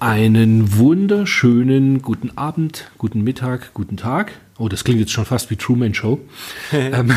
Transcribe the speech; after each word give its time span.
Einen 0.00 0.78
wunderschönen 0.78 2.00
guten 2.00 2.30
Abend, 2.38 2.90
guten 2.96 3.22
Mittag, 3.22 3.74
guten 3.74 3.98
Tag. 3.98 4.32
Oh, 4.58 4.66
das 4.66 4.82
klingt 4.82 4.98
jetzt 4.98 5.12
schon 5.12 5.26
fast 5.26 5.50
wie 5.50 5.56
Truman 5.56 5.92
Show. 5.92 6.20
ähm, 6.72 7.12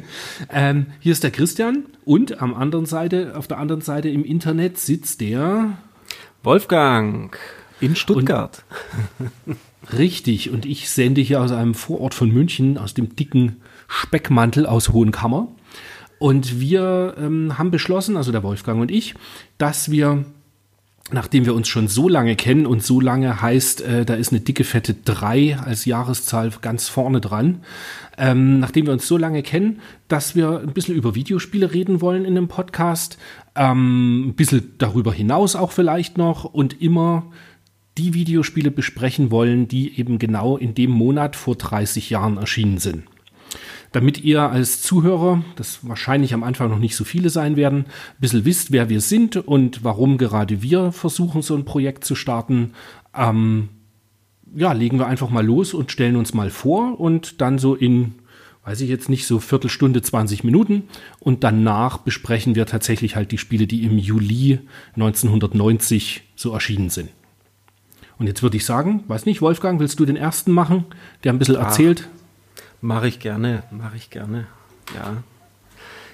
ähm, 0.50 0.86
hier 0.98 1.12
ist 1.12 1.22
der 1.22 1.30
Christian 1.30 1.84
und 2.04 2.42
am 2.42 2.52
anderen 2.52 2.86
Seite, 2.86 3.34
auf 3.36 3.46
der 3.46 3.58
anderen 3.58 3.82
Seite 3.82 4.08
im 4.08 4.24
Internet 4.24 4.78
sitzt 4.78 5.20
der 5.20 5.78
Wolfgang 6.42 7.38
in 7.80 7.94
Stuttgart. 7.94 8.64
Und, 9.46 9.56
richtig, 9.96 10.50
und 10.50 10.66
ich 10.66 10.90
sende 10.90 11.20
hier 11.20 11.40
aus 11.40 11.52
einem 11.52 11.74
Vorort 11.74 12.14
von 12.14 12.32
München, 12.32 12.78
aus 12.78 12.94
dem 12.94 13.14
dicken 13.14 13.60
Speckmantel 13.86 14.66
aus 14.66 14.88
Hohenkammer. 14.88 15.46
Und 16.18 16.58
wir 16.58 17.14
ähm, 17.16 17.58
haben 17.58 17.70
beschlossen, 17.70 18.16
also 18.16 18.32
der 18.32 18.42
Wolfgang 18.42 18.80
und 18.80 18.90
ich, 18.90 19.14
dass 19.56 19.92
wir 19.92 20.24
nachdem 21.12 21.44
wir 21.44 21.54
uns 21.54 21.68
schon 21.68 21.88
so 21.88 22.08
lange 22.08 22.34
kennen 22.34 22.66
und 22.66 22.82
so 22.82 23.00
lange 23.00 23.42
heißt, 23.42 23.82
äh, 23.82 24.04
da 24.04 24.14
ist 24.14 24.32
eine 24.32 24.40
dicke 24.40 24.64
fette 24.64 24.94
3 24.94 25.58
als 25.58 25.84
Jahreszahl 25.84 26.50
ganz 26.62 26.88
vorne 26.88 27.20
dran, 27.20 27.60
ähm, 28.16 28.58
nachdem 28.58 28.86
wir 28.86 28.92
uns 28.92 29.06
so 29.06 29.18
lange 29.18 29.42
kennen, 29.42 29.80
dass 30.08 30.34
wir 30.34 30.60
ein 30.60 30.72
bisschen 30.72 30.94
über 30.94 31.14
Videospiele 31.14 31.74
reden 31.74 32.00
wollen 32.00 32.24
in 32.24 32.34
dem 32.34 32.48
Podcast, 32.48 33.18
ähm, 33.54 34.28
ein 34.28 34.34
bisschen 34.34 34.72
darüber 34.78 35.12
hinaus 35.12 35.56
auch 35.56 35.72
vielleicht 35.72 36.16
noch 36.16 36.44
und 36.44 36.80
immer 36.80 37.30
die 37.98 38.14
Videospiele 38.14 38.70
besprechen 38.70 39.30
wollen, 39.30 39.68
die 39.68 39.98
eben 39.98 40.18
genau 40.18 40.56
in 40.56 40.74
dem 40.74 40.90
Monat 40.90 41.36
vor 41.36 41.54
30 41.54 42.10
Jahren 42.10 42.38
erschienen 42.38 42.78
sind 42.78 43.04
damit 43.94 44.24
ihr 44.24 44.42
als 44.42 44.82
Zuhörer, 44.82 45.44
das 45.54 45.86
wahrscheinlich 45.86 46.34
am 46.34 46.42
Anfang 46.42 46.68
noch 46.68 46.80
nicht 46.80 46.96
so 46.96 47.04
viele 47.04 47.30
sein 47.30 47.54
werden, 47.54 47.84
ein 47.86 48.20
bisschen 48.20 48.44
wisst, 48.44 48.72
wer 48.72 48.88
wir 48.88 49.00
sind 49.00 49.36
und 49.36 49.84
warum 49.84 50.18
gerade 50.18 50.62
wir 50.62 50.90
versuchen, 50.90 51.42
so 51.42 51.54
ein 51.54 51.64
Projekt 51.64 52.04
zu 52.04 52.16
starten. 52.16 52.72
Ähm, 53.16 53.68
ja, 54.52 54.72
legen 54.72 54.98
wir 54.98 55.06
einfach 55.06 55.30
mal 55.30 55.46
los 55.46 55.74
und 55.74 55.92
stellen 55.92 56.16
uns 56.16 56.34
mal 56.34 56.50
vor 56.50 56.98
und 56.98 57.40
dann 57.40 57.60
so 57.60 57.76
in, 57.76 58.16
weiß 58.64 58.80
ich 58.80 58.88
jetzt 58.88 59.08
nicht, 59.08 59.28
so 59.28 59.38
Viertelstunde, 59.38 60.02
20 60.02 60.42
Minuten 60.42 60.88
und 61.20 61.44
danach 61.44 61.98
besprechen 61.98 62.56
wir 62.56 62.66
tatsächlich 62.66 63.14
halt 63.14 63.30
die 63.30 63.38
Spiele, 63.38 63.68
die 63.68 63.84
im 63.84 63.96
Juli 63.96 64.58
1990 64.96 66.22
so 66.34 66.52
erschienen 66.52 66.90
sind. 66.90 67.10
Und 68.18 68.26
jetzt 68.26 68.42
würde 68.42 68.56
ich 68.56 68.64
sagen, 68.64 69.04
weiß 69.06 69.24
nicht, 69.24 69.40
Wolfgang, 69.40 69.78
willst 69.78 70.00
du 70.00 70.04
den 70.04 70.16
ersten 70.16 70.50
machen, 70.50 70.84
der 71.22 71.32
ein 71.32 71.38
bisschen 71.38 71.56
Ach. 71.58 71.66
erzählt? 71.66 72.08
Mache 72.84 73.08
ich 73.08 73.18
gerne, 73.18 73.62
mache 73.70 73.96
ich 73.96 74.10
gerne. 74.10 74.46
Ja. 74.94 75.16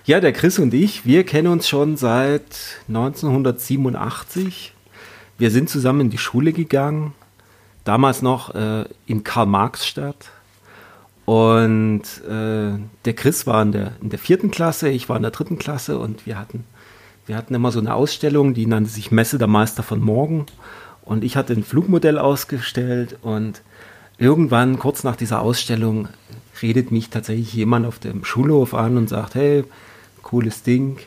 Ja, 0.05 0.21
der 0.21 0.33
Chris 0.33 0.61
und 0.61 0.73
ich, 0.73 1.05
wir 1.05 1.25
kennen 1.25 1.49
uns 1.49 1.67
schon 1.67 1.97
seit 1.97 2.79
1987. 2.87 4.73
Wir 5.37 5.51
sind 5.51 5.69
zusammen 5.69 6.03
in 6.03 6.11
die 6.11 6.19
Schule 6.19 6.53
gegangen, 6.53 7.12
damals 7.83 8.23
noch 8.23 8.55
äh, 8.55 8.85
in 9.07 9.25
Karl-Marx-Stadt. 9.25 10.31
Und 11.25 12.03
äh, 12.29 12.79
der 13.05 13.15
Chris 13.17 13.49
war 13.49 13.62
in 13.62 13.73
der, 13.73 13.95
in 14.01 14.11
der 14.11 14.21
vierten 14.21 14.53
Klasse, 14.53 14.91
ich 14.91 15.09
war 15.09 15.17
in 15.17 15.23
der 15.23 15.33
dritten 15.33 15.59
Klasse 15.59 15.99
und 15.99 16.25
wir 16.25 16.39
hatten, 16.39 16.62
wir 17.27 17.37
hatten 17.37 17.53
immer 17.53 17.73
so 17.73 17.81
eine 17.81 17.95
Ausstellung, 17.95 18.55
die 18.55 18.67
nannte 18.67 18.91
sich 18.91 19.11
Messe 19.11 19.39
der 19.39 19.49
Meister 19.49 19.83
von 19.83 19.99
morgen. 20.01 20.47
Und 21.03 21.25
ich 21.25 21.37
hatte 21.37 21.53
ein 21.53 21.65
Flugmodell 21.65 22.17
ausgestellt 22.17 23.19
und 23.23 23.61
irgendwann, 24.19 24.79
kurz 24.79 25.03
nach 25.03 25.17
dieser 25.17 25.43
Ausstellung, 25.43 26.07
redet 26.62 26.91
mich 26.91 27.11
tatsächlich 27.11 27.53
jemand 27.55 27.86
auf 27.86 27.98
dem 27.98 28.25
Schulhof 28.25 28.75
an 28.75 28.97
und 28.97 29.08
sagt, 29.08 29.34
hey, 29.34 29.64
cooles 30.22 30.62
Ding. 30.62 30.98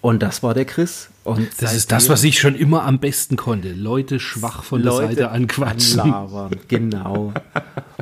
Und 0.00 0.22
das 0.22 0.42
war 0.42 0.54
der 0.54 0.64
Chris. 0.64 1.10
Und 1.24 1.48
das 1.58 1.74
ist 1.74 1.92
das, 1.92 2.08
was 2.08 2.24
ich 2.24 2.40
schon 2.40 2.56
immer 2.56 2.84
am 2.84 2.98
besten 2.98 3.36
konnte. 3.36 3.72
Leute 3.72 4.18
schwach 4.18 4.64
von 4.64 4.82
Leute 4.82 5.00
der 5.00 5.08
Seite 5.08 5.30
anquatschen. 5.30 6.00
Anlabern, 6.00 6.50
genau. 6.66 7.32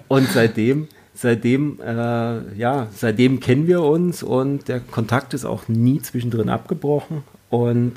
Und 0.09 0.29
seitdem, 0.31 0.89
seitdem, 1.15 1.79
äh, 1.85 2.55
ja, 2.57 2.89
seitdem 2.97 3.41
kennen 3.41 3.67
wir 3.67 3.83
uns 3.83 4.23
und 4.23 4.69
der 4.69 4.81
Kontakt 4.81 5.35
ist 5.35 5.45
auch 5.45 5.69
nie 5.69 6.01
zwischendrin 6.01 6.49
abgebrochen. 6.49 7.23
Und 7.51 7.93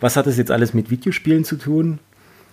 was 0.00 0.16
hat 0.16 0.26
das 0.26 0.38
jetzt 0.38 0.50
alles 0.50 0.72
mit 0.72 0.90
Videospielen 0.90 1.44
zu 1.44 1.56
tun? 1.56 1.98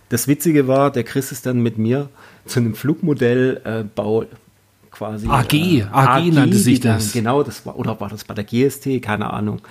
Das 0.10 0.28
Witzige 0.28 0.68
war, 0.68 0.92
der 0.92 1.04
Chris 1.04 1.32
ist 1.32 1.46
dann 1.46 1.62
mit 1.62 1.78
mir 1.78 2.10
zu 2.46 2.60
einem 2.60 2.76
Flugmodellbau 2.76 4.24
äh, 4.24 4.28
quasi. 4.92 5.28
AG, 5.28 5.54
äh, 5.54 5.84
AG, 5.84 6.08
AG 6.08 6.32
nannte 6.34 6.58
sich 6.58 6.80
das. 6.80 7.12
Genau, 7.12 7.44
das 7.44 7.66
war, 7.66 7.78
oder 7.78 8.00
war 8.00 8.10
das 8.10 8.24
bei 8.24 8.34
der 8.34 8.44
GST, 8.44 9.02
keine 9.02 9.32
Ahnung. 9.32 9.62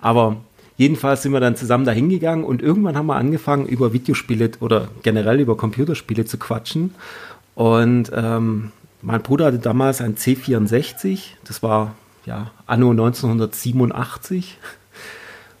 Aber 0.00 0.36
jedenfalls 0.76 1.22
sind 1.22 1.32
wir 1.32 1.40
dann 1.40 1.56
zusammen 1.56 1.84
da 1.84 1.92
hingegangen 1.92 2.44
und 2.44 2.62
irgendwann 2.62 2.96
haben 2.96 3.06
wir 3.06 3.16
angefangen, 3.16 3.66
über 3.66 3.92
Videospiele 3.92 4.52
oder 4.60 4.88
generell 5.02 5.40
über 5.40 5.56
Computerspiele 5.56 6.24
zu 6.24 6.38
quatschen. 6.38 6.94
Und 7.54 8.10
ähm, 8.14 8.72
mein 9.02 9.22
Bruder 9.22 9.46
hatte 9.46 9.58
damals 9.58 10.00
ein 10.00 10.16
C64, 10.16 11.20
das 11.44 11.62
war 11.62 11.94
ja 12.24 12.50
anno 12.66 12.90
1987. 12.90 14.58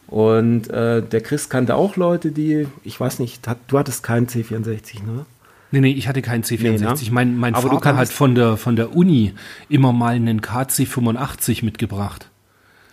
Und 0.06 0.70
äh, 0.70 1.02
der 1.02 1.20
Chris 1.20 1.50
kannte 1.50 1.74
auch 1.74 1.96
Leute, 1.96 2.32
die, 2.32 2.66
ich 2.82 2.98
weiß 2.98 3.18
nicht, 3.18 3.46
hat, 3.46 3.58
du 3.68 3.78
hattest 3.78 4.02
keinen 4.02 4.26
C64, 4.26 5.04
ne? 5.04 5.26
Nee, 5.70 5.80
nee, 5.80 5.92
ich 5.92 6.08
hatte 6.08 6.22
keinen 6.22 6.44
C64. 6.44 6.60
Nee, 6.60 6.78
ne? 6.78 6.96
Mein, 7.10 7.36
mein 7.36 7.54
Aber 7.54 7.68
Vater 7.68 7.96
hat 7.96 8.08
von 8.08 8.34
der, 8.34 8.56
von 8.56 8.76
der 8.76 8.96
Uni 8.96 9.34
immer 9.68 9.92
mal 9.92 10.14
einen 10.14 10.40
KC85 10.40 11.64
mitgebracht. 11.64 12.30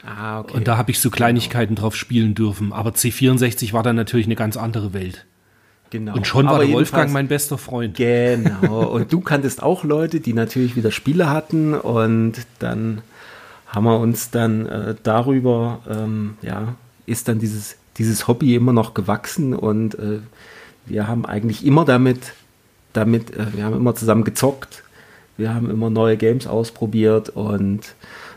Ah, 0.06 0.42
okay. 0.42 0.58
Und 0.58 0.68
da 0.68 0.78
habe 0.78 0.92
ich 0.92 1.00
so 1.00 1.10
Kleinigkeiten 1.10 1.76
drauf 1.76 1.96
spielen 1.96 2.36
dürfen. 2.36 2.74
Aber 2.74 2.92
C64 2.92 3.74
war 3.74 3.82
dann 3.82 3.96
natürlich 3.96 4.28
eine 4.28 4.36
ganz 4.36 4.58
andere 4.58 4.94
Welt. 4.94 5.26
Genau. 5.90 6.16
Und 6.16 6.28
schon 6.28 6.46
war 6.46 6.60
der 6.60 6.72
Wolfgang 6.72 7.12
mein 7.12 7.28
bester 7.28 7.58
Freund. 7.58 7.96
Genau. 7.96 8.84
Und 8.92 9.12
du 9.14 9.22
kanntest 9.22 9.64
auch 9.64 9.84
Leute, 9.84 10.20
die 10.20 10.34
natürlich 10.34 10.76
wieder 10.76 10.92
Spiele 10.92 11.30
hatten. 11.30 11.74
Und 11.74 12.34
dann 12.60 13.02
haben 13.68 13.86
wir 13.86 14.00
uns 14.00 14.30
dann 14.30 14.66
äh, 14.68 14.96
darüber, 15.02 15.80
ähm, 15.90 16.38
ja, 16.42 16.76
ist 17.06 17.28
dann 17.28 17.40
dieses, 17.40 17.78
dieses 17.98 18.28
Hobby 18.28 18.56
immer 18.56 18.74
noch 18.74 18.94
gewachsen. 18.94 19.54
Und 19.54 19.96
äh, 19.96 20.20
wir 20.86 21.08
haben 21.08 21.26
eigentlich 21.26 21.66
immer 21.66 21.86
damit 21.86 22.34
damit, 22.98 23.36
äh, 23.36 23.54
wir 23.54 23.66
haben 23.66 23.76
immer 23.76 23.96
zusammen 23.96 24.24
gezockt, 24.24 24.84
wir 25.38 25.54
haben 25.54 25.70
immer 25.70 25.90
neue 25.90 26.18
Games 26.18 26.48
ausprobiert 26.48 27.30
und 27.30 27.82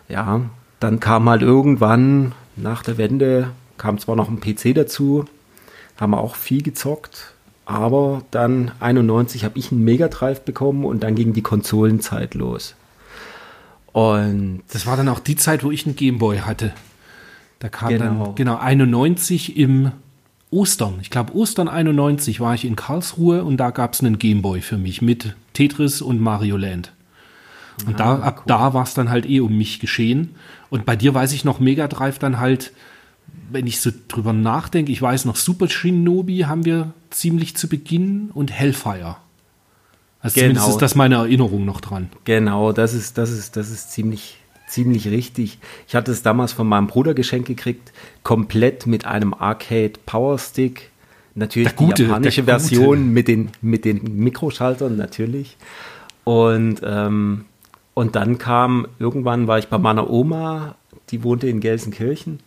ja, 0.08 0.42
dann 0.80 1.00
kam 1.00 1.28
halt 1.28 1.42
irgendwann 1.42 2.32
nach 2.56 2.82
der 2.82 2.98
Wende, 2.98 3.50
kam 3.76 3.98
zwar 3.98 4.16
noch 4.16 4.28
ein 4.28 4.41
PC 4.41 4.74
dazu, 4.74 5.26
haben 5.96 6.10
wir 6.10 6.20
auch 6.20 6.34
viel 6.34 6.62
gezockt, 6.62 7.34
aber 7.66 8.22
dann 8.30 8.72
91 8.80 9.44
habe 9.44 9.58
ich 9.58 9.72
einen 9.72 9.84
Mega 9.84 10.08
Drive 10.08 10.42
bekommen 10.42 10.84
und 10.84 11.02
dann 11.02 11.14
ging 11.14 11.32
die 11.32 11.42
Konsolenzeit 11.42 12.34
los. 12.34 12.75
Und 13.92 14.62
das 14.72 14.86
war 14.86 14.96
dann 14.96 15.08
auch 15.08 15.19
die 15.19 15.36
Zeit, 15.36 15.64
wo 15.64 15.70
ich 15.70 15.86
einen 15.86 15.96
Gameboy 15.96 16.38
hatte. 16.38 16.72
Da 17.58 17.69
kam 17.69 17.88
genau. 17.88 18.25
dann 18.26 18.34
genau 18.36 18.56
91 18.56 19.56
im 19.56 19.92
Ostern, 20.50 20.98
ich 21.03 21.10
glaube 21.10 21.34
Ostern 21.34 21.69
91 21.69 22.41
war 22.41 22.54
ich 22.54 22.64
in 22.64 22.76
Karlsruhe 22.76 23.44
und 23.44 23.59
da 23.59 23.70
gab 23.70 23.92
es 23.92 24.00
einen 24.00 24.19
Gameboy 24.19 24.60
für 24.60 24.78
mich 24.78 25.03
mit 25.03 25.34
Tetris 25.53 26.00
und 26.00 26.20
Mario 26.20 26.56
Land. 26.56 26.92
Und 27.86 28.00
ah, 28.00 28.16
da, 28.16 28.22
ab 28.22 28.38
cool. 28.38 28.44
da 28.47 28.75
war 28.75 28.82
es 28.82 28.94
dann 28.94 29.10
halt 29.10 29.26
eh 29.26 29.41
um 29.41 29.56
mich 29.56 29.78
geschehen. 29.78 30.34
Und 30.70 30.84
bei 30.84 30.97
dir 30.97 31.14
weiß 31.14 31.32
ich 31.32 31.44
noch 31.44 31.60
Mega 31.60 31.87
Drive 31.87 32.19
dann 32.19 32.38
halt, 32.38 32.72
wenn 33.50 33.66
ich 33.66 33.81
so 33.81 33.91
drüber 34.08 34.32
nachdenke, 34.32 34.92
ich 34.92 35.00
weiß 35.00 35.25
noch, 35.25 35.37
Super 35.37 35.69
Shinobi 35.69 36.41
haben 36.41 36.64
wir 36.64 36.92
ziemlich 37.10 37.56
zu 37.56 37.69
Beginn 37.69 38.31
und 38.34 38.50
Hellfire. 38.50 39.16
Also 40.20 40.34
genau. 40.34 40.47
zumindest 40.47 40.69
ist 40.70 40.82
das 40.82 40.94
meine 40.94 41.16
Erinnerung 41.16 41.64
noch 41.64 41.81
dran. 41.81 42.10
Genau, 42.25 42.72
das 42.72 42.94
ist, 42.94 43.19
das 43.19 43.31
ist, 43.31 43.56
das 43.56 43.70
ist 43.70 43.92
ziemlich, 43.92 44.38
ziemlich 44.68 45.08
richtig. 45.08 45.58
Ich 45.86 45.94
hatte 45.94 46.12
es 46.12 46.22
damals 46.22 46.52
von 46.52 46.66
meinem 46.68 46.86
Bruder 46.86 47.14
geschenkt 47.14 47.48
gekriegt, 47.48 47.92
komplett 48.22 48.86
mit 48.86 49.06
einem 49.06 49.34
Arcade 49.34 49.94
Power 50.06 50.38
Stick. 50.38 50.90
Natürlich 51.34 51.76
gute, 51.76 51.94
die 51.94 52.02
japanische 52.08 52.44
Version 52.44 53.12
mit 53.12 53.28
den, 53.28 53.50
mit 53.60 53.84
den 53.84 54.19
Mikroschaltern, 54.19 54.96
natürlich. 54.96 55.56
Und, 56.25 56.81
ähm, 56.84 57.44
und 57.94 58.16
dann 58.16 58.38
kam, 58.38 58.88
irgendwann 58.98 59.46
war 59.46 59.58
ich 59.58 59.69
bei 59.69 59.78
meiner 59.78 60.10
Oma, 60.10 60.75
die 61.10 61.22
wohnte 61.22 61.48
in 61.48 61.60
Gelsenkirchen. 61.60 62.40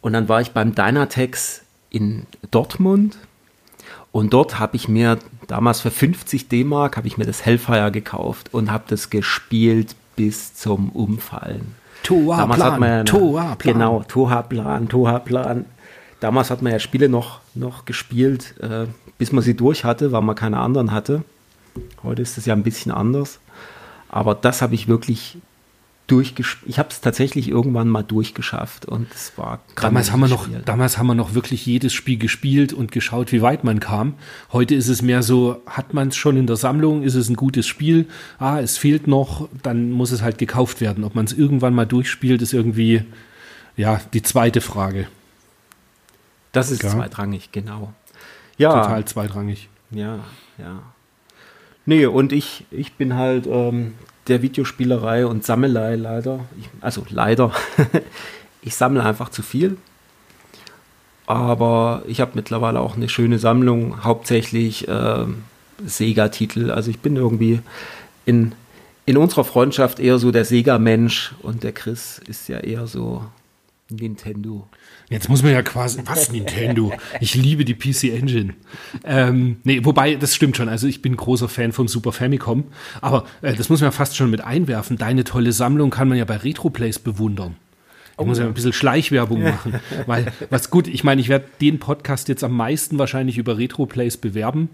Und 0.00 0.12
dann 0.12 0.28
war 0.28 0.40
ich 0.40 0.52
beim 0.52 0.74
Dynatex 0.74 1.62
in 1.90 2.26
Dortmund. 2.50 3.18
Und 4.12 4.32
dort 4.32 4.58
habe 4.58 4.76
ich 4.76 4.88
mir 4.88 5.18
damals 5.46 5.80
für 5.80 5.90
50 5.90 6.48
D-Mark 6.48 6.96
habe 6.96 7.06
ich 7.08 7.18
mir 7.18 7.26
das 7.26 7.44
Hellfire 7.44 7.90
gekauft 7.90 8.54
und 8.54 8.70
habe 8.70 8.84
das 8.88 9.10
gespielt 9.10 9.96
bis 10.18 10.52
zum 10.52 10.90
Umfallen. 10.90 11.76
Toa 12.02 12.38
Damals 12.38 12.58
Plan, 12.58 12.72
hat 12.72 12.80
man 12.80 12.90
ja, 12.90 13.04
Toa 13.04 13.54
Plan. 13.54 13.74
Genau, 13.74 14.04
Toa 14.06 14.42
Plan, 14.42 14.88
Toa 14.88 15.18
Plan. 15.20 15.64
Damals 16.18 16.50
hat 16.50 16.60
man 16.60 16.72
ja 16.72 16.80
Spiele 16.80 17.08
noch, 17.08 17.40
noch 17.54 17.84
gespielt, 17.84 18.56
äh, 18.60 18.86
bis 19.16 19.30
man 19.30 19.44
sie 19.44 19.54
durch 19.54 19.84
hatte, 19.84 20.10
weil 20.10 20.22
man 20.22 20.34
keine 20.34 20.58
anderen 20.58 20.90
hatte. 20.90 21.22
Heute 22.02 22.22
ist 22.22 22.36
es 22.36 22.46
ja 22.46 22.54
ein 22.54 22.64
bisschen 22.64 22.90
anders. 22.90 23.38
Aber 24.08 24.34
das 24.34 24.60
habe 24.60 24.74
ich 24.74 24.88
wirklich 24.88 25.38
durchgespielt. 26.08 26.68
Ich 26.70 26.78
habe 26.78 26.88
es 26.88 27.00
tatsächlich 27.00 27.48
irgendwann 27.48 27.88
mal 27.88 28.02
durchgeschafft 28.02 28.86
und 28.86 29.06
es 29.14 29.36
war 29.36 29.60
damals 29.76 30.10
haben 30.10 30.20
wir 30.20 30.28
noch 30.28 30.44
Spiel. 30.44 30.62
damals 30.64 30.98
haben 30.98 31.06
wir 31.06 31.14
noch 31.14 31.34
wirklich 31.34 31.64
jedes 31.66 31.92
Spiel 31.92 32.18
gespielt 32.18 32.72
und 32.72 32.90
geschaut, 32.90 33.30
wie 33.30 33.42
weit 33.42 33.62
man 33.62 33.78
kam. 33.78 34.14
Heute 34.52 34.74
ist 34.74 34.88
es 34.88 35.02
mehr 35.02 35.22
so, 35.22 35.62
hat 35.66 35.94
man 35.94 36.08
es 36.08 36.16
schon 36.16 36.36
in 36.36 36.46
der 36.46 36.56
Sammlung, 36.56 37.02
ist 37.02 37.14
es 37.14 37.28
ein 37.28 37.36
gutes 37.36 37.66
Spiel? 37.66 38.06
Ah, 38.38 38.58
es 38.58 38.78
fehlt 38.78 39.06
noch, 39.06 39.48
dann 39.62 39.90
muss 39.90 40.10
es 40.10 40.22
halt 40.22 40.38
gekauft 40.38 40.80
werden. 40.80 41.04
Ob 41.04 41.14
man 41.14 41.26
es 41.26 41.34
irgendwann 41.34 41.74
mal 41.74 41.86
durchspielt, 41.86 42.40
ist 42.40 42.54
irgendwie 42.54 43.04
ja 43.76 44.00
die 44.14 44.22
zweite 44.22 44.62
Frage. 44.62 45.08
Das 46.52 46.70
ist 46.70 46.82
ja. 46.82 46.88
zweitrangig, 46.88 47.52
genau. 47.52 47.92
Ja, 48.56 48.82
total 48.82 49.04
zweitrangig. 49.04 49.68
Ja, 49.90 50.20
ja. 50.56 50.82
Nee, 51.84 52.06
und 52.06 52.32
ich, 52.32 52.66
ich 52.70 52.94
bin 52.94 53.14
halt 53.14 53.46
ähm, 53.46 53.94
der 54.28 54.42
Videospielerei 54.42 55.26
und 55.26 55.44
Sammelei 55.44 55.96
leider. 55.96 56.40
Ich, 56.58 56.68
also 56.80 57.04
leider. 57.10 57.52
ich 58.62 58.74
sammle 58.74 59.02
einfach 59.02 59.28
zu 59.30 59.42
viel. 59.42 59.76
Aber 61.26 62.02
ich 62.06 62.20
habe 62.20 62.32
mittlerweile 62.34 62.80
auch 62.80 62.96
eine 62.96 63.08
schöne 63.08 63.38
Sammlung, 63.38 64.02
hauptsächlich 64.02 64.88
äh, 64.88 65.26
Sega-Titel. 65.84 66.70
Also 66.70 66.90
ich 66.90 67.00
bin 67.00 67.16
irgendwie 67.16 67.60
in, 68.24 68.54
in 69.04 69.16
unserer 69.16 69.44
Freundschaft 69.44 70.00
eher 70.00 70.18
so 70.18 70.30
der 70.30 70.44
Sega-Mensch 70.44 71.34
und 71.42 71.64
der 71.64 71.72
Chris 71.72 72.20
ist 72.26 72.48
ja 72.48 72.58
eher 72.58 72.86
so 72.86 73.24
Nintendo. 73.90 74.66
Jetzt 75.10 75.28
muss 75.30 75.42
man 75.42 75.52
ja 75.52 75.62
quasi, 75.62 76.00
was 76.04 76.30
Nintendo? 76.30 76.92
Ich 77.20 77.34
liebe 77.34 77.64
die 77.64 77.74
PC 77.74 78.04
Engine. 78.04 78.54
Ähm, 79.04 79.56
nee, 79.64 79.80
wobei, 79.82 80.16
das 80.16 80.34
stimmt 80.34 80.56
schon. 80.56 80.68
Also 80.68 80.86
ich 80.86 81.00
bin 81.00 81.16
großer 81.16 81.48
Fan 81.48 81.72
vom 81.72 81.88
Super 81.88 82.12
Famicom. 82.12 82.64
Aber 83.00 83.24
äh, 83.40 83.54
das 83.54 83.70
muss 83.70 83.80
man 83.80 83.88
ja 83.88 83.92
fast 83.92 84.16
schon 84.16 84.30
mit 84.30 84.42
einwerfen. 84.42 84.98
Deine 84.98 85.24
tolle 85.24 85.52
Sammlung 85.52 85.90
kann 85.90 86.08
man 86.08 86.18
ja 86.18 86.26
bei 86.26 86.36
Retroplays 86.36 86.98
bewundern. 86.98 87.56
Ich 88.20 88.26
muss 88.26 88.38
ja 88.38 88.46
ein 88.46 88.54
bisschen 88.54 88.72
Schleichwerbung 88.72 89.42
machen, 89.42 89.74
weil 90.06 90.26
was 90.50 90.70
gut, 90.70 90.88
ich 90.88 91.04
meine, 91.04 91.20
ich 91.20 91.28
werde 91.28 91.46
den 91.60 91.78
Podcast 91.78 92.28
jetzt 92.28 92.42
am 92.42 92.56
meisten 92.56 92.98
wahrscheinlich 92.98 93.38
über 93.38 93.58
Retroplays 93.58 94.16
bewerben. 94.16 94.70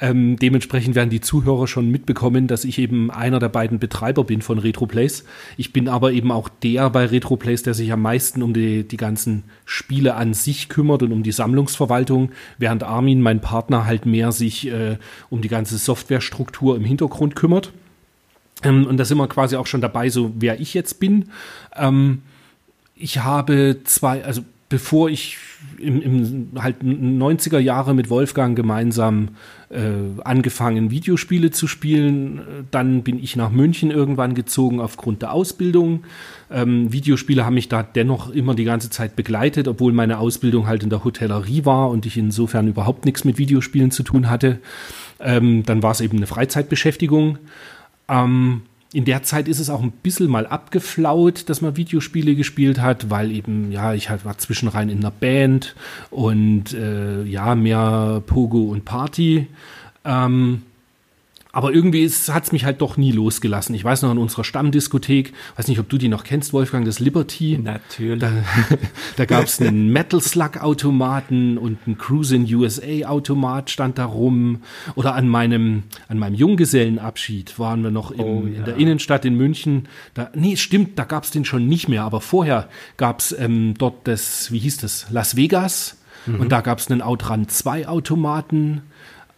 Ähm, 0.00 0.36
dementsprechend 0.36 0.94
werden 0.94 1.10
die 1.10 1.20
Zuhörer 1.20 1.66
schon 1.66 1.90
mitbekommen, 1.90 2.46
dass 2.46 2.64
ich 2.64 2.78
eben 2.78 3.10
einer 3.10 3.40
der 3.40 3.48
beiden 3.48 3.78
Betreiber 3.78 4.24
bin 4.24 4.42
von 4.42 4.58
Retroplays. 4.58 5.24
Ich 5.56 5.72
bin 5.72 5.88
aber 5.88 6.12
eben 6.12 6.30
auch 6.30 6.48
der 6.48 6.88
bei 6.90 7.06
Retroplays, 7.06 7.64
der 7.64 7.74
sich 7.74 7.92
am 7.92 8.02
meisten 8.02 8.42
um 8.42 8.54
die, 8.54 8.86
die 8.86 8.96
ganzen 8.96 9.44
Spiele 9.64 10.14
an 10.14 10.32
sich 10.32 10.68
kümmert 10.68 11.02
und 11.02 11.12
um 11.12 11.22
die 11.22 11.32
Sammlungsverwaltung, 11.32 12.30
während 12.58 12.84
Armin, 12.84 13.20
mein 13.20 13.40
Partner, 13.40 13.86
halt 13.86 14.06
mehr 14.06 14.30
sich 14.30 14.68
äh, 14.68 14.98
um 15.30 15.42
die 15.42 15.48
ganze 15.48 15.78
Softwarestruktur 15.78 16.76
im 16.76 16.84
Hintergrund 16.84 17.34
kümmert. 17.34 17.72
Ähm, 18.62 18.86
und 18.86 18.96
da 18.96 19.04
sind 19.04 19.18
wir 19.18 19.28
quasi 19.28 19.56
auch 19.56 19.66
schon 19.66 19.80
dabei, 19.80 20.08
so 20.08 20.32
wer 20.36 20.60
ich 20.60 20.74
jetzt 20.74 21.00
bin. 21.00 21.30
Ähm, 21.76 22.22
ich 22.96 23.18
habe 23.18 23.80
zwei, 23.84 24.24
also 24.24 24.42
bevor 24.68 25.08
ich 25.08 25.38
im, 25.78 26.00
im 26.00 26.48
halt 26.56 26.82
90er 26.82 27.58
Jahre 27.58 27.94
mit 27.94 28.10
Wolfgang 28.10 28.56
gemeinsam 28.56 29.28
äh, 29.70 30.20
angefangen, 30.24 30.90
Videospiele 30.90 31.50
zu 31.50 31.66
spielen. 31.66 32.40
Dann 32.70 33.02
bin 33.02 33.22
ich 33.22 33.36
nach 33.36 33.50
München 33.50 33.90
irgendwann 33.90 34.34
gezogen 34.34 34.80
aufgrund 34.80 35.22
der 35.22 35.32
Ausbildung. 35.32 36.04
Ähm, 36.50 36.92
Videospiele 36.92 37.44
haben 37.44 37.54
mich 37.54 37.68
da 37.68 37.82
dennoch 37.82 38.30
immer 38.30 38.54
die 38.54 38.64
ganze 38.64 38.90
Zeit 38.90 39.16
begleitet, 39.16 39.68
obwohl 39.68 39.92
meine 39.92 40.18
Ausbildung 40.18 40.66
halt 40.66 40.82
in 40.82 40.90
der 40.90 41.04
Hotellerie 41.04 41.64
war 41.64 41.90
und 41.90 42.06
ich 42.06 42.16
insofern 42.16 42.68
überhaupt 42.68 43.04
nichts 43.04 43.24
mit 43.24 43.38
Videospielen 43.38 43.90
zu 43.90 44.02
tun 44.02 44.30
hatte. 44.30 44.58
Ähm, 45.20 45.64
dann 45.64 45.82
war 45.82 45.92
es 45.92 46.00
eben 46.00 46.16
eine 46.16 46.26
Freizeitbeschäftigung. 46.26 47.38
Ähm, 48.08 48.62
in 48.94 49.04
der 49.04 49.24
Zeit 49.24 49.48
ist 49.48 49.58
es 49.58 49.70
auch 49.70 49.82
ein 49.82 49.90
bisschen 49.90 50.30
mal 50.30 50.46
abgeflaut, 50.46 51.48
dass 51.48 51.60
man 51.60 51.76
Videospiele 51.76 52.36
gespielt 52.36 52.80
hat, 52.80 53.10
weil 53.10 53.32
eben, 53.32 53.72
ja, 53.72 53.92
ich 53.92 54.08
halt 54.08 54.24
war 54.24 54.38
zwischenrein 54.38 54.88
in 54.88 54.98
einer 54.98 55.10
Band 55.10 55.74
und 56.10 56.72
äh, 56.72 57.24
ja, 57.24 57.56
mehr 57.56 58.22
Pogo 58.24 58.62
und 58.62 58.84
Party. 58.84 59.48
Ähm, 60.04 60.62
aber 61.54 61.72
irgendwie 61.72 62.08
hat 62.08 62.44
es 62.44 62.50
mich 62.50 62.64
halt 62.64 62.80
doch 62.80 62.96
nie 62.96 63.12
losgelassen. 63.12 63.76
Ich 63.76 63.84
weiß 63.84 64.02
noch 64.02 64.10
in 64.10 64.18
unserer 64.18 64.42
Stammdiskothek, 64.42 65.32
weiß 65.56 65.68
nicht, 65.68 65.78
ob 65.78 65.88
du 65.88 65.98
die 65.98 66.08
noch 66.08 66.24
kennst, 66.24 66.52
Wolfgang, 66.52 66.84
das 66.84 66.98
Liberty. 66.98 67.60
Natürlich. 67.62 68.18
Da, 68.18 68.32
da 69.16 69.24
gab 69.24 69.44
es 69.44 69.60
einen 69.60 69.92
Metal 69.92 70.20
Slug-Automaten 70.20 71.56
und 71.56 71.78
einen 71.86 71.96
Cruisin 71.96 72.52
USA-Automat 72.52 73.70
stand 73.70 73.98
da 73.98 74.04
rum. 74.06 74.62
Oder 74.96 75.14
an 75.14 75.28
meinem, 75.28 75.84
an 76.08 76.18
meinem 76.18 76.34
Junggesellenabschied 76.34 77.56
waren 77.60 77.84
wir 77.84 77.92
noch 77.92 78.10
im, 78.10 78.20
oh, 78.20 78.46
ja. 78.46 78.58
in 78.58 78.64
der 78.64 78.76
Innenstadt 78.76 79.24
in 79.24 79.36
München. 79.36 79.86
Da, 80.14 80.32
nee, 80.34 80.56
stimmt, 80.56 80.98
da 80.98 81.04
gab 81.04 81.22
es 81.22 81.30
den 81.30 81.44
schon 81.44 81.68
nicht 81.68 81.88
mehr. 81.88 82.02
Aber 82.02 82.20
vorher 82.20 82.68
gab 82.96 83.20
es 83.20 83.30
ähm, 83.30 83.74
dort 83.78 84.08
das, 84.08 84.50
wie 84.50 84.58
hieß 84.58 84.78
das, 84.78 85.06
Las 85.10 85.36
Vegas. 85.36 85.98
Mhm. 86.26 86.40
Und 86.40 86.48
da 86.50 86.62
gab 86.62 86.80
es 86.80 86.90
einen 86.90 87.00
Outrun 87.00 87.46
2 87.46 87.86
Automaten. 87.86 88.82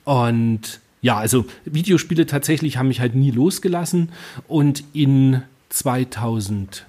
Und 0.05 0.81
ja, 1.07 1.19
also 1.19 1.45
Videospiele 1.65 2.27
tatsächlich 2.27 2.79
haben 2.79 2.89
mich 2.89 2.99
halt 2.99 3.15
nie 3.15 3.31
losgelassen 3.31 4.09
und 4.49 4.83
in 4.93 5.43
2005, 5.69 6.85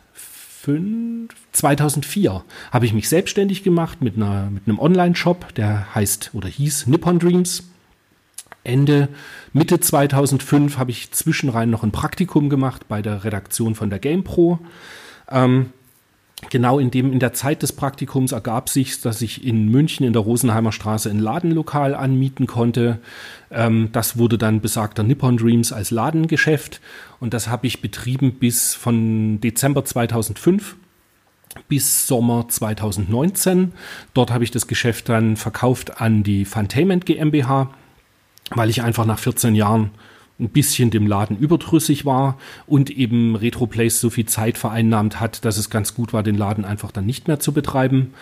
2004 1.52 2.44
habe 2.72 2.86
ich 2.88 2.94
mich 2.94 3.10
selbstständig 3.10 3.62
gemacht 3.62 4.02
mit, 4.02 4.16
einer, 4.16 4.50
mit 4.50 4.68
einem 4.68 4.80
Online-Shop, 4.80 5.54
der 5.54 5.94
heißt 5.94 6.31
oder 6.34 6.48
hieß 6.48 6.88
Nippon 6.88 7.19
Dreams. 7.19 7.69
Ende, 8.64 9.08
Mitte 9.54 9.80
2005 9.80 10.80
habe 10.80 10.90
ich 10.90 11.12
zwischenrein 11.12 11.69
noch 11.69 11.84
ein 11.84 11.92
Praktikum 11.92 12.50
gemacht 12.50 12.88
bei 12.88 13.04
der 13.04 13.24
Redaktion 13.24 13.75
von 13.75 13.92
der 13.92 14.00
GamePro. 14.00 14.58
Ähm, 15.30 15.68
genau 16.50 16.80
in 16.80 16.92
dem, 16.92 17.12
in 17.12 17.19
der 17.19 17.34
Zeit 17.34 17.63
des 17.63 17.74
Praktikums 17.74 18.31
ergab 18.31 18.69
sich, 18.69 19.01
dass 19.01 19.22
ich 19.22 19.45
in 19.45 19.69
München 19.69 20.06
in 20.06 20.13
der 20.13 20.22
Rosenheimer 20.22 20.72
Straße 20.72 21.10
ein 21.10 21.19
Ladenlokal 21.19 21.95
anmieten 21.95 22.48
konnte. 22.48 23.00
Ähm, 23.51 23.89
das 23.92 24.18
wurde 24.18 24.38
dann 24.38 24.62
besagter 24.62 25.04
Nippon 25.04 25.38
Dreams 25.38 25.74
als 25.74 25.92
Ladengeschäft 25.92 26.80
und 27.19 27.34
das 27.34 27.48
habe 27.48 27.68
ich 27.68 27.81
betrieben 27.81 28.34
bis 28.34 28.75
von 28.75 29.42
Dezember 29.42 29.84
2005 29.84 30.75
bis 31.68 32.07
Sommer 32.07 32.48
2019. 32.48 33.74
Dort 34.13 34.31
habe 34.31 34.44
ich 34.44 34.51
das 34.51 34.68
Geschäft 34.68 35.10
dann 35.10 35.38
verkauft 35.38 36.00
an 36.01 36.24
die 36.24 36.45
Funtainment 36.45 37.06
GmbH, 37.06 37.72
weil 38.51 38.69
ich 38.69 38.83
einfach 38.83 39.06
nach 39.06 39.19
14 39.19 39.56
Jahren 39.56 39.92
ein 40.39 40.50
bisschen 40.50 40.92
dem 40.92 41.07
Laden 41.07 41.38
überdrüssig 41.38 42.06
war 42.06 42.38
und 42.68 42.89
eben 42.89 43.36
Retroplace 43.36 44.00
so 44.00 44.10
viel 44.10 44.25
Zeit 44.25 44.57
vereinnahmt 44.57 45.19
hat, 45.19 45.45
dass 45.45 45.57
es 45.57 45.69
ganz 45.69 45.95
gut 45.95 46.13
war, 46.13 46.24
den 46.24 46.36
Laden 46.36 46.66
einfach 46.66 46.92
dann 46.92 47.06
nicht 47.06 47.28
mehr 47.28 47.39
zu 47.39 47.54
betreiben. 47.54 48.13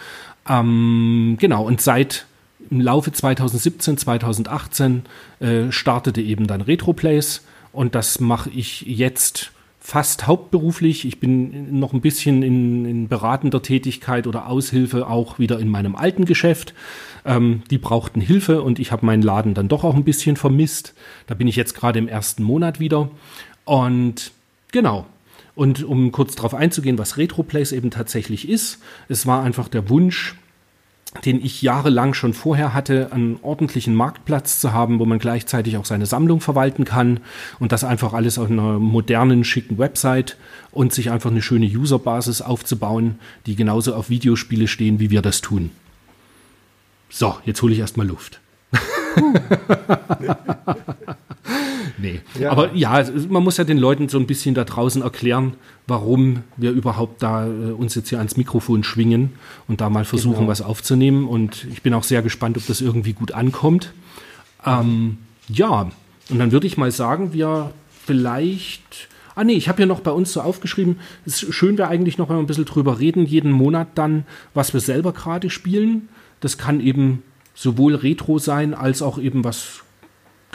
Ähm, 0.48 1.38
genau, 1.40 1.66
und 1.66 1.82
seit 1.82 2.26
im 2.70 2.82
Laufe 2.82 3.12
2017, 3.12 3.98
2018 3.98 5.04
äh, 5.40 5.72
startete 5.72 6.22
eben 6.22 6.48
dann 6.48 6.62
Retroplace 6.62 7.44
und 7.72 7.96
das 7.96 8.20
mache 8.20 8.50
ich 8.50 8.82
jetzt 8.82 9.52
fast 9.86 10.26
hauptberuflich. 10.26 11.06
Ich 11.06 11.20
bin 11.20 11.80
noch 11.80 11.94
ein 11.94 12.02
bisschen 12.02 12.42
in, 12.42 12.86
in 12.86 13.08
beratender 13.08 13.62
Tätigkeit 13.62 14.26
oder 14.26 14.48
Aushilfe 14.48 15.08
auch 15.08 15.38
wieder 15.38 15.60
in 15.60 15.70
meinem 15.70 15.96
alten 15.96 16.26
Geschäft. 16.26 16.74
Ähm, 17.24 17.62
die 17.70 17.78
brauchten 17.78 18.20
Hilfe 18.20 18.64
und 18.64 18.80
ich 18.80 18.92
habe 18.92 19.06
meinen 19.06 19.22
Laden 19.22 19.54
dann 19.54 19.68
doch 19.68 19.84
auch 19.84 19.94
ein 19.94 20.04
bisschen 20.04 20.38
vermisst. 20.38 20.96
Da 21.28 21.36
bin 21.36 21.48
ich 21.48 21.56
jetzt 21.56 21.76
gerade 21.76 22.00
im 22.00 22.08
ersten 22.08 22.42
Monat 22.42 22.80
wieder. 22.80 23.12
Und 23.64 24.32
genau. 24.72 25.06
Und 25.54 25.84
um 25.84 26.12
kurz 26.12 26.34
darauf 26.34 26.56
einzugehen, 26.56 26.98
was 26.98 27.18
Retroplays 27.18 27.72
eben 27.72 27.92
tatsächlich 27.92 28.50
ist, 28.50 28.82
es 29.08 29.28
war 29.28 29.44
einfach 29.44 29.68
der 29.68 29.88
Wunsch, 29.88 30.34
den 31.24 31.44
ich 31.44 31.62
jahrelang 31.62 32.14
schon 32.14 32.34
vorher 32.34 32.74
hatte, 32.74 33.12
einen 33.12 33.40
ordentlichen 33.42 33.96
Marktplatz 33.96 34.60
zu 34.60 34.74
haben, 34.74 35.00
wo 35.00 35.06
man 35.06 35.20
gleichzeitig 35.20 35.78
auch 35.78 35.86
seine 35.86 36.06
Sammlung 36.06 36.42
verwalten 36.42 36.86
kann 36.86 37.20
und 37.60 37.72
das 37.72 37.84
einfach 37.84 38.14
alles 38.14 38.38
auf 38.38 38.50
einer 38.50 38.80
modernen, 38.80 39.44
schicken 39.44 39.78
Website 39.78 40.38
und 40.72 40.94
sich 40.94 41.12
einfach 41.12 41.32
eine 41.32 41.42
schöne 41.42 41.68
Userbasis 41.68 42.42
aufzubauen, 42.42 43.20
die 43.46 43.56
genauso 43.56 43.96
auf 43.96 44.10
Videospiele 44.10 44.68
stehen, 44.68 45.00
wie 45.00 45.10
wir 45.10 45.22
das 45.22 45.42
tun. 45.42 45.72
So, 47.10 47.36
jetzt 47.46 47.62
hole 47.62 47.74
ich 47.74 47.80
erstmal 47.80 48.08
Luft. 48.08 48.42
nee. 51.98 52.22
Ja. 52.40 52.52
Aber 52.52 52.74
ja, 52.74 53.04
man 53.30 53.44
muss 53.44 53.58
ja 53.58 53.64
den 53.64 53.78
Leuten 53.78 54.10
so 54.10 54.18
ein 54.18 54.28
bisschen 54.28 54.56
da 54.56 54.64
draußen 54.64 55.02
erklären, 55.02 55.54
warum 55.88 56.44
wir 56.58 56.72
überhaupt 56.72 57.22
da 57.22 57.46
äh, 57.46 57.50
uns 57.50 57.96
jetzt 57.96 58.10
hier 58.10 58.18
ans 58.18 58.38
Mikrofon 58.38 58.84
schwingen 58.84 59.34
und 59.68 59.82
da 59.82 59.90
mal 59.90 60.06
versuchen, 60.06 60.40
genau. 60.40 60.48
was 60.50 60.62
aufzunehmen. 60.62 61.28
Und 61.28 61.68
ich 61.72 61.82
bin 61.82 61.94
auch 61.94 62.04
sehr 62.04 62.22
gespannt, 62.22 62.58
ob 62.58 62.66
das 62.68 62.82
irgendwie 62.82 63.14
gut 63.14 63.32
ankommt. 63.32 63.94
Ähm, 64.66 65.18
ja, 65.48 65.90
und 66.30 66.40
dann 66.40 66.52
würde 66.52 66.68
ich 66.68 66.78
mal 66.78 66.92
sagen, 66.92 67.34
wir 67.34 67.72
vielleicht. 68.06 69.10
Ah 69.36 69.44
nee, 69.44 69.54
ich 69.54 69.68
habe 69.68 69.82
ja 69.82 69.86
noch 69.86 70.00
bei 70.00 70.12
uns 70.12 70.32
so 70.32 70.40
aufgeschrieben, 70.40 70.98
es 71.26 71.44
ist 71.44 71.54
schön 71.54 71.78
wäre 71.78 71.90
eigentlich 71.90 72.18
noch, 72.18 72.30
wir 72.30 72.38
ein 72.38 72.48
bisschen 72.48 72.64
drüber 72.64 73.00
reden, 73.00 73.26
jeden 73.26 73.52
Monat 73.52 73.90
dann, 73.96 74.26
was 74.54 74.74
wir 74.74 74.80
selber 74.80 75.12
gerade 75.12 75.50
spielen. 75.50 76.08
Das 76.40 76.58
kann 76.58 76.80
eben 76.80 77.22
sowohl 77.54 77.96
Retro 77.96 78.40
sein, 78.40 78.74
als 78.74 79.02
auch 79.02 79.18
eben 79.18 79.44
was 79.44 79.84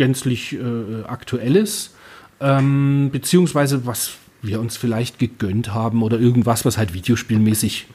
gänzlich 0.01 0.55
äh, 0.55 1.05
Aktuelles. 1.07 1.95
Ähm, 2.41 3.11
beziehungsweise 3.13 3.85
was 3.85 4.13
wir 4.41 4.59
uns 4.59 4.79
vielleicht 4.79 5.19
gegönnt 5.19 5.75
haben 5.75 6.03
oder 6.03 6.19
irgendwas, 6.19 6.65
was 6.65 6.79
halt 6.79 6.95
videospielmäßig 6.95 7.87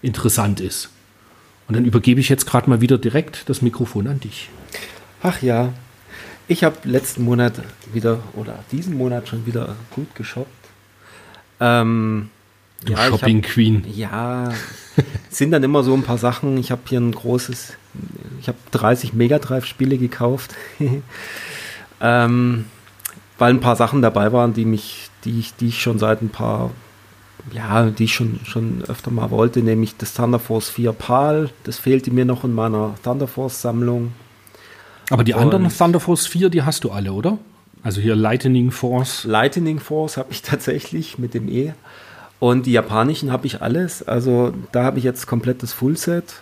interessant 0.00 0.60
ist. 0.60 0.90
Und 1.66 1.74
dann 1.74 1.84
übergebe 1.84 2.20
ich 2.20 2.28
jetzt 2.28 2.46
gerade 2.46 2.70
mal 2.70 2.80
wieder 2.80 2.98
direkt 2.98 3.48
das 3.48 3.62
Mikrofon 3.62 4.06
an 4.06 4.20
dich. 4.20 4.48
Ach 5.22 5.42
ja, 5.42 5.72
ich 6.46 6.62
habe 6.62 6.76
letzten 6.84 7.24
Monat 7.24 7.54
wieder 7.92 8.20
oder 8.34 8.64
diesen 8.70 8.96
Monat 8.96 9.26
schon 9.26 9.44
wieder 9.44 9.74
gut 9.90 10.14
geshoppt. 10.14 10.48
Ähm, 11.58 12.30
du 12.84 12.92
ja, 12.92 13.06
Shopping 13.06 13.42
hab, 13.42 13.50
Queen. 13.50 13.84
Ja, 13.94 14.52
sind 15.30 15.50
dann 15.50 15.62
immer 15.62 15.82
so 15.82 15.94
ein 15.94 16.02
paar 16.02 16.18
Sachen. 16.18 16.56
Ich 16.58 16.70
habe 16.70 16.82
hier 16.88 17.00
ein 17.00 17.12
großes, 17.12 17.74
ich 18.40 18.48
habe 18.48 18.58
30 18.72 19.12
Mega 19.12 19.38
Drive 19.38 19.66
Spiele 19.66 19.98
gekauft, 19.98 20.54
ähm, 22.00 22.64
weil 23.38 23.54
ein 23.54 23.60
paar 23.60 23.76
Sachen 23.76 24.02
dabei 24.02 24.32
waren, 24.32 24.52
die 24.52 24.64
mich, 24.64 25.10
die 25.24 25.38
ich, 25.38 25.54
die 25.54 25.68
ich 25.68 25.82
schon 25.82 25.98
seit 25.98 26.22
ein 26.22 26.30
paar 26.30 26.70
ja, 27.52 27.90
die 27.90 28.04
ich 28.04 28.14
schon, 28.14 28.40
schon 28.44 28.82
öfter 28.86 29.10
mal 29.10 29.30
wollte, 29.30 29.60
nämlich 29.60 29.96
das 29.96 30.14
Thunder 30.14 30.38
Force 30.38 30.68
4 30.70 30.92
PAL. 30.92 31.50
Das 31.64 31.78
fehlte 31.78 32.10
mir 32.10 32.24
noch 32.24 32.44
in 32.44 32.54
meiner 32.54 32.94
Thunder 33.02 33.26
Force 33.26 33.62
Sammlung. 33.62 34.12
Aber 35.10 35.24
die 35.24 35.34
Und 35.34 35.40
anderen 35.40 35.68
Thunder 35.68 36.00
Force 36.00 36.26
4, 36.26 36.50
die 36.50 36.62
hast 36.62 36.84
du 36.84 36.90
alle, 36.90 37.12
oder? 37.12 37.38
Also 37.82 38.00
hier 38.00 38.14
Lightning 38.14 38.70
Force. 38.70 39.24
Lightning 39.24 39.80
Force 39.80 40.16
habe 40.16 40.30
ich 40.32 40.42
tatsächlich 40.42 41.18
mit 41.18 41.34
dem 41.34 41.48
E. 41.48 41.72
Und 42.40 42.66
die 42.66 42.72
japanischen 42.72 43.30
habe 43.30 43.46
ich 43.46 43.62
alles. 43.62 44.02
Also 44.02 44.52
da 44.72 44.82
habe 44.82 44.98
ich 44.98 45.04
jetzt 45.04 45.26
komplettes 45.26 45.72
Fullset. 45.72 46.40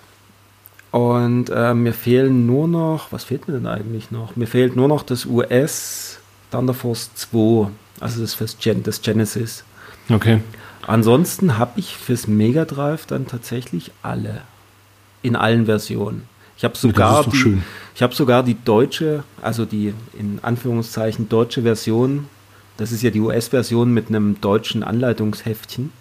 Und 0.90 1.50
äh, 1.50 1.74
mir 1.74 1.92
fehlen 1.92 2.46
nur 2.46 2.66
noch, 2.66 3.12
was 3.12 3.24
fehlt 3.24 3.46
mir 3.46 3.54
denn 3.54 3.66
eigentlich 3.66 4.10
noch? 4.10 4.36
Mir 4.36 4.46
fehlt 4.46 4.74
nur 4.74 4.88
noch 4.88 5.02
das 5.02 5.26
US 5.26 6.18
Thunder 6.50 6.72
Force 6.72 7.10
2, 7.14 7.68
also 8.00 8.22
das 8.22 8.34
fürs 8.34 8.56
Gen, 8.58 8.82
das 8.82 9.02
Genesis. 9.02 9.64
Okay. 10.08 10.40
Ansonsten 10.86 11.58
habe 11.58 11.80
ich 11.80 11.94
fürs 11.94 12.26
Mega 12.26 12.64
Drive 12.64 13.04
dann 13.04 13.26
tatsächlich 13.26 13.90
alle. 14.02 14.42
In 15.20 15.36
allen 15.36 15.66
Versionen. 15.66 16.22
Ich 16.56 16.64
habe 16.64 16.76
sogar, 16.76 17.24
die, 17.24 17.58
ich 17.94 18.02
hab 18.02 18.14
sogar 18.14 18.42
die 18.42 18.56
deutsche, 18.64 19.24
also 19.42 19.64
die 19.64 19.92
in 20.18 20.38
Anführungszeichen 20.42 21.28
deutsche 21.28 21.62
Version. 21.62 22.26
Das 22.78 22.92
ist 22.92 23.02
ja 23.02 23.10
die 23.10 23.20
US-Version 23.20 23.92
mit 23.92 24.08
einem 24.08 24.40
deutschen 24.40 24.82
Anleitungsheftchen. 24.82 25.92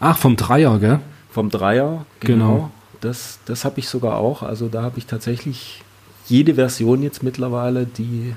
Ach, 0.00 0.18
vom 0.18 0.36
Dreier, 0.36 0.78
gell? 0.80 0.98
Vom 1.30 1.50
Dreier, 1.50 2.04
genau. 2.18 2.54
genau. 2.54 2.70
Das, 3.00 3.38
das 3.44 3.64
habe 3.64 3.78
ich 3.78 3.88
sogar 3.88 4.16
auch. 4.16 4.42
Also 4.42 4.68
da 4.68 4.82
habe 4.82 4.98
ich 4.98 5.06
tatsächlich 5.06 5.82
jede 6.26 6.54
Version 6.54 7.02
jetzt 7.02 7.22
mittlerweile, 7.22 7.86
die 7.86 8.34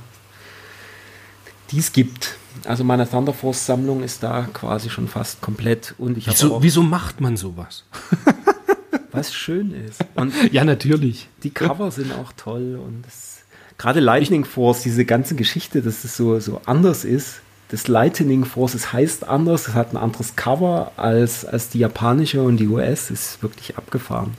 es 1.75 1.93
gibt. 1.93 2.37
Also 2.65 2.83
meine 2.83 3.09
Thunder 3.09 3.33
Force 3.33 3.65
Sammlung 3.65 4.03
ist 4.03 4.23
da 4.23 4.47
quasi 4.53 4.89
schon 4.89 5.07
fast 5.07 5.41
komplett. 5.41 5.95
Und 5.97 6.17
ich 6.17 6.27
wieso, 6.27 6.61
wieso 6.61 6.83
macht 6.83 7.21
man 7.21 7.37
sowas? 7.37 7.85
was 9.15 9.33
schön 9.33 9.73
ist. 9.73 10.03
Und 10.15 10.33
ja, 10.51 10.63
natürlich. 10.63 11.29
Die 11.43 11.49
Cover 11.49 11.91
sind 11.91 12.11
auch 12.13 12.33
toll 12.33 12.75
und 12.75 13.03
das, 13.05 13.43
gerade 13.77 13.99
Lightning 13.99 14.45
Force, 14.45 14.83
diese 14.83 15.05
ganze 15.05 15.35
Geschichte, 15.35 15.81
dass 15.81 16.03
es 16.03 16.17
so, 16.17 16.39
so 16.39 16.61
anders 16.65 17.05
ist. 17.05 17.41
Das 17.69 17.87
Lightning 17.87 18.45
Force, 18.45 18.75
es 18.75 18.93
heißt 18.93 19.27
anders, 19.27 19.67
es 19.67 19.73
hat 19.73 19.93
ein 19.93 19.97
anderes 19.97 20.35
Cover 20.35 20.91
als, 20.97 21.45
als 21.45 21.69
die 21.69 21.79
japanische 21.79 22.43
und 22.43 22.57
die 22.57 22.67
US, 22.67 23.09
ist 23.09 23.41
wirklich 23.41 23.77
abgefahren. 23.77 24.35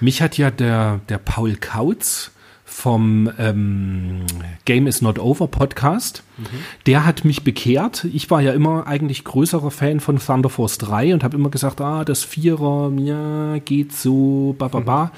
Mich 0.00 0.22
hat 0.22 0.38
ja 0.38 0.50
der, 0.50 1.00
der 1.08 1.18
Paul 1.18 1.56
Kautz 1.56 2.30
vom 2.72 3.30
ähm, 3.38 4.24
Game 4.64 4.86
is 4.86 5.02
Not 5.02 5.18
Over 5.18 5.46
Podcast. 5.46 6.22
Mhm. 6.38 6.44
Der 6.86 7.04
hat 7.04 7.24
mich 7.24 7.44
bekehrt. 7.44 8.04
Ich 8.12 8.30
war 8.30 8.40
ja 8.40 8.52
immer 8.52 8.86
eigentlich 8.86 9.24
größerer 9.24 9.70
Fan 9.70 10.00
von 10.00 10.18
Thunder 10.18 10.48
Force 10.48 10.78
3 10.78 11.14
und 11.14 11.22
habe 11.22 11.36
immer 11.36 11.50
gesagt, 11.50 11.80
ah, 11.80 12.04
das 12.04 12.24
Vierer, 12.24 12.90
ja, 12.96 13.58
geht 13.58 13.92
so, 13.92 14.54
ba, 14.58 14.68
ba, 14.68 14.80
ba. 14.80 15.04
Mhm. 15.04 15.10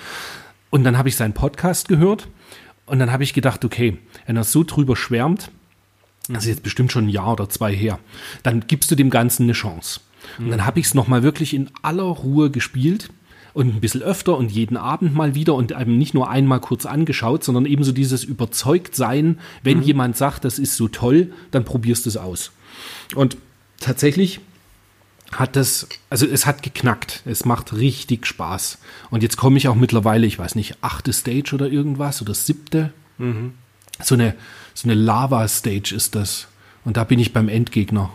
Und 0.71 0.85
dann 0.85 0.99
habe 0.99 1.09
ich 1.09 1.17
seinen 1.17 1.35
Podcast 1.35 1.89
gehört 1.89 2.27
und 2.87 2.99
dann 2.99 3.13
habe 3.13 3.23
ich 3.23 3.33
gedacht, 3.33 3.65
okay, 3.65 3.99
wenn 4.27 4.37
er 4.37 4.45
so 4.45 4.65
drüber 4.65 4.97
schwärmt, 4.97 5.51
das 6.29 6.45
ist 6.45 6.51
jetzt 6.51 6.63
bestimmt 6.63 6.93
schon 6.93 7.07
ein 7.07 7.11
Jahr 7.11 7.33
oder 7.33 7.49
zwei 7.49 7.75
her, 7.75 7.99
dann 8.43 8.67
gibst 8.67 8.91
du 8.91 8.95
dem 8.95 9.11
Ganzen 9.11 9.45
eine 9.45 9.53
Chance. 9.53 10.01
Und 10.39 10.51
dann 10.51 10.65
habe 10.65 10.81
ich 10.81 10.87
es 10.87 10.95
nochmal 10.95 11.23
wirklich 11.23 11.53
in 11.53 11.71
aller 11.83 12.05
Ruhe 12.05 12.51
gespielt 12.51 13.11
und 13.53 13.75
ein 13.75 13.81
bisschen 13.81 14.03
öfter 14.03 14.37
und 14.37 14.51
jeden 14.51 14.77
Abend 14.77 15.15
mal 15.15 15.35
wieder 15.35 15.55
und 15.55 15.73
einem 15.73 15.99
nicht 15.99 16.15
nur 16.15 16.29
einmal 16.29 16.61
kurz 16.61 16.87
angeschaut, 16.87 17.45
sondern 17.45 17.67
ebenso 17.67 17.93
dieses 17.93 18.25
Überzeugtsein, 18.25 19.39
wenn 19.63 19.79
mhm. 19.79 19.85
jemand 19.85 20.17
sagt, 20.17 20.45
das 20.45 20.59
ist 20.59 20.77
so 20.77 20.89
toll, 20.89 21.33
dann 21.51 21.65
probierst 21.65 22.07
du 22.07 22.11
es 22.11 22.17
aus. 22.17 22.53
Und 23.15 23.37
tatsächlich 23.81 24.41
hat 25.31 25.57
das, 25.57 25.89
also 26.11 26.27
es 26.27 26.47
hat 26.47 26.63
geknackt. 26.63 27.23
Es 27.25 27.45
macht 27.45 27.73
richtig 27.73 28.27
Spaß. 28.27 28.79
Und 29.11 29.23
jetzt 29.23 29.37
komme 29.37 29.57
ich 29.57 29.69
auch 29.69 29.75
mittlerweile, 29.75 30.27
ich 30.27 30.39
weiß 30.39 30.55
nicht, 30.55 30.77
achte 30.81 31.13
Stage 31.13 31.55
oder 31.55 31.69
irgendwas 31.69 32.23
oder 32.23 32.35
siebte. 32.35 32.93
Mhm. 33.19 33.55
So 34.03 34.15
eine, 34.15 34.35
so 34.75 34.89
eine 34.89 34.95
Lava-Stage 34.95 35.95
ist 35.95 36.15
das. 36.15 36.49
Und 36.85 36.97
da 36.97 37.05
bin 37.05 37.19
ich 37.19 37.33
beim 37.33 37.49
Endgegner. 37.49 38.11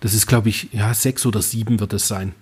Das 0.00 0.12
ist, 0.12 0.26
glaube 0.26 0.50
ich, 0.50 0.68
ja, 0.72 0.92
sechs 0.92 1.24
oder 1.24 1.40
sieben 1.40 1.80
wird 1.80 1.92
es 1.94 2.06
sein. 2.06 2.34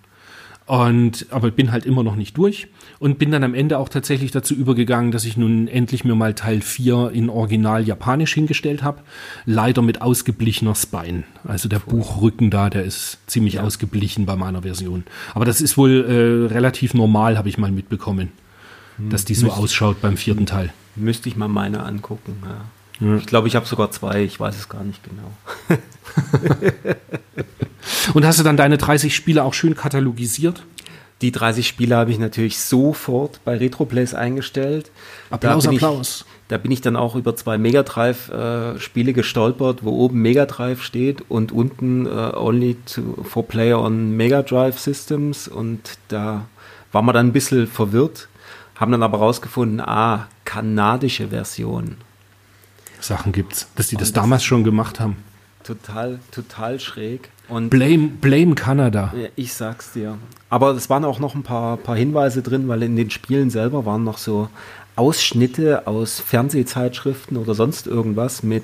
Und, 0.66 1.26
aber 1.30 1.50
bin 1.50 1.72
halt 1.72 1.84
immer 1.84 2.02
noch 2.02 2.16
nicht 2.16 2.38
durch 2.38 2.68
und 2.98 3.18
bin 3.18 3.30
dann 3.30 3.44
am 3.44 3.52
Ende 3.52 3.78
auch 3.78 3.90
tatsächlich 3.90 4.30
dazu 4.30 4.54
übergegangen, 4.54 5.12
dass 5.12 5.26
ich 5.26 5.36
nun 5.36 5.68
endlich 5.68 6.04
mir 6.04 6.14
mal 6.14 6.32
Teil 6.32 6.62
4 6.62 7.10
in 7.12 7.28
Original 7.28 7.86
Japanisch 7.86 8.32
hingestellt 8.32 8.82
habe. 8.82 9.02
Leider 9.44 9.82
mit 9.82 10.00
ausgeblichener 10.00 10.74
Spine. 10.74 11.24
Also 11.46 11.68
der 11.68 11.80
Voll. 11.80 11.98
Buchrücken 11.98 12.50
da, 12.50 12.70
der 12.70 12.84
ist 12.84 13.18
ziemlich 13.26 13.54
ja. 13.54 13.62
ausgeblichen 13.62 14.24
bei 14.24 14.36
meiner 14.36 14.62
Version. 14.62 15.04
Aber 15.34 15.44
das 15.44 15.60
ist 15.60 15.76
wohl 15.76 16.02
äh, 16.02 16.52
relativ 16.52 16.94
normal, 16.94 17.36
habe 17.36 17.50
ich 17.50 17.58
mal 17.58 17.70
mitbekommen, 17.70 18.32
hm. 18.96 19.10
dass 19.10 19.26
die 19.26 19.34
so 19.34 19.46
Müsste, 19.46 19.60
ausschaut 19.60 20.00
beim 20.00 20.16
vierten 20.16 20.46
Teil. 20.46 20.72
Müsste 20.96 21.28
ich 21.28 21.36
mal 21.36 21.48
meine 21.48 21.82
angucken, 21.82 22.36
ja. 22.42 22.64
Ich 23.00 23.26
glaube, 23.26 23.48
ich 23.48 23.56
habe 23.56 23.66
sogar 23.66 23.90
zwei, 23.90 24.22
ich 24.22 24.38
weiß 24.38 24.56
es 24.56 24.68
gar 24.68 24.84
nicht 24.84 25.00
genau. 25.02 25.32
Und 28.14 28.24
hast 28.24 28.38
du 28.38 28.44
dann 28.44 28.56
deine 28.56 28.78
30 28.78 29.14
Spiele 29.14 29.42
auch 29.42 29.54
schön 29.54 29.74
katalogisiert? 29.74 30.62
Die 31.22 31.32
30 31.32 31.66
Spiele 31.66 31.96
habe 31.96 32.10
ich 32.10 32.18
natürlich 32.18 32.58
sofort 32.58 33.40
bei 33.44 33.56
Retroplays 33.56 34.14
eingestellt. 34.14 34.90
Applaus, 35.30 35.64
da 35.64 35.70
Applaus. 35.70 36.24
Ich, 36.26 36.48
da 36.48 36.58
bin 36.58 36.70
ich 36.70 36.82
dann 36.82 36.96
auch 36.96 37.16
über 37.16 37.34
zwei 37.34 37.56
Mega 37.56 37.82
Drive-Spiele 37.82 39.10
äh, 39.10 39.14
gestolpert, 39.14 39.84
wo 39.84 39.90
oben 39.90 40.20
Mega 40.20 40.46
Drive 40.46 40.82
steht 40.82 41.24
und 41.28 41.52
unten 41.52 42.06
äh, 42.06 42.10
Only 42.10 42.76
to, 42.86 43.22
for 43.22 43.46
Player 43.46 43.80
on 43.80 44.16
Mega 44.16 44.42
Drive 44.42 44.78
Systems. 44.78 45.48
Und 45.48 45.98
da 46.08 46.46
war 46.92 47.02
man 47.02 47.14
dann 47.14 47.28
ein 47.28 47.32
bisschen 47.32 47.66
verwirrt, 47.66 48.28
haben 48.76 48.92
dann 48.92 49.02
aber 49.02 49.18
rausgefunden, 49.18 49.80
ah, 49.80 50.28
kanadische 50.44 51.28
Version. 51.28 51.96
Sachen 53.04 53.32
gibt's, 53.32 53.68
dass 53.76 53.88
die 53.88 53.96
das, 53.96 54.12
das 54.12 54.22
damals 54.22 54.44
schon 54.44 54.64
gemacht 54.64 55.00
haben. 55.00 55.16
Total, 55.62 56.20
total 56.30 56.78
schräg. 56.78 57.30
Und 57.48 57.70
blame, 57.70 58.08
blame 58.08 58.54
Kanada. 58.54 59.12
Ich 59.36 59.54
sag's 59.54 59.92
dir. 59.92 60.18
Aber 60.50 60.70
es 60.72 60.90
waren 60.90 61.04
auch 61.04 61.18
noch 61.18 61.34
ein 61.34 61.42
paar, 61.42 61.76
paar 61.76 61.96
Hinweise 61.96 62.42
drin, 62.42 62.68
weil 62.68 62.82
in 62.82 62.96
den 62.96 63.10
Spielen 63.10 63.50
selber 63.50 63.84
waren 63.84 64.04
noch 64.04 64.18
so 64.18 64.48
Ausschnitte 64.96 65.86
aus 65.86 66.20
Fernsehzeitschriften 66.20 67.36
oder 67.36 67.54
sonst 67.54 67.86
irgendwas 67.86 68.42
mit 68.42 68.62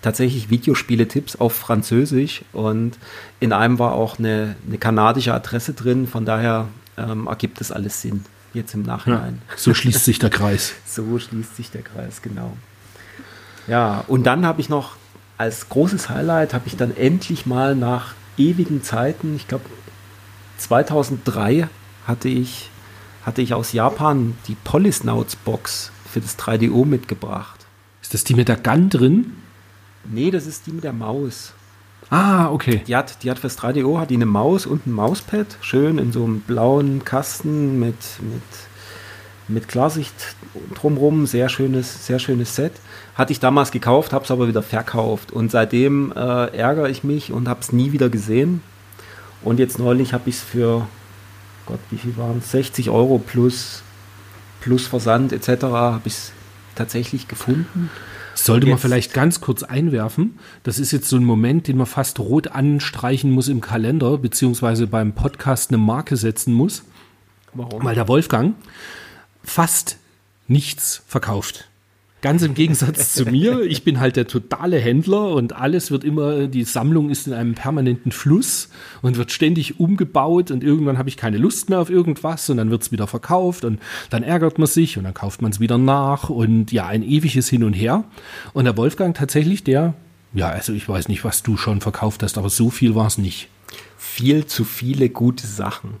tatsächlich 0.00 0.50
Videospiele-Tipps 0.50 1.36
auf 1.36 1.54
Französisch 1.54 2.42
und 2.52 2.98
in 3.40 3.52
einem 3.52 3.78
war 3.78 3.92
auch 3.92 4.18
eine, 4.18 4.56
eine 4.66 4.78
kanadische 4.78 5.32
Adresse 5.32 5.74
drin, 5.74 6.06
von 6.06 6.24
daher 6.24 6.68
ähm, 6.98 7.26
ergibt 7.26 7.60
das 7.60 7.72
alles 7.72 8.02
Sinn, 8.02 8.24
jetzt 8.52 8.74
im 8.74 8.82
Nachhinein. 8.82 9.40
Ja, 9.48 9.56
so 9.56 9.74
schließt 9.74 10.04
sich 10.04 10.18
der 10.18 10.30
Kreis. 10.30 10.74
so 10.86 11.18
schließt 11.18 11.56
sich 11.56 11.70
der 11.70 11.82
Kreis, 11.82 12.20
genau. 12.20 12.56
Ja, 13.66 14.04
und 14.08 14.24
dann 14.24 14.44
habe 14.46 14.60
ich 14.60 14.68
noch 14.68 14.96
als 15.38 15.68
großes 15.68 16.08
Highlight, 16.08 16.54
habe 16.54 16.66
ich 16.66 16.76
dann 16.76 16.96
endlich 16.96 17.46
mal 17.46 17.74
nach 17.74 18.14
ewigen 18.36 18.82
Zeiten, 18.82 19.36
ich 19.36 19.48
glaube 19.48 19.64
2003 20.58 21.68
hatte 22.06 22.28
ich, 22.28 22.70
hatte 23.24 23.42
ich 23.42 23.54
aus 23.54 23.72
Japan 23.72 24.36
die 24.46 24.54
Polysnouts 24.54 25.36
Box 25.36 25.90
für 26.10 26.20
das 26.20 26.38
3DO 26.38 26.84
mitgebracht. 26.84 27.66
Ist 28.00 28.14
das 28.14 28.24
die 28.24 28.34
mit 28.34 28.48
der 28.48 28.56
Gun 28.56 28.88
drin? 28.90 29.36
Nee, 30.04 30.30
das 30.30 30.46
ist 30.46 30.66
die 30.66 30.72
mit 30.72 30.84
der 30.84 30.92
Maus. 30.92 31.52
Ah, 32.10 32.50
okay. 32.50 32.82
Die 32.86 32.94
hat, 32.94 33.22
die 33.22 33.30
hat 33.30 33.38
fürs 33.38 33.58
3DO 33.58 33.98
hat 33.98 34.10
die 34.10 34.16
eine 34.16 34.26
Maus 34.26 34.66
und 34.66 34.86
ein 34.86 34.92
Mauspad, 34.92 35.56
schön 35.60 35.98
in 35.98 36.12
so 36.12 36.24
einem 36.24 36.40
blauen 36.40 37.04
Kasten 37.04 37.78
mit, 37.78 37.96
mit, 38.20 38.42
mit 39.52 39.68
Klarsicht 39.68 40.14
drumrum, 40.74 41.26
sehr 41.26 41.48
schönes, 41.48 42.06
sehr 42.06 42.18
schönes 42.18 42.56
Set. 42.56 42.72
Hatte 43.14 43.32
ich 43.32 43.40
damals 43.40 43.70
gekauft, 43.70 44.12
habe 44.12 44.24
es 44.24 44.30
aber 44.30 44.48
wieder 44.48 44.62
verkauft. 44.62 45.32
Und 45.32 45.50
seitdem 45.50 46.12
äh, 46.12 46.56
ärgere 46.56 46.88
ich 46.88 47.04
mich 47.04 47.32
und 47.32 47.48
habe 47.48 47.60
es 47.60 47.72
nie 47.72 47.92
wieder 47.92 48.08
gesehen. 48.08 48.62
Und 49.42 49.58
jetzt 49.58 49.78
neulich 49.78 50.12
habe 50.12 50.28
ich 50.28 50.36
es 50.36 50.42
für, 50.42 50.86
Gott, 51.66 51.80
wie 51.90 51.98
viel 51.98 52.16
waren 52.16 52.38
es? 52.38 52.50
60 52.52 52.90
Euro 52.90 53.18
plus, 53.18 53.82
plus 54.60 54.86
Versand 54.86 55.32
etc. 55.32 55.64
habe 55.64 56.02
ich 56.06 56.14
es 56.14 56.32
tatsächlich 56.74 57.28
gefunden. 57.28 57.90
Sollte 58.34 58.66
man 58.66 58.78
vielleicht 58.78 59.12
ganz 59.12 59.40
kurz 59.40 59.62
einwerfen. 59.62 60.38
Das 60.62 60.78
ist 60.78 60.90
jetzt 60.90 61.08
so 61.08 61.16
ein 61.16 61.24
Moment, 61.24 61.68
den 61.68 61.76
man 61.76 61.86
fast 61.86 62.18
rot 62.18 62.48
anstreichen 62.48 63.30
muss 63.30 63.48
im 63.48 63.60
Kalender, 63.60 64.16
beziehungsweise 64.16 64.86
beim 64.86 65.12
Podcast 65.12 65.70
eine 65.70 65.78
Marke 65.78 66.16
setzen 66.16 66.54
muss. 66.54 66.82
Warum? 67.52 67.84
Weil 67.84 67.94
der 67.94 68.08
Wolfgang 68.08 68.54
fast 69.42 69.98
nichts 70.48 71.02
verkauft. 71.06 71.68
Ganz 72.22 72.42
im 72.42 72.54
Gegensatz 72.54 73.14
zu 73.14 73.24
mir. 73.24 73.62
Ich 73.62 73.82
bin 73.82 73.98
halt 73.98 74.14
der 74.14 74.28
totale 74.28 74.78
Händler 74.78 75.30
und 75.30 75.54
alles 75.54 75.90
wird 75.90 76.04
immer, 76.04 76.46
die 76.46 76.62
Sammlung 76.62 77.10
ist 77.10 77.26
in 77.26 77.32
einem 77.32 77.54
permanenten 77.54 78.12
Fluss 78.12 78.68
und 79.02 79.16
wird 79.16 79.32
ständig 79.32 79.80
umgebaut 79.80 80.52
und 80.52 80.62
irgendwann 80.62 80.98
habe 80.98 81.08
ich 81.08 81.16
keine 81.16 81.36
Lust 81.36 81.68
mehr 81.68 81.80
auf 81.80 81.90
irgendwas 81.90 82.48
und 82.48 82.58
dann 82.58 82.70
wird 82.70 82.82
es 82.82 82.92
wieder 82.92 83.08
verkauft 83.08 83.64
und 83.64 83.80
dann 84.10 84.22
ärgert 84.22 84.58
man 84.58 84.68
sich 84.68 84.96
und 84.98 85.04
dann 85.04 85.14
kauft 85.14 85.42
man 85.42 85.50
es 85.50 85.58
wieder 85.58 85.78
nach 85.78 86.30
und 86.30 86.70
ja, 86.70 86.86
ein 86.86 87.02
ewiges 87.02 87.48
Hin 87.48 87.64
und 87.64 87.72
Her. 87.72 88.04
Und 88.52 88.66
der 88.66 88.76
Wolfgang 88.76 89.16
tatsächlich, 89.16 89.64
der, 89.64 89.94
ja, 90.32 90.48
also 90.48 90.72
ich 90.72 90.88
weiß 90.88 91.08
nicht, 91.08 91.24
was 91.24 91.42
du 91.42 91.56
schon 91.56 91.80
verkauft 91.80 92.22
hast, 92.22 92.38
aber 92.38 92.50
so 92.50 92.70
viel 92.70 92.94
war 92.94 93.08
es 93.08 93.18
nicht. 93.18 93.48
Viel 93.98 94.46
zu 94.46 94.64
viele 94.64 95.08
gute 95.08 95.48
Sachen. 95.48 95.94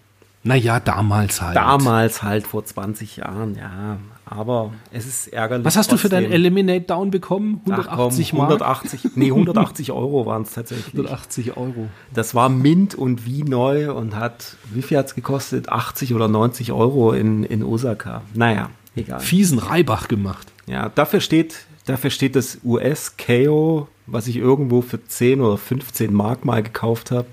Naja, 0.44 0.80
damals 0.80 1.40
halt. 1.40 1.56
Damals 1.56 2.22
halt 2.22 2.46
vor 2.46 2.64
20 2.64 3.16
Jahren, 3.16 3.54
ja. 3.54 3.98
Aber 4.24 4.72
es 4.90 5.06
ist 5.06 5.28
ärgerlich. 5.28 5.64
Was 5.64 5.76
hast 5.76 5.90
trotzdem. 5.90 6.10
du 6.10 6.16
für 6.16 6.22
dein 6.22 6.32
Eliminate 6.32 6.82
Down 6.82 7.10
bekommen? 7.10 7.60
180 7.66 8.32
Ach 8.32 8.36
komm, 8.36 8.40
180, 8.40 9.00
nee, 9.14 9.26
180 9.30 9.92
Euro 9.92 10.24
waren 10.26 10.42
es 10.42 10.52
tatsächlich. 10.52 10.94
180 10.94 11.56
Euro. 11.56 11.88
Das 12.14 12.34
war 12.34 12.48
Mint 12.48 12.94
und 12.94 13.26
wie 13.26 13.44
neu 13.44 13.92
und 13.92 14.16
hat, 14.16 14.56
wie 14.72 14.82
viel 14.82 14.96
hat 14.96 15.06
es 15.06 15.14
gekostet? 15.14 15.68
80 15.68 16.14
oder 16.14 16.28
90 16.28 16.72
Euro 16.72 17.12
in, 17.12 17.44
in 17.44 17.62
Osaka. 17.62 18.22
Naja, 18.34 18.70
egal. 18.96 19.20
Fiesen 19.20 19.58
Reibach 19.58 20.08
gemacht. 20.08 20.48
Ja, 20.66 20.88
dafür 20.88 21.20
steht, 21.20 21.66
dafür 21.84 22.10
steht 22.10 22.34
das 22.34 22.58
US-KO, 22.64 23.88
was 24.06 24.28
ich 24.28 24.36
irgendwo 24.36 24.80
für 24.80 25.04
10 25.04 25.40
oder 25.40 25.58
15 25.58 26.12
Mark 26.12 26.44
mal 26.44 26.62
gekauft 26.62 27.10
habe. 27.10 27.26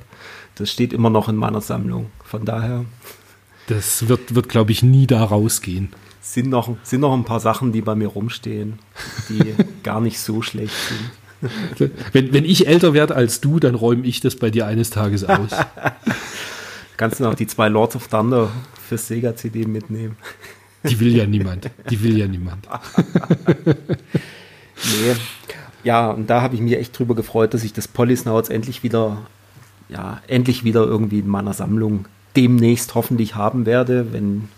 Das 0.59 0.69
steht 0.69 0.91
immer 0.91 1.09
noch 1.09 1.29
in 1.29 1.37
meiner 1.37 1.61
Sammlung. 1.61 2.07
Von 2.23 2.45
daher. 2.45 2.85
Das 3.67 4.07
wird, 4.07 4.35
wird 4.35 4.49
glaube 4.49 4.71
ich, 4.71 4.83
nie 4.83 5.07
da 5.07 5.23
rausgehen. 5.23 5.89
Sind 6.21 6.49
noch, 6.49 6.75
sind 6.83 7.01
noch 7.01 7.13
ein 7.13 7.23
paar 7.23 7.39
Sachen, 7.39 7.71
die 7.71 7.81
bei 7.81 7.95
mir 7.95 8.07
rumstehen, 8.07 8.77
die 9.29 9.55
gar 9.83 10.01
nicht 10.01 10.19
so 10.19 10.41
schlecht 10.41 10.75
sind. 10.75 11.89
Wenn, 12.11 12.33
wenn 12.33 12.43
ich 12.43 12.67
älter 12.67 12.93
werde 12.93 13.15
als 13.15 13.39
du, 13.39 13.59
dann 13.59 13.73
räume 13.73 14.05
ich 14.05 14.19
das 14.19 14.35
bei 14.35 14.49
dir 14.49 14.67
eines 14.67 14.89
Tages 14.89 15.23
aus. 15.23 15.51
Kannst 16.97 17.21
du 17.21 17.23
noch 17.23 17.35
die 17.35 17.47
zwei 17.47 17.69
Lords 17.69 17.95
of 17.95 18.09
Thunder 18.09 18.51
für 18.87 18.97
Sega 18.97 19.35
CD 19.35 19.65
mitnehmen? 19.65 20.17
Die 20.83 20.99
will 20.99 21.15
ja 21.15 21.25
niemand. 21.25 21.69
Die 21.89 22.03
will 22.03 22.17
ja 22.17 22.27
niemand. 22.27 22.67
nee. 23.65 25.15
Ja, 25.83 26.11
und 26.11 26.29
da 26.29 26.41
habe 26.41 26.55
ich 26.55 26.61
mich 26.61 26.77
echt 26.77 26.97
drüber 26.99 27.15
gefreut, 27.15 27.53
dass 27.53 27.63
ich 27.63 27.71
das 27.71 27.87
Polysnouts 27.87 28.49
endlich 28.49 28.83
wieder, 28.83 29.25
ja, 29.89 30.21
endlich 30.27 30.63
wieder 30.63 30.83
irgendwie 30.83 31.19
in 31.19 31.27
meiner 31.27 31.53
Sammlung 31.53 32.05
demnächst 32.35 32.95
hoffentlich 32.95 33.35
haben 33.35 33.65
werde, 33.65 34.13
wenn, 34.13 34.49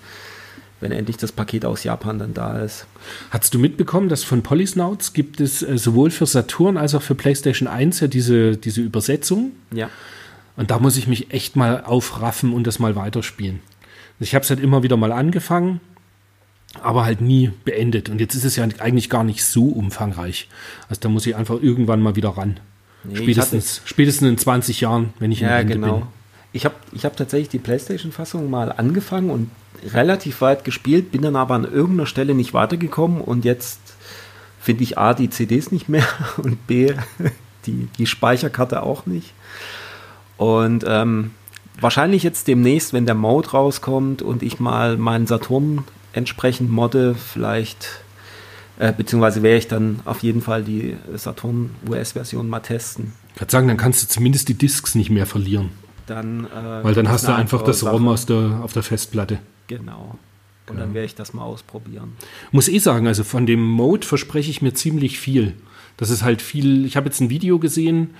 wenn 0.81 0.91
endlich 0.91 1.17
das 1.17 1.31
Paket 1.31 1.65
aus 1.65 1.83
Japan 1.83 2.19
dann 2.19 2.33
da 2.33 2.59
ist. 2.59 2.85
Hast 3.31 3.53
du 3.53 3.59
mitbekommen, 3.59 4.09
dass 4.09 4.23
von 4.23 4.43
Polysnouts 4.43 5.13
gibt 5.13 5.39
es 5.39 5.63
äh, 5.63 5.77
sowohl 5.77 6.11
für 6.11 6.25
Saturn 6.25 6.77
als 6.77 6.93
auch 6.95 7.01
für 7.01 7.15
PlayStation 7.15 7.67
1 7.67 8.01
ja 8.01 8.07
diese, 8.07 8.57
diese 8.57 8.81
Übersetzung? 8.81 9.51
Ja. 9.73 9.89
Und 10.57 10.69
da 10.69 10.79
muss 10.79 10.97
ich 10.97 11.07
mich 11.07 11.31
echt 11.31 11.55
mal 11.55 11.83
aufraffen 11.83 12.53
und 12.53 12.67
das 12.67 12.77
mal 12.77 12.95
weiterspielen. 12.95 13.61
Ich 14.19 14.35
habe 14.35 14.43
es 14.43 14.49
halt 14.49 14.59
immer 14.59 14.83
wieder 14.83 14.97
mal 14.97 15.11
angefangen, 15.11 15.79
aber 16.81 17.05
halt 17.05 17.21
nie 17.21 17.51
beendet. 17.65 18.09
Und 18.09 18.21
jetzt 18.21 18.35
ist 18.35 18.45
es 18.45 18.55
ja 18.55 18.67
eigentlich 18.79 19.09
gar 19.09 19.23
nicht 19.23 19.43
so 19.43 19.65
umfangreich. 19.65 20.49
Also 20.89 21.01
da 21.01 21.09
muss 21.09 21.25
ich 21.25 21.35
einfach 21.35 21.59
irgendwann 21.61 22.01
mal 22.01 22.15
wieder 22.15 22.29
ran. 22.29 22.59
Nee, 23.03 23.15
spätestens, 23.15 23.81
spätestens 23.85 24.29
in 24.29 24.37
20 24.37 24.81
Jahren, 24.81 25.13
wenn 25.19 25.31
ich 25.31 25.41
ja, 25.41 25.59
Ende 25.59 25.73
genau. 25.73 25.93
bin. 25.97 26.07
Ich 26.53 26.65
habe 26.65 26.75
ich 26.91 27.05
hab 27.05 27.15
tatsächlich 27.15 27.49
die 27.49 27.59
PlayStation-Fassung 27.59 28.49
mal 28.49 28.71
angefangen 28.71 29.29
und 29.29 29.49
relativ 29.93 30.41
weit 30.41 30.63
gespielt, 30.63 31.11
bin 31.11 31.21
dann 31.21 31.35
aber 31.35 31.55
an 31.55 31.63
irgendeiner 31.63 32.05
Stelle 32.05 32.35
nicht 32.35 32.53
weitergekommen 32.53 33.21
und 33.21 33.45
jetzt 33.45 33.79
finde 34.59 34.83
ich 34.83 34.97
A, 34.97 35.13
die 35.13 35.29
CDs 35.29 35.71
nicht 35.71 35.89
mehr 35.89 36.05
und 36.37 36.67
B, 36.67 36.93
die, 37.65 37.87
die 37.97 38.05
Speicherkarte 38.05 38.83
auch 38.83 39.05
nicht. 39.05 39.33
Und 40.37 40.83
ähm, 40.87 41.31
wahrscheinlich 41.79 42.23
jetzt 42.23 42.47
demnächst, 42.47 42.93
wenn 42.93 43.05
der 43.05 43.15
Mode 43.15 43.51
rauskommt 43.51 44.21
und 44.21 44.43
ich 44.43 44.59
mal 44.59 44.97
meinen 44.97 45.27
Saturn 45.27 45.83
entsprechend 46.13 46.71
modde, 46.71 47.15
vielleicht, 47.15 48.03
äh, 48.81 48.91
beziehungsweise 48.91 49.43
werde 49.43 49.57
ich 49.57 49.67
dann 49.67 49.99
auf 50.05 50.23
jeden 50.23 50.41
Fall 50.41 50.63
die 50.63 50.97
Saturn 51.15 51.69
US-Version 51.89 52.49
mal 52.49 52.59
testen. 52.59 53.13
Ich 53.33 53.39
kann 53.39 53.49
sagen, 53.49 53.67
dann 53.67 53.77
kannst 53.77 54.03
du 54.03 54.07
zumindest 54.07 54.49
die 54.49 54.55
Discs 54.55 54.95
nicht 54.95 55.09
mehr 55.09 55.25
verlieren 55.25 55.69
dann. 56.11 56.45
Äh, 56.45 56.83
Weil 56.83 56.93
dann 56.93 57.09
hast 57.09 57.27
du 57.27 57.33
einfach 57.33 57.63
das 57.63 57.83
ROM 57.83 58.07
aus 58.07 58.25
der, 58.25 58.59
auf 58.63 58.73
der 58.73 58.83
Festplatte. 58.83 59.39
Genau. 59.67 60.19
Und 60.67 60.75
genau. 60.75 60.79
dann 60.81 60.93
werde 60.93 61.05
ich 61.05 61.15
das 61.15 61.33
mal 61.33 61.43
ausprobieren. 61.43 62.13
Muss 62.51 62.67
eh 62.67 62.77
sagen, 62.77 63.07
also 63.07 63.23
von 63.23 63.45
dem 63.45 63.63
Mode 63.63 64.05
verspreche 64.05 64.51
ich 64.51 64.61
mir 64.61 64.73
ziemlich 64.73 65.19
viel. 65.19 65.55
Das 65.97 66.09
ist 66.09 66.23
halt 66.23 66.41
viel. 66.41 66.85
Ich 66.85 66.95
habe 66.95 67.07
jetzt 67.07 67.19
ein 67.19 67.29
Video 67.29 67.59
gesehen, 67.59 68.11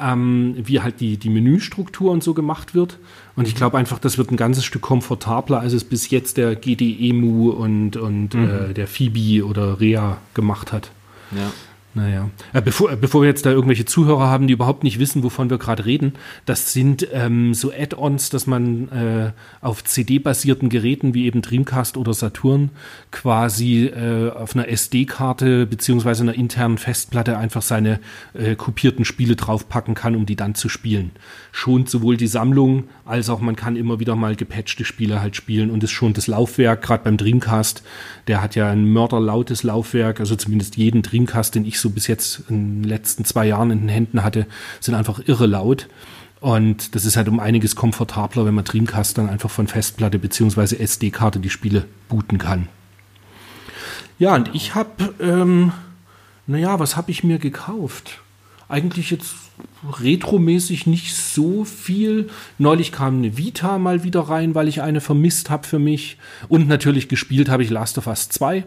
ähm, 0.00 0.54
wie 0.56 0.80
halt 0.80 1.00
die, 1.00 1.16
die 1.16 1.30
Menüstruktur 1.30 2.10
und 2.12 2.22
so 2.22 2.34
gemacht 2.34 2.74
wird. 2.74 2.98
Und 3.36 3.46
ich 3.46 3.54
glaube 3.54 3.78
einfach, 3.78 3.98
das 3.98 4.18
wird 4.18 4.30
ein 4.30 4.36
ganzes 4.36 4.64
Stück 4.64 4.82
komfortabler, 4.82 5.60
als 5.60 5.72
es 5.72 5.84
bis 5.84 6.10
jetzt 6.10 6.36
der 6.36 6.56
GDEMU 6.56 7.50
und, 7.50 7.96
und 7.96 8.34
mhm. 8.34 8.70
äh, 8.70 8.74
der 8.74 8.86
Phoebe 8.86 9.46
oder 9.46 9.80
Rea 9.80 10.18
gemacht 10.34 10.72
hat. 10.72 10.90
Ja. 11.30 11.52
Naja, 11.98 12.30
äh, 12.52 12.62
bevor, 12.62 12.92
äh, 12.92 12.96
bevor 12.96 13.22
wir 13.22 13.28
jetzt 13.28 13.44
da 13.44 13.50
irgendwelche 13.50 13.84
Zuhörer 13.84 14.28
haben, 14.28 14.46
die 14.46 14.52
überhaupt 14.52 14.84
nicht 14.84 15.00
wissen, 15.00 15.24
wovon 15.24 15.50
wir 15.50 15.58
gerade 15.58 15.84
reden, 15.84 16.12
das 16.46 16.72
sind 16.72 17.08
ähm, 17.12 17.54
so 17.54 17.72
Add-ons, 17.72 18.30
dass 18.30 18.46
man 18.46 18.88
äh, 18.90 19.32
auf 19.60 19.82
CD-basierten 19.82 20.68
Geräten 20.68 21.12
wie 21.12 21.26
eben 21.26 21.42
Dreamcast 21.42 21.96
oder 21.96 22.14
Saturn 22.14 22.70
quasi 23.10 23.86
äh, 23.86 24.30
auf 24.30 24.54
einer 24.54 24.68
SD-Karte 24.68 25.66
beziehungsweise 25.66 26.22
einer 26.22 26.34
internen 26.34 26.78
Festplatte 26.78 27.36
einfach 27.36 27.62
seine 27.62 27.98
äh, 28.32 28.54
kopierten 28.54 29.04
Spiele 29.04 29.34
draufpacken 29.34 29.96
kann, 29.96 30.14
um 30.14 30.24
die 30.24 30.36
dann 30.36 30.54
zu 30.54 30.68
spielen. 30.68 31.10
Schont 31.50 31.90
sowohl 31.90 32.16
die 32.16 32.28
Sammlung 32.28 32.84
als 33.08 33.30
auch 33.30 33.40
man 33.40 33.56
kann 33.56 33.74
immer 33.74 34.00
wieder 34.00 34.16
mal 34.16 34.36
gepatchte 34.36 34.84
Spiele 34.84 35.22
halt 35.22 35.34
spielen 35.34 35.70
und 35.70 35.82
es 35.82 35.90
schont 35.90 36.18
das 36.18 36.26
Laufwerk, 36.26 36.82
gerade 36.82 37.04
beim 37.04 37.16
Dreamcast, 37.16 37.82
der 38.26 38.42
hat 38.42 38.54
ja 38.54 38.70
ein 38.70 38.84
mörderlautes 38.84 39.62
Laufwerk, 39.62 40.20
also 40.20 40.36
zumindest 40.36 40.76
jeden 40.76 41.00
Dreamcast, 41.00 41.54
den 41.54 41.64
ich 41.64 41.80
so 41.80 41.87
bis 41.90 42.06
jetzt 42.06 42.42
in 42.48 42.82
den 42.82 42.84
letzten 42.84 43.24
zwei 43.24 43.46
Jahren 43.46 43.70
in 43.70 43.80
den 43.80 43.88
Händen 43.88 44.22
hatte, 44.22 44.46
sind 44.80 44.94
einfach 44.94 45.20
irre 45.26 45.46
laut. 45.46 45.88
Und 46.40 46.94
das 46.94 47.04
ist 47.04 47.16
halt 47.16 47.28
um 47.28 47.40
einiges 47.40 47.74
komfortabler, 47.74 48.46
wenn 48.46 48.54
man 48.54 48.64
Dreamcast 48.64 49.18
dann 49.18 49.28
einfach 49.28 49.50
von 49.50 49.66
Festplatte 49.66 50.18
bzw. 50.18 50.76
SD-Karte 50.76 51.40
die 51.40 51.50
Spiele 51.50 51.84
booten 52.08 52.38
kann. 52.38 52.68
Ja, 54.18 54.34
und 54.34 54.54
ich 54.54 54.74
habe, 54.74 55.14
ähm, 55.20 55.72
naja, 56.46 56.78
was 56.78 56.96
habe 56.96 57.10
ich 57.10 57.24
mir 57.24 57.38
gekauft? 57.38 58.20
Eigentlich 58.68 59.10
jetzt 59.10 59.34
retromäßig 60.00 60.86
nicht 60.86 61.16
so 61.16 61.64
viel. 61.64 62.28
Neulich 62.58 62.92
kam 62.92 63.18
eine 63.18 63.36
Vita 63.36 63.78
mal 63.78 64.04
wieder 64.04 64.20
rein, 64.20 64.54
weil 64.54 64.68
ich 64.68 64.82
eine 64.82 65.00
vermisst 65.00 65.50
habe 65.50 65.66
für 65.66 65.78
mich. 65.78 66.18
Und 66.48 66.68
natürlich 66.68 67.08
gespielt 67.08 67.48
habe 67.48 67.62
ich 67.62 67.70
Last 67.70 67.98
of 67.98 68.06
Us 68.06 68.28
2. 68.28 68.64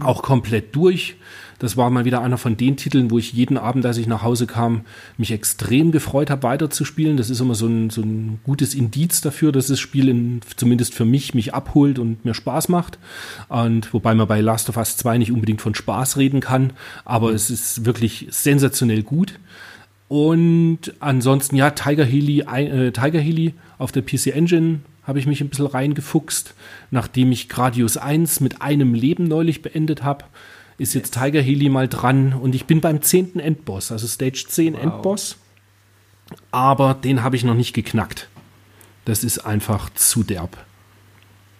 Auch 0.00 0.22
komplett 0.22 0.74
durch. 0.74 1.16
Das 1.58 1.76
war 1.76 1.90
mal 1.90 2.04
wieder 2.04 2.22
einer 2.22 2.38
von 2.38 2.56
den 2.56 2.76
Titeln, 2.76 3.10
wo 3.10 3.18
ich 3.18 3.32
jeden 3.32 3.58
Abend, 3.58 3.84
als 3.84 3.96
ich 3.96 4.06
nach 4.06 4.22
Hause 4.22 4.46
kam, 4.46 4.82
mich 5.16 5.32
extrem 5.32 5.90
gefreut 5.90 6.30
habe, 6.30 6.44
weiterzuspielen. 6.44 7.16
Das 7.16 7.30
ist 7.30 7.40
immer 7.40 7.54
so 7.54 7.66
ein, 7.66 7.90
so 7.90 8.00
ein 8.02 8.38
gutes 8.44 8.74
Indiz 8.74 9.20
dafür, 9.20 9.50
dass 9.50 9.66
das 9.66 9.80
Spiel 9.80 10.08
in, 10.08 10.40
zumindest 10.56 10.94
für 10.94 11.04
mich 11.04 11.34
mich 11.34 11.54
abholt 11.54 11.98
und 11.98 12.24
mir 12.24 12.34
Spaß 12.34 12.68
macht. 12.68 12.98
Und 13.48 13.92
wobei 13.92 14.14
man 14.14 14.28
bei 14.28 14.40
Last 14.40 14.68
of 14.68 14.76
Us 14.76 14.96
2 14.96 15.18
nicht 15.18 15.32
unbedingt 15.32 15.60
von 15.60 15.74
Spaß 15.74 16.16
reden 16.16 16.40
kann, 16.40 16.72
aber 17.04 17.32
es 17.32 17.50
ist 17.50 17.84
wirklich 17.84 18.28
sensationell 18.30 19.02
gut. 19.02 19.38
Und 20.06 20.94
ansonsten, 21.00 21.56
ja, 21.56 21.70
Tiger 21.70 22.04
Healy, 22.04 22.40
äh, 22.40 22.92
Tiger 22.92 23.20
Healy 23.20 23.54
auf 23.78 23.92
der 23.92 24.02
PC 24.02 24.28
Engine 24.28 24.80
habe 25.02 25.18
ich 25.18 25.26
mich 25.26 25.40
ein 25.40 25.48
bisschen 25.48 25.66
reingefuchst, 25.66 26.54
nachdem 26.90 27.32
ich 27.32 27.48
Gradius 27.48 27.96
1 27.96 28.40
mit 28.40 28.62
einem 28.62 28.94
Leben 28.94 29.24
neulich 29.24 29.62
beendet 29.62 30.04
habe 30.04 30.24
ist 30.78 30.94
jetzt 30.94 31.14
Tiger 31.14 31.42
Healy 31.42 31.68
mal 31.68 31.88
dran 31.88 32.32
und 32.32 32.54
ich 32.54 32.64
bin 32.66 32.80
beim 32.80 33.02
zehnten 33.02 33.40
Endboss, 33.40 33.92
also 33.92 34.06
Stage 34.06 34.46
10 34.48 34.74
wow. 34.74 34.82
Endboss. 34.82 35.36
Aber 36.50 36.94
den 36.94 37.22
habe 37.22 37.36
ich 37.36 37.44
noch 37.44 37.54
nicht 37.54 37.72
geknackt. 37.72 38.28
Das 39.04 39.24
ist 39.24 39.40
einfach 39.40 39.90
zu 39.94 40.22
derb. 40.22 40.56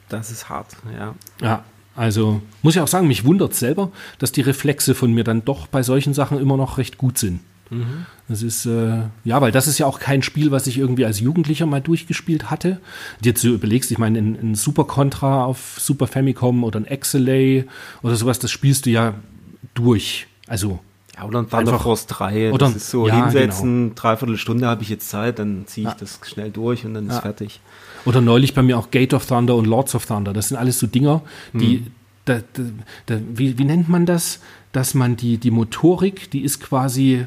Das 0.09 0.31
ist 0.31 0.49
hart, 0.49 0.77
ja. 0.97 1.15
Ja, 1.41 1.65
also 1.97 2.41
muss 2.63 2.77
ich 2.77 2.81
auch 2.81 2.89
sagen, 2.89 3.09
mich 3.09 3.25
wundert 3.25 3.55
selber, 3.55 3.91
dass 4.19 4.33
die 4.33 4.41
Reflexe 4.41 4.95
von 4.95 5.13
mir 5.13 5.25
dann 5.25 5.45
doch 5.45 5.67
bei 5.67 5.83
solchen 5.83 6.15
Sachen 6.15 6.39
immer 6.41 6.57
noch 6.57 6.79
recht 6.79 6.97
gut 6.97 7.19
sind. 7.19 7.41
Mhm. 7.71 8.07
Das 8.29 8.43
ist, 8.43 8.67
äh, 8.67 9.03
ja, 9.25 9.41
weil 9.41 9.53
das 9.53 9.67
ist 9.67 9.79
ja 9.79 9.87
auch 9.87 9.99
kein 10.01 10.23
Spiel, 10.23 10.51
was 10.51 10.67
ich 10.67 10.79
irgendwie 10.79 11.05
als 11.05 11.21
Jugendlicher 11.21 11.67
mal 11.67 11.81
durchgespielt 11.81 12.51
hatte. 12.51 12.81
Jetzt 13.23 13.43
so 13.43 13.49
überlegst, 13.49 13.91
ich 13.91 13.99
meine, 13.99 14.19
ein, 14.19 14.39
ein 14.41 14.55
Super 14.55 14.85
Contra 14.85 15.45
auf 15.45 15.77
Super 15.79 16.07
Famicom 16.07 16.65
oder 16.65 16.81
ein 16.81 16.87
Exelay 16.87 17.65
oder 18.03 18.17
sowas, 18.17 18.39
das 18.39 18.51
spielst 18.51 18.87
du 18.87 18.91
ja 18.91 19.15
durch. 19.75 20.27
Also 20.47 20.79
ja, 21.17 21.25
oder 21.25 21.41
ein 21.41 21.49
Thunder 21.51 21.79
Force 21.79 22.07
3. 22.07 22.53
Oder, 22.53 22.67
das 22.67 22.77
ist 22.77 22.91
so 22.91 23.09
ja, 23.09 23.25
hinsetzen, 23.25 23.83
genau. 23.89 23.95
dreiviertel 23.97 24.37
Stunde 24.37 24.67
habe 24.67 24.83
ich 24.83 24.89
jetzt 24.89 25.09
Zeit, 25.11 25.39
dann 25.39 25.65
ziehe 25.67 25.87
ich 25.89 25.93
Ja. 25.93 25.97
das 25.99 26.21
schnell 26.25 26.51
durch 26.51 26.85
und 26.85 26.95
dann 26.95 27.09
ist 27.09 27.15
Ja. 27.17 27.21
fertig. 27.23 27.61
Oder 28.05 28.21
neulich 28.21 28.55
bei 28.55 28.63
mir 28.63 28.79
auch 28.79 28.91
Gate 28.91 29.13
of 29.15 29.27
Thunder 29.27 29.57
und 29.57 29.67
Lords 29.67 29.95
of 29.95 30.07
Thunder. 30.07 30.33
Das 30.33 30.49
sind 30.49 30.57
alles 30.57 30.79
so 30.79 30.87
Dinger, 30.87 31.23
die, 31.53 31.85
da, 32.25 32.39
da, 32.53 32.63
da, 33.07 33.19
wie, 33.35 33.59
wie 33.59 33.65
nennt 33.65 33.89
man 33.89 34.07
das? 34.07 34.41
Dass 34.73 34.95
man 34.95 35.17
die, 35.17 35.39
die 35.39 35.51
Motorik, 35.51 36.31
die 36.31 36.43
ist 36.43 36.61
quasi 36.61 37.27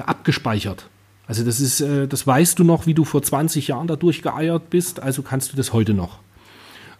abgespeichert. 0.00 0.88
Also 1.26 1.44
das 1.44 1.60
ist, 1.60 1.80
äh, 1.80 2.06
das 2.08 2.26
weißt 2.26 2.58
du 2.58 2.64
noch, 2.64 2.86
wie 2.86 2.94
du 2.94 3.04
vor 3.04 3.22
20 3.22 3.68
Jahren 3.68 3.86
da 3.86 3.96
durchgeeiert 3.96 4.70
bist, 4.70 5.00
also 5.00 5.22
kannst 5.22 5.52
du 5.52 5.56
das 5.56 5.72
heute 5.72 5.94
noch. 5.94 6.18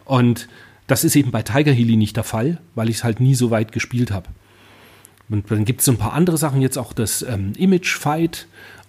Und 0.05 0.49
das 0.87 1.05
ist 1.05 1.17
eben 1.17 1.31
bei 1.31 1.43
Tiger 1.43 1.73
Healy 1.73 1.97
nicht 1.97 2.17
der 2.17 2.25
Fall, 2.25 2.59
weil 2.75 2.89
ich 2.89 2.97
es 2.97 3.05
halt 3.05 3.21
nie 3.21 3.35
so 3.35 3.51
weit 3.51 3.73
gespielt 3.73 4.11
habe. 4.11 4.29
Und 5.29 5.51
dann 5.51 5.65
gibt 5.65 5.81
es 5.81 5.87
so 5.87 5.93
ein 5.93 5.99
paar 5.99 6.13
andere 6.13 6.37
Sachen, 6.37 6.61
jetzt 6.61 6.77
auch 6.77 6.93
das 6.93 7.23
ähm, 7.23 7.53
Image 7.57 7.97
Fight 7.97 8.47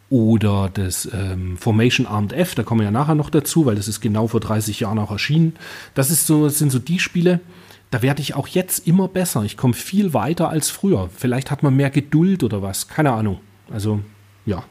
oder 0.09 0.69
das 0.73 1.09
ähm, 1.13 1.57
Formation 1.57 2.05
Armed 2.05 2.33
F, 2.33 2.55
da 2.55 2.63
kommen 2.63 2.81
wir 2.81 2.85
ja 2.85 2.91
nachher 2.91 3.15
noch 3.15 3.29
dazu, 3.29 3.65
weil 3.65 3.75
das 3.75 3.87
ist 3.87 4.01
genau 4.01 4.27
vor 4.27 4.39
30 4.39 4.81
Jahren 4.81 4.99
auch 4.99 5.11
erschienen. 5.11 5.55
Das, 5.95 6.11
ist 6.11 6.27
so, 6.27 6.45
das 6.45 6.59
sind 6.59 6.71
so 6.71 6.79
die 6.79 6.99
Spiele, 6.99 7.39
da 7.89 8.01
werde 8.01 8.21
ich 8.21 8.35
auch 8.35 8.47
jetzt 8.47 8.87
immer 8.87 9.07
besser. 9.07 9.43
Ich 9.43 9.55
komme 9.55 9.73
viel 9.73 10.13
weiter 10.13 10.49
als 10.49 10.69
früher. 10.69 11.09
Vielleicht 11.15 11.51
hat 11.51 11.63
man 11.63 11.75
mehr 11.75 11.89
Geduld 11.89 12.43
oder 12.43 12.61
was, 12.61 12.87
keine 12.87 13.11
Ahnung. 13.11 13.39
Also 13.73 13.99
ja, 14.45 14.63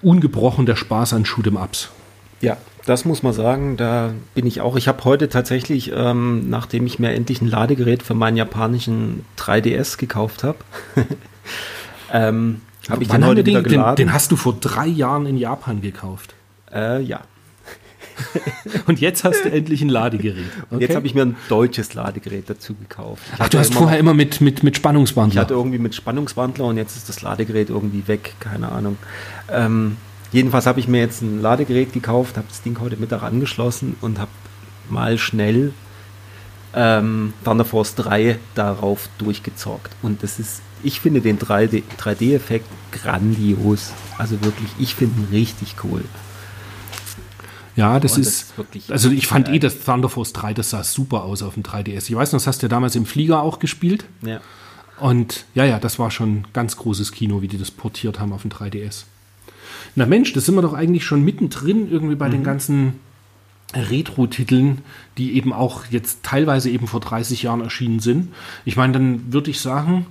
ungebrochen 0.00 0.64
der 0.64 0.76
Spaß 0.76 1.12
an 1.12 1.24
Shoot'em 1.24 1.62
Ups. 1.62 1.90
Ja, 2.40 2.56
das 2.86 3.04
muss 3.04 3.22
man 3.22 3.32
sagen. 3.32 3.76
Da 3.76 4.12
bin 4.34 4.46
ich 4.46 4.60
auch. 4.60 4.76
Ich 4.76 4.86
habe 4.88 5.04
heute 5.04 5.28
tatsächlich, 5.28 5.92
ähm, 5.94 6.48
nachdem 6.48 6.86
ich 6.86 6.98
mir 6.98 7.12
endlich 7.12 7.42
ein 7.42 7.48
Ladegerät 7.48 8.02
für 8.02 8.14
meinen 8.14 8.36
japanischen 8.36 9.24
3DS 9.36 9.98
gekauft 9.98 10.44
habe, 10.44 10.58
ähm, 12.12 12.60
habe 12.88 13.02
ich 13.02 13.08
den 13.08 13.26
heute 13.26 13.44
wieder 13.44 13.62
den, 13.62 13.64
den, 13.64 13.72
geladen. 13.72 13.96
den 13.96 14.12
hast 14.12 14.30
du 14.30 14.36
vor 14.36 14.56
drei 14.60 14.86
Jahren 14.86 15.26
in 15.26 15.36
Japan 15.36 15.80
gekauft. 15.80 16.34
äh, 16.72 17.02
ja. 17.02 17.20
Und 18.86 19.00
jetzt 19.00 19.24
hast 19.24 19.44
du 19.44 19.50
endlich 19.50 19.82
ein 19.82 19.88
Ladegerät. 19.88 20.44
Und 20.70 20.80
Jetzt 20.80 20.94
habe 20.94 21.06
ich 21.06 21.14
mir 21.14 21.22
ein 21.22 21.36
deutsches 21.48 21.94
Ladegerät 21.94 22.48
dazu 22.48 22.74
gekauft. 22.74 23.22
Ich 23.34 23.40
Ach, 23.40 23.48
du 23.48 23.58
hast 23.58 23.70
immer 23.70 23.80
vorher 23.80 23.98
immer 23.98 24.14
mit, 24.14 24.40
mit, 24.40 24.62
mit 24.62 24.74
Ich 24.74 24.78
Spannungswandler. 24.78 25.40
hatte 25.40 25.54
irgendwie 25.54 25.78
mit 25.78 25.94
Spannungswandler 25.94 26.66
und 26.66 26.76
jetzt 26.76 26.96
ist 26.96 27.08
das 27.08 27.22
Ladegerät 27.22 27.70
irgendwie 27.70 28.06
weg, 28.06 28.34
keine 28.40 28.70
Ahnung. 28.70 28.96
Ähm, 29.50 29.96
jedenfalls 30.32 30.66
habe 30.66 30.80
ich 30.80 30.88
mir 30.88 31.00
jetzt 31.00 31.22
ein 31.22 31.40
Ladegerät 31.42 31.92
gekauft, 31.92 32.36
habe 32.36 32.46
das 32.48 32.62
Ding 32.62 32.78
heute 32.80 32.96
Mittag 32.96 33.22
angeschlossen 33.22 33.96
und 34.00 34.18
habe 34.18 34.30
mal 34.88 35.18
schnell 35.18 35.72
ähm, 36.74 37.32
Thunder 37.44 37.64
Force 37.64 37.94
3 37.94 38.38
darauf 38.54 39.08
durchgezockt. 39.18 39.94
Und 40.02 40.22
das 40.22 40.38
ist, 40.38 40.60
ich 40.82 41.00
finde 41.00 41.20
den 41.20 41.38
3D 41.38 41.82
3D-Effekt 41.98 42.66
grandios. 42.92 43.92
Also 44.18 44.42
wirklich, 44.42 44.70
ich 44.78 44.94
finde 44.94 45.20
ihn 45.20 45.28
richtig 45.30 45.76
cool. 45.84 46.04
Ja, 47.76 47.98
das 47.98 48.12
Oh, 48.12 48.18
das 48.18 48.26
ist, 48.26 48.42
ist 48.42 48.58
wirklich 48.58 48.92
also 48.92 49.10
ich 49.10 49.26
fand 49.26 49.48
eh 49.48 49.58
das 49.58 49.80
Thunder 49.80 50.08
Force 50.08 50.32
3, 50.32 50.54
das 50.54 50.70
sah 50.70 50.84
super 50.84 51.24
aus 51.24 51.42
auf 51.42 51.54
dem 51.54 51.62
3DS. 51.62 52.08
Ich 52.08 52.14
weiß 52.14 52.32
noch, 52.32 52.38
das 52.38 52.46
hast 52.46 52.62
du 52.62 52.66
ja 52.66 52.68
damals 52.68 52.94
im 52.96 53.06
Flieger 53.06 53.42
auch 53.42 53.58
gespielt. 53.58 54.04
Ja. 54.22 54.40
Und 55.00 55.44
ja, 55.54 55.64
ja, 55.64 55.78
das 55.78 55.98
war 55.98 56.10
schon 56.10 56.46
ganz 56.52 56.76
großes 56.76 57.12
Kino, 57.12 57.42
wie 57.42 57.48
die 57.48 57.58
das 57.58 57.70
portiert 57.70 58.20
haben 58.20 58.32
auf 58.32 58.42
dem 58.42 58.50
3DS. 58.50 59.04
Na 59.96 60.06
Mensch, 60.06 60.32
das 60.32 60.46
sind 60.46 60.54
wir 60.54 60.62
doch 60.62 60.72
eigentlich 60.72 61.04
schon 61.04 61.24
mittendrin 61.24 61.90
irgendwie 61.90 62.16
bei 62.16 62.28
den 62.28 62.44
ganzen 62.44 63.00
Retro-Titeln, 63.74 64.82
die 65.18 65.34
eben 65.34 65.52
auch 65.52 65.86
jetzt 65.90 66.22
teilweise 66.22 66.70
eben 66.70 66.86
vor 66.86 67.00
30 67.00 67.42
Jahren 67.42 67.60
erschienen 67.60 68.00
sind. 68.00 68.32
Ich 68.64 68.76
meine, 68.76 68.92
dann 68.92 69.32
würde 69.32 69.50
ich 69.50 69.60
sagen, 69.60 70.06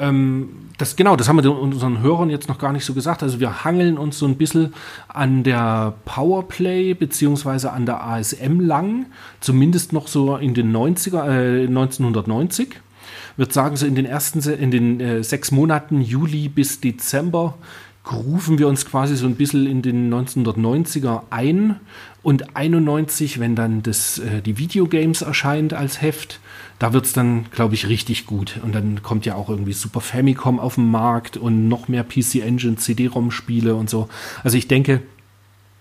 ähm, 0.00 0.50
das, 0.78 0.94
genau, 0.96 1.16
das 1.16 1.28
haben 1.28 1.42
wir 1.42 1.50
unseren 1.50 2.00
Hörern 2.02 2.30
jetzt 2.30 2.48
noch 2.48 2.58
gar 2.58 2.72
nicht 2.72 2.84
so 2.84 2.94
gesagt. 2.94 3.22
Also 3.22 3.40
wir 3.40 3.64
hangeln 3.64 3.98
uns 3.98 4.18
so 4.18 4.26
ein 4.26 4.36
bisschen 4.36 4.74
an 5.08 5.42
der 5.42 5.94
Powerplay 6.04 6.94
beziehungsweise 6.94 7.72
an 7.72 7.84
der 7.84 8.04
ASM 8.04 8.60
lang, 8.60 9.06
zumindest 9.40 9.92
noch 9.92 10.06
so 10.06 10.36
in 10.36 10.54
den 10.54 10.74
90er, 10.74 11.26
äh, 11.28 11.66
1990 11.66 12.80
würde 13.38 13.54
sagen, 13.54 13.76
so 13.76 13.86
in 13.86 13.94
den 13.94 14.04
ersten, 14.04 14.40
in 14.50 14.70
den 14.70 15.00
äh, 15.00 15.22
sechs 15.22 15.50
Monaten 15.52 16.02
Juli 16.02 16.48
bis 16.48 16.80
Dezember 16.80 17.54
rufen 18.10 18.58
wir 18.58 18.68
uns 18.68 18.84
quasi 18.86 19.16
so 19.16 19.26
ein 19.26 19.36
bisschen 19.36 19.66
in 19.66 19.82
den 19.82 20.12
1990er 20.12 21.22
ein 21.30 21.78
und 22.22 22.56
91, 22.56 23.38
wenn 23.38 23.54
dann 23.54 23.82
das, 23.82 24.18
äh, 24.18 24.42
die 24.42 24.58
Videogames 24.58 25.22
erscheint 25.22 25.72
als 25.72 26.02
Heft, 26.02 26.40
da 26.78 26.92
wird 26.92 27.06
es 27.06 27.12
dann, 27.12 27.46
glaube 27.50 27.74
ich, 27.74 27.88
richtig 27.88 28.26
gut. 28.26 28.60
Und 28.62 28.74
dann 28.74 29.02
kommt 29.02 29.26
ja 29.26 29.34
auch 29.34 29.48
irgendwie 29.48 29.72
Super 29.72 30.00
Famicom 30.00 30.60
auf 30.60 30.76
den 30.76 30.90
Markt 30.90 31.36
und 31.36 31.68
noch 31.68 31.88
mehr 31.88 32.04
PC 32.04 32.36
Engine, 32.36 32.76
CD-ROM-Spiele 32.76 33.74
und 33.74 33.90
so. 33.90 34.08
Also 34.44 34.56
ich 34.56 34.68
denke, 34.68 35.02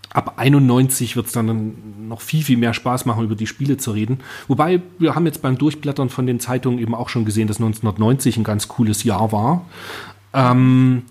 ab 0.10 0.34
91 0.38 1.16
wird 1.16 1.28
es 1.28 1.34
dann 1.34 2.08
noch 2.08 2.22
viel, 2.22 2.44
viel 2.44 2.58
mehr 2.58 2.74
Spaß 2.74 3.06
machen, 3.06 3.24
über 3.24 3.36
die 3.36 3.46
Spiele 3.46 3.78
zu 3.78 3.92
reden. 3.92 4.20
Wobei, 4.48 4.82
wir 4.98 5.14
haben 5.14 5.28
jetzt 5.28 5.44
beim 5.44 5.58
Durchblättern 5.58 6.10
von 6.10 6.26
den 6.26 6.40
Zeitungen 6.40 6.80
eben 6.80 6.96
auch 6.96 7.10
schon 7.10 7.26
gesehen, 7.26 7.48
dass 7.48 7.58
1990 7.58 8.38
ein 8.38 8.44
ganz 8.44 8.68
cooles 8.68 9.04
Jahr 9.04 9.32
war. 9.32 9.66
Ähm, 10.34 11.04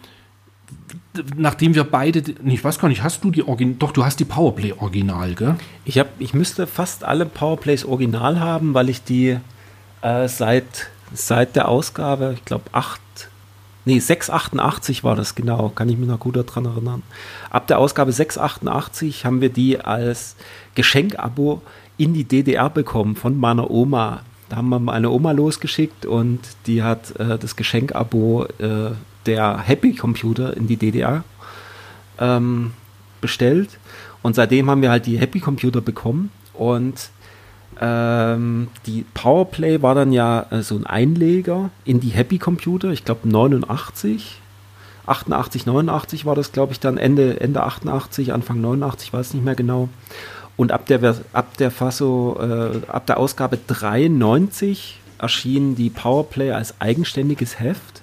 nachdem 1.37 1.77
wir 1.77 1.85
beide, 1.85 2.23
ich 2.45 2.65
weiß 2.65 2.81
gar 2.81 2.89
nicht, 2.89 3.05
hast 3.05 3.23
du 3.23 3.31
die 3.31 3.45
Origin, 3.45 3.79
doch, 3.79 3.93
du 3.93 4.05
hast 4.05 4.19
die 4.19 4.25
Powerplay 4.25 4.73
Original, 4.73 5.35
gell? 5.35 5.55
Ich, 5.85 5.99
hab, 5.99 6.09
ich 6.21 6.35
müsste 6.35 6.67
fast 6.67 7.05
alle 7.05 7.27
Powerplays 7.27 7.85
original 7.85 8.41
haben, 8.41 8.75
weil 8.75 8.89
ich 8.89 9.05
die 9.05 9.39
äh, 10.03 10.29
seit, 10.29 10.89
seit 11.13 11.57
der 11.57 11.69
Ausgabe, 11.69 12.35
ich 12.37 12.45
glaube 12.45 12.65
8, 12.73 13.01
nee 13.85 13.99
688 13.99 15.05
war 15.05 15.17
das 15.17 15.35
genau, 15.35 15.71
kann 15.71 15.89
ich 15.89 15.97
mich 15.97 16.09
noch 16.09 16.21
gut 16.21 16.37
daran 16.37 16.65
erinnern. 16.65 17.03
Ab 17.51 17.67
der 17.67 17.79
Ausgabe 17.79 18.13
688 18.13 19.25
haben 19.25 19.41
wir 19.41 19.51
die 19.51 19.81
als 19.81 20.37
Geschenkabo 20.75 21.63
in 21.97 22.15
die 22.15 22.25
DDR 22.25 22.69
bekommen 22.69 23.17
von 23.17 23.39
meiner 23.39 23.71
Oma. 23.71 24.23
Da 24.49 24.57
haben 24.57 24.69
wir 24.69 24.79
meine 24.79 25.11
Oma 25.11 25.33
losgeschickt 25.33 26.07
und 26.07 26.41
die 26.67 26.83
hat 26.83 27.19
äh, 27.19 27.39
das 27.39 27.57
Geschenkabo 27.57 28.47
äh, 28.59 28.93
der 29.27 29.59
Happy 29.59 29.95
Computer 29.95 30.57
in 30.57 30.67
die 30.69 30.77
DDR 30.77 31.25
ähm, 32.19 32.73
bestellt. 33.21 33.79
Und 34.23 34.35
seitdem 34.35 34.71
haben 34.71 34.83
wir 34.83 34.91
halt 34.91 35.07
die 35.07 35.19
Happy 35.19 35.41
Computer 35.41 35.81
bekommen. 35.81 36.31
Und 36.55 37.11
ähm, 37.81 38.69
die 38.87 39.05
Powerplay 39.15 39.83
war 39.83 39.95
dann 39.95 40.13
ja 40.13 40.47
äh, 40.51 40.63
so 40.63 40.77
ein 40.77 40.87
Einleger 40.87 41.71
in 41.85 42.01
die 42.01 42.11
Happy 42.11 42.39
Computer. 42.39 42.91
Ich 42.91 43.05
glaube 43.05 43.29
89. 43.29 44.41
88, 45.07 45.67
89 45.67 46.27
war 46.27 46.35
das, 46.35 46.51
glaube 46.51 46.73
ich, 46.73 46.81
dann 46.81 46.99
Ende, 46.99 47.41
Ende 47.41 47.63
88, 47.63 48.33
Anfang 48.33 48.61
89, 48.61 49.13
weiß 49.13 49.35
nicht 49.35 49.45
mehr 49.45 49.55
genau. 49.55 49.89
Und 50.57 50.73
ab 50.73 50.87
der, 50.87 51.17
ab 51.33 51.57
der 51.59 51.71
Fasso, 51.71 52.39
äh, 52.41 52.81
ab 52.89 53.07
der 53.07 53.19
Ausgabe 53.19 53.59
93 53.67 54.99
erschien 55.19 55.77
die 55.77 55.91
Powerplay 55.91 56.51
als 56.51 56.81
eigenständiges 56.81 57.61
Heft 57.61 58.03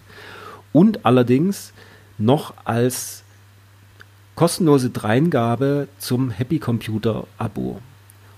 und 0.72 1.06
allerdings 1.06 1.74
noch 2.18 2.54
als 2.64 3.24
kostenlose 4.36 4.90
Dreingabe 4.90 5.88
zum 6.00 6.30
Happy 6.30 6.60
Computer 6.60 7.26
Abo. 7.38 7.82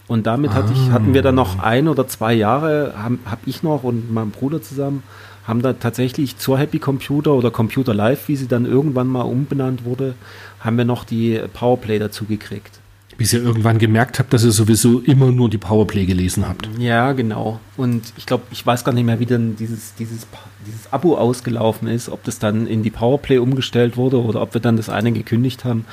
Und 0.07 0.27
damit 0.27 0.53
hatte 0.53 0.71
ich, 0.73 0.91
hatten 0.91 1.13
wir 1.13 1.23
dann 1.23 1.35
noch 1.35 1.59
ein 1.59 1.87
oder 1.87 2.07
zwei 2.07 2.33
Jahre, 2.33 2.93
habe 2.95 3.17
hab 3.25 3.39
ich 3.47 3.63
noch 3.63 3.83
und 3.83 4.13
mein 4.13 4.29
Bruder 4.29 4.61
zusammen, 4.61 5.01
haben 5.47 5.61
da 5.61 5.73
tatsächlich 5.73 6.37
zur 6.37 6.59
Happy 6.59 6.79
Computer 6.79 7.33
oder 7.33 7.51
Computer 7.51 7.93
Live, 7.93 8.27
wie 8.27 8.35
sie 8.35 8.47
dann 8.47 8.65
irgendwann 8.65 9.07
mal 9.07 9.21
umbenannt 9.21 9.83
wurde, 9.83 10.15
haben 10.59 10.77
wir 10.77 10.85
noch 10.85 11.03
die 11.03 11.39
Powerplay 11.53 11.99
dazu 11.99 12.25
gekriegt. 12.25 12.79
Bis 13.17 13.31
ihr 13.31 13.41
irgendwann 13.41 13.79
gemerkt 13.79 14.19
habt, 14.19 14.33
dass 14.33 14.43
ihr 14.43 14.51
sowieso 14.51 14.99
immer 14.99 15.31
nur 15.31 15.49
die 15.49 15.57
Powerplay 15.57 16.05
gelesen 16.05 16.47
habt. 16.47 16.67
Ja, 16.77 17.13
genau. 17.13 17.61
Und 17.77 18.11
ich 18.17 18.25
glaube, 18.25 18.43
ich 18.51 18.65
weiß 18.65 18.83
gar 18.83 18.91
nicht 18.91 19.05
mehr, 19.05 19.19
wie 19.19 19.25
dann 19.25 19.55
dieses, 19.55 19.95
dieses, 19.95 20.27
dieses 20.67 20.91
Abo 20.91 21.15
ausgelaufen 21.15 21.87
ist, 21.87 22.09
ob 22.09 22.23
das 22.25 22.39
dann 22.39 22.67
in 22.67 22.83
die 22.83 22.89
Powerplay 22.89 23.37
umgestellt 23.37 23.95
wurde 23.95 24.21
oder 24.21 24.41
ob 24.41 24.53
wir 24.53 24.59
dann 24.59 24.75
das 24.75 24.89
eine 24.89 25.13
gekündigt 25.13 25.63
haben. 25.63 25.85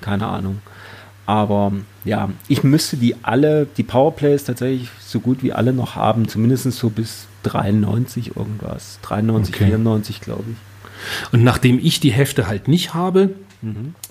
Keine 0.00 0.26
Ahnung. 0.28 0.60
Aber 1.26 1.72
ja, 2.04 2.30
ich 2.48 2.64
müsste 2.64 2.96
die 2.96 3.14
alle, 3.22 3.66
die 3.76 3.82
Powerplays 3.82 4.44
tatsächlich 4.44 4.88
so 5.00 5.20
gut 5.20 5.42
wie 5.42 5.52
alle 5.52 5.72
noch 5.72 5.94
haben, 5.94 6.28
zumindest 6.28 6.70
so 6.72 6.90
bis 6.90 7.26
93 7.44 8.36
irgendwas. 8.36 8.98
93, 9.02 9.54
Okay. 9.54 9.66
94, 9.66 10.20
glaube 10.20 10.44
ich. 10.50 11.32
Und 11.32 11.44
nachdem 11.44 11.78
ich 11.78 12.00
die 12.00 12.12
Hefte 12.12 12.46
halt 12.46 12.68
nicht 12.68 12.94
habe, 12.94 13.30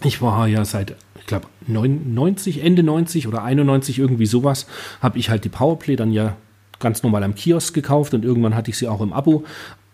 ich 0.04 0.22
war 0.22 0.48
ja 0.48 0.64
seit, 0.64 0.96
ich 1.20 1.26
glaube, 1.26 1.48
90, 1.68 2.64
Ende 2.64 2.84
90 2.84 3.28
oder 3.28 3.44
91, 3.44 4.00
irgendwie 4.00 4.28
sowas, 4.28 4.68
habe 5.02 5.18
ich 5.18 5.30
halt 5.30 5.44
die 5.44 5.50
Powerplay 5.50 5.96
dann 5.96 6.12
ja 6.12 6.36
ganz 6.80 7.04
normal 7.04 7.24
am 7.24 7.36
Kiosk 7.36 7.74
gekauft 7.74 8.14
und 8.14 8.24
irgendwann 8.24 8.56
hatte 8.56 8.72
ich 8.72 8.78
sie 8.78 8.88
auch 8.88 9.02
im 9.02 9.12
Abo. 9.12 9.44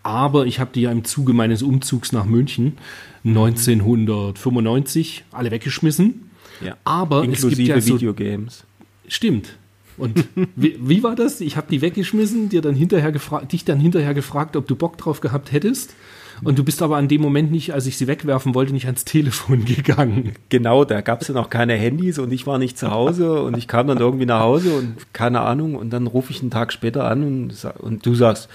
Aber 0.02 0.46
ich 0.46 0.60
habe 0.60 0.70
die 0.72 0.82
ja 0.82 0.92
im 0.92 1.04
Zuge 1.04 1.32
meines 1.32 1.62
Umzugs 1.62 2.12
nach 2.12 2.26
München 2.26 2.78
1995 3.24 5.24
alle 5.32 5.50
weggeschmissen. 5.50 6.25
Ja. 6.60 6.76
Aber 6.84 7.20
es 7.20 7.26
Inklusive 7.26 7.56
gibt 7.56 7.68
ja 7.68 7.80
so 7.80 7.94
Videogames. 7.94 8.64
Stimmt. 9.08 9.56
Und 9.96 10.24
wie, 10.56 10.78
wie 10.80 11.02
war 11.02 11.14
das? 11.14 11.40
Ich 11.40 11.56
habe 11.56 11.68
die 11.70 11.80
weggeschmissen, 11.80 12.48
dir 12.48 12.60
dann 12.60 12.74
hinterher 12.74 13.12
gefragt, 13.12 13.52
dich 13.52 13.64
dann 13.64 13.80
hinterher 13.80 14.14
gefragt, 14.14 14.56
ob 14.56 14.66
du 14.66 14.76
Bock 14.76 14.98
drauf 14.98 15.20
gehabt 15.20 15.52
hättest. 15.52 15.94
Und 16.42 16.58
du 16.58 16.64
bist 16.64 16.82
aber 16.82 16.96
an 16.96 17.08
dem 17.08 17.22
Moment 17.22 17.50
nicht, 17.50 17.72
als 17.72 17.86
ich 17.86 17.96
sie 17.96 18.06
wegwerfen 18.06 18.54
wollte, 18.54 18.72
nicht 18.72 18.86
ans 18.86 19.04
Telefon 19.06 19.64
gegangen. 19.64 20.32
Genau, 20.48 20.84
da 20.84 21.00
gab 21.00 21.22
es 21.22 21.28
ja 21.28 21.34
noch 21.34 21.50
keine 21.50 21.74
Handys 21.74 22.18
und 22.18 22.32
ich 22.32 22.46
war 22.46 22.58
nicht 22.58 22.78
zu 22.78 22.90
Hause 22.90 23.42
und 23.42 23.56
ich 23.56 23.68
kam 23.68 23.86
dann 23.86 23.98
irgendwie 23.98 24.26
nach 24.26 24.40
Hause 24.40 24.74
und 24.74 25.12
keine 25.12 25.40
Ahnung 25.40 25.76
und 25.76 25.90
dann 25.90 26.06
rufe 26.06 26.32
ich 26.32 26.42
einen 26.42 26.50
Tag 26.50 26.72
später 26.72 27.04
an 27.04 27.22
und, 27.22 27.66
und 27.78 28.04
du 28.04 28.14
sagst, 28.14 28.48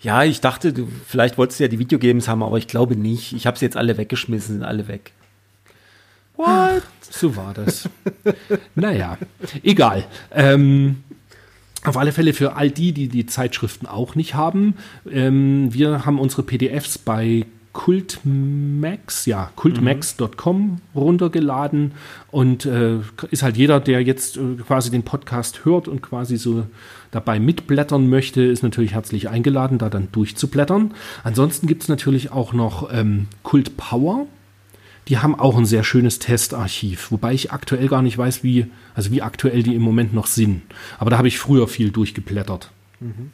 ja, 0.00 0.24
ich 0.24 0.40
dachte, 0.40 0.72
du 0.72 0.88
vielleicht 1.06 1.36
wolltest 1.36 1.60
du 1.60 1.64
ja 1.64 1.68
die 1.68 1.78
Videogames 1.78 2.26
haben, 2.28 2.42
aber 2.42 2.56
ich 2.56 2.68
glaube 2.68 2.96
nicht. 2.96 3.34
Ich 3.34 3.46
habe 3.46 3.58
sie 3.58 3.66
jetzt 3.66 3.76
alle 3.76 3.98
weggeschmissen, 3.98 4.56
sind 4.56 4.64
alle 4.64 4.88
weg. 4.88 5.12
What? 6.40 6.82
So 7.00 7.36
war 7.36 7.52
das. 7.54 7.88
naja, 8.74 9.18
egal. 9.62 10.04
Ähm, 10.32 11.02
auf 11.84 11.96
alle 11.96 12.12
Fälle 12.12 12.32
für 12.32 12.56
all 12.56 12.70
die, 12.70 12.92
die 12.92 13.08
die 13.08 13.26
Zeitschriften 13.26 13.86
auch 13.86 14.14
nicht 14.14 14.34
haben. 14.34 14.74
Ähm, 15.10 15.72
wir 15.72 16.06
haben 16.06 16.18
unsere 16.18 16.42
PDFs 16.42 16.98
bei 16.98 17.46
Kultmax, 17.72 19.26
ja, 19.26 19.50
kultmax.com 19.54 20.80
runtergeladen 20.94 21.92
und 22.30 22.66
äh, 22.66 22.96
ist 23.30 23.42
halt 23.42 23.56
jeder, 23.56 23.78
der 23.78 24.02
jetzt 24.02 24.36
äh, 24.36 24.56
quasi 24.66 24.90
den 24.90 25.04
Podcast 25.04 25.64
hört 25.64 25.86
und 25.86 26.02
quasi 26.02 26.36
so 26.36 26.66
dabei 27.12 27.38
mitblättern 27.38 28.08
möchte, 28.08 28.42
ist 28.42 28.62
natürlich 28.62 28.94
herzlich 28.94 29.28
eingeladen, 29.28 29.78
da 29.78 29.88
dann 29.88 30.08
durchzublättern. 30.10 30.94
Ansonsten 31.22 31.68
gibt 31.68 31.82
es 31.82 31.88
natürlich 31.88 32.32
auch 32.32 32.52
noch 32.52 32.92
ähm, 32.92 33.28
Kult 33.44 33.76
Power 33.76 34.26
die 35.10 35.18
haben 35.18 35.34
auch 35.34 35.58
ein 35.58 35.66
sehr 35.66 35.82
schönes 35.82 36.20
Testarchiv, 36.20 37.10
wobei 37.10 37.34
ich 37.34 37.50
aktuell 37.50 37.88
gar 37.88 38.00
nicht 38.00 38.16
weiß, 38.16 38.44
wie, 38.44 38.66
also 38.94 39.10
wie 39.10 39.22
aktuell 39.22 39.64
die 39.64 39.74
im 39.74 39.82
Moment 39.82 40.14
noch 40.14 40.26
sind. 40.26 40.62
Aber 40.98 41.10
da 41.10 41.18
habe 41.18 41.26
ich 41.26 41.38
früher 41.38 41.66
viel 41.66 41.90
durchgeblättert. 41.90 42.70
Mhm. 43.00 43.32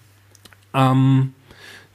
Ähm, 0.73 1.33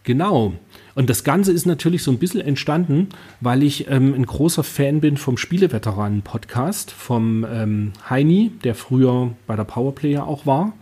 genau. 0.04 0.54
Und 0.94 1.10
das 1.10 1.24
Ganze 1.24 1.52
ist 1.52 1.66
natürlich 1.66 2.04
so 2.04 2.12
ein 2.12 2.20
bisschen 2.20 2.42
entstanden, 2.42 3.10
weil 3.40 3.64
ich 3.64 3.90
ähm, 3.90 4.14
ein 4.14 4.26
großer 4.26 4.64
Fan 4.64 5.02
bin 5.02 5.18
vom 5.18 5.38
Spieleveteranen-Podcast, 5.38 6.92
vom 6.92 7.44
ähm, 7.52 7.94
Heini, 8.08 8.52
der 8.64 8.76
früher 8.76 9.32
bei 9.48 9.56
der 9.56 9.64
Powerplayer 9.64 10.28
auch 10.28 10.46
war, 10.46 10.74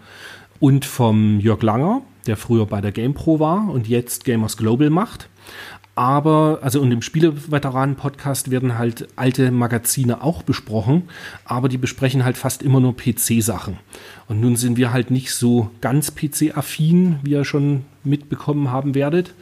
und 0.59 0.83
vom 0.83 1.39
Jörg 1.39 1.63
Langer, 1.63 2.01
der 2.27 2.35
früher 2.35 2.65
bei 2.65 2.81
der 2.81 2.91
GamePro 2.91 3.39
war 3.39 3.69
und 3.69 3.87
jetzt 3.87 4.25
Gamers 4.25 4.57
Global 4.57 4.89
macht 4.89 5.29
aber, 5.99 6.59
also 6.61 6.79
und 6.79 6.93
im 6.93 7.01
Spieleveteranen-Podcast 7.01 8.51
werden 8.51 8.77
halt 8.77 9.09
alte 9.17 9.51
Magazine 9.51 10.23
auch 10.23 10.43
besprochen, 10.43 11.09
aber 11.43 11.67
die 11.67 11.77
besprechen 11.77 12.23
halt 12.23 12.37
fast 12.37 12.63
immer 12.63 12.79
nur 12.79 12.95
PC-Sachen. 12.95 13.79
Und 14.29 14.39
nun 14.39 14.55
sind 14.55 14.77
wir 14.77 14.93
halt 14.93 15.11
nicht 15.11 15.33
so 15.33 15.71
ganz 15.81 16.15
PC-affin, 16.15 17.19
wie 17.23 17.31
ihr 17.31 17.43
schon 17.43 17.83
mitbekommen 18.05 18.71
haben 18.71 18.95
werdet. 18.95 19.33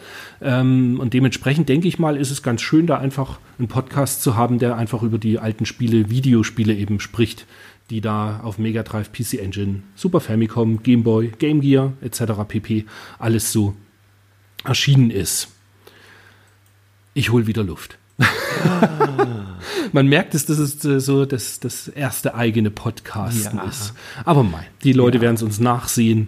Ähm, 0.41 0.99
und 0.99 1.13
dementsprechend 1.13 1.69
denke 1.69 1.87
ich 1.87 1.99
mal, 1.99 2.17
ist 2.17 2.31
es 2.31 2.41
ganz 2.41 2.63
schön, 2.63 2.87
da 2.87 2.97
einfach 2.97 3.37
einen 3.59 3.67
Podcast 3.67 4.23
zu 4.23 4.35
haben, 4.35 4.57
der 4.57 4.77
einfach 4.77 5.03
über 5.03 5.19
die 5.19 5.37
alten 5.37 5.67
Spiele, 5.67 6.09
Videospiele 6.09 6.73
eben 6.73 6.99
spricht, 6.99 7.45
die 7.91 8.01
da 8.01 8.39
auf 8.39 8.57
Mega 8.57 8.81
Drive, 8.81 9.11
PC 9.11 9.35
Engine, 9.35 9.83
Super 9.93 10.21
Famicom, 10.21 10.81
Game 10.81 11.03
Boy, 11.03 11.33
Game 11.37 11.61
Gear 11.61 11.93
etc. 12.01 12.23
pp. 12.47 12.85
alles 13.19 13.51
so 13.51 13.75
erschienen 14.63 15.11
ist 15.11 15.49
ich 17.17 17.31
hole 17.31 17.47
wieder 17.47 17.63
Luft. 17.63 17.97
Ah. 18.19 18.27
Man 19.91 20.07
merkt 20.07 20.35
es, 20.35 20.45
dass 20.45 20.59
es 20.59 20.83
äh, 20.85 20.99
so 20.99 21.25
das, 21.25 21.59
das 21.59 21.87
erste 21.87 22.35
eigene 22.35 22.69
Podcasten 22.69 23.57
ja. 23.57 23.63
ist. 23.63 23.93
Aber 24.23 24.43
mein, 24.43 24.65
die 24.83 24.93
Leute 24.93 25.17
ja. 25.17 25.23
werden 25.23 25.35
es 25.35 25.43
uns 25.43 25.59
nachsehen 25.59 26.27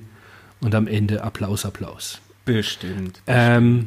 und 0.61 0.73
am 0.73 0.87
Ende 0.87 1.23
Applaus, 1.23 1.65
Applaus. 1.65 2.21
Bestimmt. 2.45 2.95
bestimmt. 2.95 3.21
Ähm, 3.27 3.85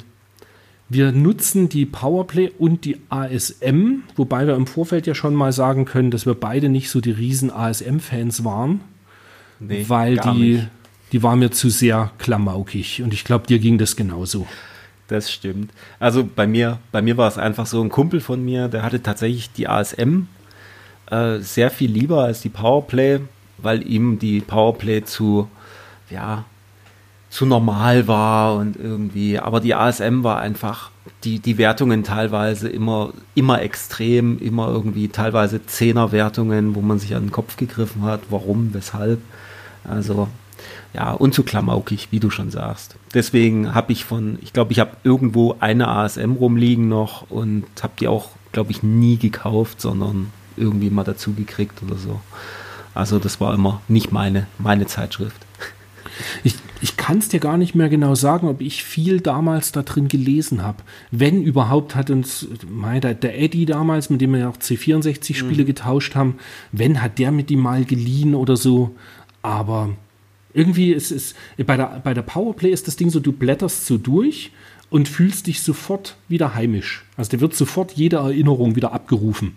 wir 0.89 1.11
nutzen 1.11 1.69
die 1.69 1.87
Powerplay 1.87 2.53
und 2.57 2.85
die 2.85 2.99
ASM, 3.09 4.03
wobei 4.15 4.47
wir 4.47 4.55
im 4.55 4.67
Vorfeld 4.67 5.07
ja 5.07 5.15
schon 5.15 5.35
mal 5.35 5.53
sagen 5.53 5.85
können, 5.87 6.11
dass 6.11 6.27
wir 6.27 6.35
beide 6.35 6.69
nicht 6.69 6.91
so 6.91 7.01
die 7.01 7.13
riesen 7.13 7.51
ASM-Fans 7.51 8.45
waren, 8.45 8.83
nee, 9.59 9.87
weil 9.89 10.17
die, 10.19 10.65
die 11.13 11.23
war 11.23 11.35
mir 11.35 11.51
zu 11.51 11.71
sehr 11.71 12.13
klamaukig 12.19 13.03
und 13.03 13.15
ich 13.15 13.25
glaube, 13.25 13.47
dir 13.47 13.59
ging 13.59 13.79
das 13.79 13.97
genauso. 13.97 14.47
Das 15.13 15.31
stimmt. 15.31 15.71
Also 16.01 16.25
bei 16.25 16.47
mir, 16.47 16.79
bei 16.91 17.03
mir 17.03 17.19
war 17.19 17.29
es 17.29 17.37
einfach 17.37 17.67
so, 17.67 17.83
ein 17.83 17.91
Kumpel 17.91 18.23
von 18.23 18.43
mir, 18.43 18.69
der 18.69 18.83
hatte 18.83 19.03
tatsächlich 19.03 19.53
die 19.53 19.69
ASM 19.69 20.27
äh, 21.11 21.41
sehr 21.41 21.71
viel 21.71 21.91
lieber 21.91 22.25
als 22.25 22.41
die 22.41 22.49
Powerplay, 22.49 23.21
weil 23.59 23.87
ihm 23.87 24.19
die 24.19 24.41
Powerplay 24.41 25.05
zu, 25.05 25.51
ja, 26.09 26.47
zu 27.29 27.45
normal 27.45 28.09
war 28.09 28.57
und 28.57 28.77
irgendwie, 28.77 29.39
aber 29.39 29.61
die 29.61 29.75
ASM 29.75 30.23
war 30.23 30.39
einfach, 30.39 30.91
die, 31.25 31.39
die 31.39 31.59
Wertungen 31.59 32.05
teilweise 32.05 32.71
immer, 32.71 33.13
immer 33.35 33.61
extrem, 33.61 34.39
immer 34.39 34.69
irgendwie 34.69 35.09
teilweise 35.09 35.67
Zehner-Wertungen, 35.67 36.75
wo 36.75 36.81
man 36.81 36.99
sich 36.99 37.15
an 37.15 37.25
den 37.25 37.33
Kopf 37.33 37.59
gegriffen 37.59 38.03
hat, 38.05 38.23
warum, 38.31 38.73
weshalb. 38.73 39.21
Also 39.85 40.29
ja, 40.95 41.13
und 41.13 41.35
zu 41.35 41.43
klamaukig, 41.43 42.09
wie 42.11 42.21
du 42.21 42.31
schon 42.31 42.51
sagst. 42.51 42.97
Deswegen 43.15 43.75
habe 43.75 43.93
ich 43.93 44.05
von, 44.05 44.39
ich 44.43 44.53
glaube, 44.53 44.73
ich 44.73 44.81
habe 44.81 44.97
irgendwo 45.05 45.57
eine 45.61 45.89
ASM 45.89 46.33
rumliegen 46.33 46.89
noch 46.89 47.31
und 47.31 47.65
habe 47.83 47.95
die 47.99 48.09
auch, 48.09 48.31
glaube 48.53 48.73
ich, 48.73 48.83
nie 48.83 49.17
gekauft, 49.17 49.81
sondern 49.81 50.31
irgendwie 50.57 50.91
mal 50.91 51.05
dazu 51.05 51.33
gekriegt 51.33 51.83
oder 51.83 51.97
so. 51.97 52.21
Also 52.95 53.19
das 53.19 53.41
war 53.41 53.55
immer 53.55 53.81
nicht 53.89 54.13
meine, 54.13 54.47
meine 54.59 54.87
Zeitschrift. 54.87 55.47
Ich, 56.45 56.57
ich 56.83 56.99
kann 56.99 57.19
es 57.19 57.29
dir 57.29 57.41
gar 57.41 57.57
nicht 57.57 57.75
mehr 57.75 57.89
genau 57.89 58.15
sagen, 58.15 58.47
ob 58.49 58.61
ich 58.61 58.85
viel 58.85 59.21
damals 59.21 59.73
da 59.73 59.83
drin 59.83 60.09
gelesen 60.09 60.63
habe. 60.63 60.83
Wenn 61.11 61.43
überhaupt 61.43 61.95
hat 61.95 62.11
uns 62.11 62.47
mein, 62.69 63.01
der, 63.01 63.15
der 63.15 63.41
Eddie 63.41 63.65
damals, 63.65 64.11
mit 64.11 64.21
dem 64.21 64.33
wir 64.33 64.41
ja 64.41 64.49
auch 64.51 64.59
C64-Spiele 64.59 65.63
mhm. 65.63 65.67
getauscht 65.67 66.15
haben, 66.15 66.37
wenn 66.71 67.01
hat 67.01 67.19
der 67.19 67.33
mit 67.33 67.51
ihm 67.51 67.61
mal 67.61 67.87
geliehen 67.87 68.35
oder 68.35 68.59
so. 68.59 68.95
Aber 69.41 69.91
irgendwie 70.55 70.93
ist 70.93 71.11
es, 71.11 71.35
bei 71.67 71.77
der, 71.77 72.01
bei 72.05 72.15
der 72.15 72.23
Powerplay 72.23 72.71
ist 72.71 72.87
das 72.87 72.97
Ding 72.97 73.11
so, 73.11 73.21
du 73.21 73.33
blätterst 73.33 73.87
so 73.87 73.99
durch 73.99 74.53
und 74.91 75.09
fühlst 75.09 75.47
dich 75.47 75.63
sofort 75.63 76.17
wieder 76.29 76.55
heimisch. 76.55 77.05
Also 77.17 77.31
dir 77.31 77.41
wird 77.41 77.55
sofort 77.55 77.93
jede 77.93 78.17
Erinnerung 78.17 78.77
wieder 78.77 78.93
abgerufen. 78.93 79.57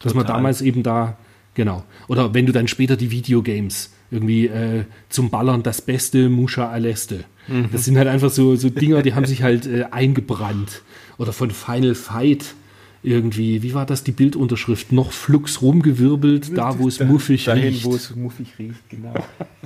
Dass 0.00 0.14
man 0.14 0.26
damals 0.26 0.60
eben 0.62 0.82
da, 0.82 1.16
genau. 1.54 1.84
Oder 2.08 2.34
wenn 2.34 2.46
du 2.46 2.52
dann 2.52 2.66
später 2.66 2.96
die 2.96 3.12
Videogames 3.12 3.92
irgendwie 4.10 4.46
äh, 4.46 4.84
zum 5.08 5.30
Ballern 5.30 5.62
das 5.62 5.80
Beste, 5.80 6.28
Musha 6.28 6.68
Aleste. 6.68 7.24
Mhm. 7.46 7.68
Das 7.72 7.84
sind 7.84 7.96
halt 7.96 8.08
einfach 8.08 8.30
so, 8.30 8.56
so 8.56 8.68
Dinger, 8.68 9.02
die 9.02 9.14
haben 9.14 9.26
sich 9.26 9.42
halt 9.42 9.66
äh, 9.66 9.84
eingebrannt. 9.90 10.82
Oder 11.18 11.32
von 11.32 11.50
Final 11.52 11.94
Fight 11.94 12.54
irgendwie, 13.02 13.62
wie 13.62 13.74
war 13.74 13.84
das, 13.84 14.04
die 14.04 14.12
Bildunterschrift? 14.12 14.92
Noch 14.92 15.12
Flux 15.12 15.60
rumgewirbelt, 15.60 16.56
da 16.56 16.78
wo 16.78 16.86
es 16.86 17.00
muffig 17.00 17.44
dahin, 17.44 17.64
riecht. 17.64 17.84
wo 17.84 17.94
es 17.94 18.14
muffig 18.14 18.58
riecht, 18.58 18.88
genau. 18.88 19.14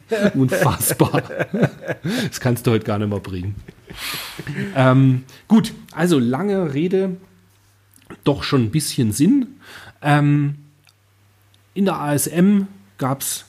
Unfassbar. 0.35 1.22
Das 2.29 2.40
kannst 2.40 2.66
du 2.66 2.70
heute 2.70 2.85
gar 2.85 2.99
nicht 2.99 3.09
mehr 3.11 3.20
bringen. 3.20 3.55
Ähm, 4.75 5.25
gut, 5.49 5.75
also 5.92 6.18
lange 6.18 6.72
Rede, 6.72 7.16
doch 8.25 8.42
schon 8.42 8.64
ein 8.64 8.70
bisschen 8.70 9.12
Sinn. 9.12 9.49
Ähm, 10.03 10.57
in 11.75 11.85
der 11.85 12.01
ASM 12.01 12.62
gab 12.99 13.20
es 13.20 13.44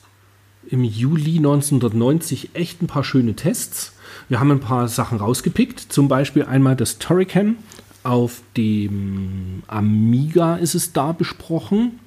im 0.68 0.84
Juli 0.84 1.38
1990 1.38 2.50
echt 2.54 2.82
ein 2.82 2.88
paar 2.88 3.04
schöne 3.04 3.34
Tests. 3.34 3.94
Wir 4.28 4.40
haben 4.40 4.50
ein 4.50 4.60
paar 4.60 4.88
Sachen 4.88 5.18
rausgepickt, 5.18 5.80
zum 5.80 6.08
Beispiel 6.08 6.44
einmal 6.44 6.76
das 6.76 6.98
Turrican 6.98 7.56
auf 8.02 8.42
dem 8.56 9.62
Amiga 9.66 10.56
ist 10.56 10.74
es 10.74 10.92
da 10.92 11.12
besprochen. 11.12 12.00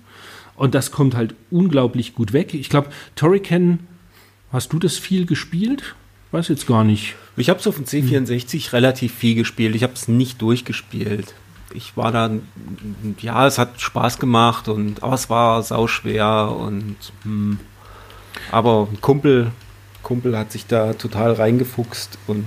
Und 0.56 0.76
das 0.76 0.92
kommt 0.92 1.16
halt 1.16 1.34
unglaublich 1.50 2.14
gut 2.14 2.34
weg. 2.34 2.54
Ich 2.54 2.70
glaube, 2.70 2.90
Torrican, 3.16 3.80
hast 4.52 4.74
du 4.74 4.80
das 4.80 4.98
viel 4.98 5.26
gespielt? 5.26 5.96
Weiß 6.32 6.48
jetzt 6.50 6.68
gar 6.68 6.84
nicht. 6.84 7.16
Ich 7.36 7.50
habe 7.50 7.60
es 7.60 7.68
auf 7.68 7.76
dem 7.76 7.86
C64 7.86 8.66
hm. 8.66 8.70
relativ 8.72 9.14
viel 9.14 9.36
gespielt. 9.36 9.76
Ich 9.76 9.84
habe 9.84 9.94
es 9.94 10.08
nicht 10.08 10.42
durchgespielt. 10.42 11.34
Ich 11.74 11.96
war 11.96 12.12
dann, 12.12 12.42
ja, 13.20 13.48
es 13.48 13.58
hat 13.58 13.80
Spaß 13.80 14.20
gemacht 14.20 14.68
und 14.68 15.04
aber 15.04 15.14
es 15.14 15.30
war 15.30 15.64
sauschwer 15.64 16.54
und 16.58 16.98
hm. 17.24 17.60
aber 18.52 18.90
ein 18.92 19.00
Kumpel, 19.00 19.52
Kumpel 20.04 20.38
hat 20.38 20.52
sich 20.52 20.68
da 20.68 20.94
total 20.94 21.34
reingefuchst 21.34 22.18
und 22.28 22.46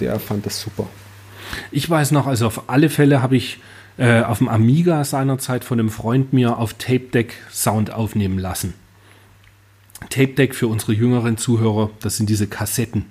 der 0.00 0.18
fand 0.18 0.44
das 0.44 0.60
super. 0.60 0.88
Ich 1.70 1.88
weiß 1.88 2.10
noch, 2.12 2.26
also 2.26 2.46
auf 2.46 2.68
alle 2.68 2.90
Fälle 2.90 3.22
habe 3.22 3.36
ich 3.36 3.58
äh, 3.96 4.22
auf 4.22 4.38
dem 4.38 4.48
Amiga 4.48 5.04
seinerzeit 5.04 5.64
von 5.64 5.78
einem 5.78 5.90
Freund 5.90 6.32
mir 6.32 6.58
auf 6.58 6.74
Tape 6.74 7.10
Deck 7.12 7.34
Sound 7.50 7.92
aufnehmen 7.92 8.38
lassen. 8.38 8.74
Tape 10.10 10.34
Deck 10.34 10.54
für 10.54 10.68
unsere 10.68 10.92
jüngeren 10.92 11.36
Zuhörer, 11.38 11.90
das 12.00 12.16
sind 12.16 12.28
diese 12.28 12.46
Kassetten, 12.46 13.06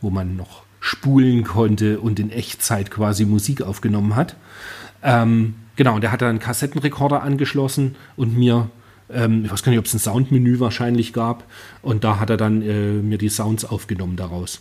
wo 0.00 0.10
man 0.10 0.36
noch 0.36 0.62
spulen 0.80 1.42
konnte 1.42 2.00
und 2.00 2.20
in 2.20 2.30
Echtzeit 2.30 2.90
quasi 2.90 3.24
Musik 3.24 3.62
aufgenommen 3.62 4.14
hat. 4.14 4.36
Ähm, 5.02 5.54
genau, 5.74 5.94
und 5.96 6.02
der 6.02 6.12
hat 6.12 6.22
dann 6.22 6.30
einen 6.30 6.38
Kassettenrekorder 6.38 7.22
angeschlossen 7.22 7.96
und 8.16 8.36
mir, 8.36 8.70
ähm, 9.10 9.44
ich 9.44 9.50
weiß 9.50 9.62
gar 9.62 9.70
nicht, 9.70 9.78
ob 9.78 9.86
es 9.86 9.94
ein 9.94 9.98
Soundmenü 9.98 10.60
wahrscheinlich 10.60 11.12
gab, 11.12 11.44
und 11.82 12.04
da 12.04 12.20
hat 12.20 12.30
er 12.30 12.36
dann 12.36 12.62
äh, 12.62 12.92
mir 12.92 13.18
die 13.18 13.28
Sounds 13.28 13.64
aufgenommen 13.64 14.16
daraus. 14.16 14.60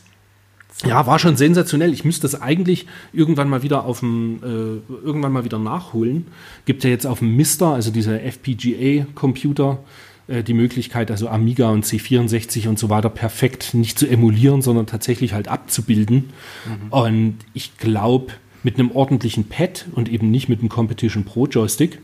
Ja, 0.84 1.08
war 1.08 1.20
schon 1.20 1.38
sensationell. 1.38 1.94
Ich 1.94 2.04
müsste 2.04 2.24
das 2.24 2.42
eigentlich 2.42 2.86
irgendwann 3.14 3.50
mal 3.50 3.64
wieder 3.64 3.86
auf 3.86 4.02
dem, 4.02 4.40
äh, 4.44 4.94
irgendwann 5.06 5.32
mal 5.32 5.46
wieder 5.46 5.60
nachholen. 5.60 6.28
Gibt 6.66 6.84
ja 6.84 6.90
jetzt 6.90 7.08
auf 7.08 7.20
dem 7.20 7.36
Mister, 7.36 7.68
also 7.68 7.92
dieser 7.92 8.22
FPGA-Computer, 8.22 9.80
äh, 10.28 10.44
die 10.44 10.54
Möglichkeit, 10.54 11.12
also 11.12 11.30
Amiga 11.30 11.70
und 11.70 11.86
C64 11.86 12.68
und 12.68 12.78
so 12.78 12.90
weiter 12.90 13.10
perfekt 13.10 13.74
nicht 13.74 13.98
zu 13.98 14.06
emulieren, 14.08 14.62
sondern 14.62 14.86
tatsächlich 14.86 15.34
halt 15.34 15.48
abzubilden. 15.48 16.32
Mhm. 16.66 16.90
Und 16.90 17.38
ich 17.54 17.78
glaube, 17.78 18.34
mit 18.64 18.78
einem 18.78 18.92
ordentlichen 18.92 19.48
Pad 19.48 19.86
und 19.94 20.10
eben 20.10 20.30
nicht 20.30 20.50
mit 20.50 20.60
einem 20.60 20.70
Competition 20.70 21.24
Pro 21.24 21.46
Joystick. 21.46 22.00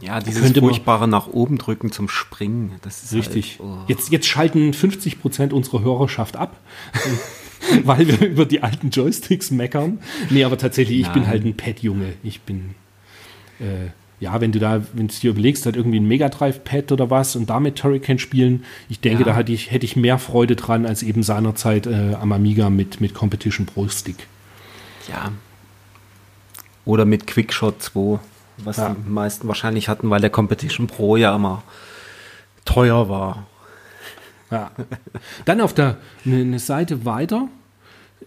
Ja, 0.00 0.20
dieses 0.20 0.42
könnte 0.42 0.60
furchtbare 0.60 1.06
nach 1.06 1.26
oben 1.26 1.58
drücken 1.58 1.92
zum 1.92 2.08
Springen. 2.08 2.76
Das 2.80 3.02
ist 3.02 3.12
richtig. 3.12 3.58
Halt, 3.58 3.68
oh. 3.68 3.84
jetzt, 3.88 4.10
jetzt 4.10 4.26
schalten 4.26 4.72
50 4.72 5.20
Prozent 5.20 5.52
unserer 5.52 5.82
Hörerschaft 5.82 6.36
ab. 6.36 6.58
weil 7.84 8.06
wir 8.06 8.28
über 8.28 8.44
die 8.44 8.62
alten 8.62 8.90
Joysticks 8.90 9.50
meckern. 9.50 9.98
Nee, 10.30 10.44
aber 10.44 10.58
tatsächlich, 10.58 11.00
ich 11.00 11.06
Nein. 11.06 11.14
bin 11.14 11.26
halt 11.26 11.44
ein 11.44 11.56
Pad-Junge. 11.56 12.14
Ich 12.22 12.40
bin, 12.42 12.74
äh, 13.60 13.90
ja, 14.20 14.40
wenn 14.40 14.52
du 14.52 14.58
da, 14.58 14.82
wenn 14.92 15.08
du 15.08 15.14
dir 15.14 15.30
überlegst, 15.30 15.64
halt 15.64 15.76
irgendwie 15.76 15.98
ein 15.98 16.06
Mega 16.06 16.28
Drive-Pad 16.28 16.92
oder 16.92 17.10
was 17.10 17.36
und 17.36 17.48
damit 17.48 17.76
Turrican 17.76 18.18
spielen, 18.18 18.64
ich 18.88 19.00
denke, 19.00 19.20
ja. 19.20 19.30
da 19.30 19.36
hätte 19.36 19.52
ich, 19.52 19.70
hätte 19.70 19.84
ich 19.84 19.96
mehr 19.96 20.18
Freude 20.18 20.56
dran 20.56 20.86
als 20.86 21.02
eben 21.02 21.22
seinerzeit 21.22 21.86
äh, 21.86 22.14
am 22.20 22.32
Amiga 22.32 22.70
mit, 22.70 23.00
mit 23.00 23.14
Competition 23.14 23.66
Pro 23.66 23.88
Stick. 23.88 24.26
Ja. 25.08 25.32
Oder 26.84 27.04
mit 27.04 27.26
Quickshot 27.26 27.82
2, 27.82 28.18
was 28.58 28.76
ja. 28.76 28.90
die 28.94 29.10
meisten 29.10 29.48
wahrscheinlich 29.48 29.88
hatten, 29.88 30.10
weil 30.10 30.20
der 30.20 30.30
Competition 30.30 30.86
Pro 30.86 31.16
ja 31.16 31.34
immer 31.34 31.62
teuer 32.64 33.08
war. 33.08 33.46
Ja. 34.50 34.70
Dann 35.44 35.60
auf 35.60 35.72
der 35.72 35.96
eine, 36.26 36.40
eine 36.40 36.58
Seite 36.58 37.04
weiter 37.04 37.48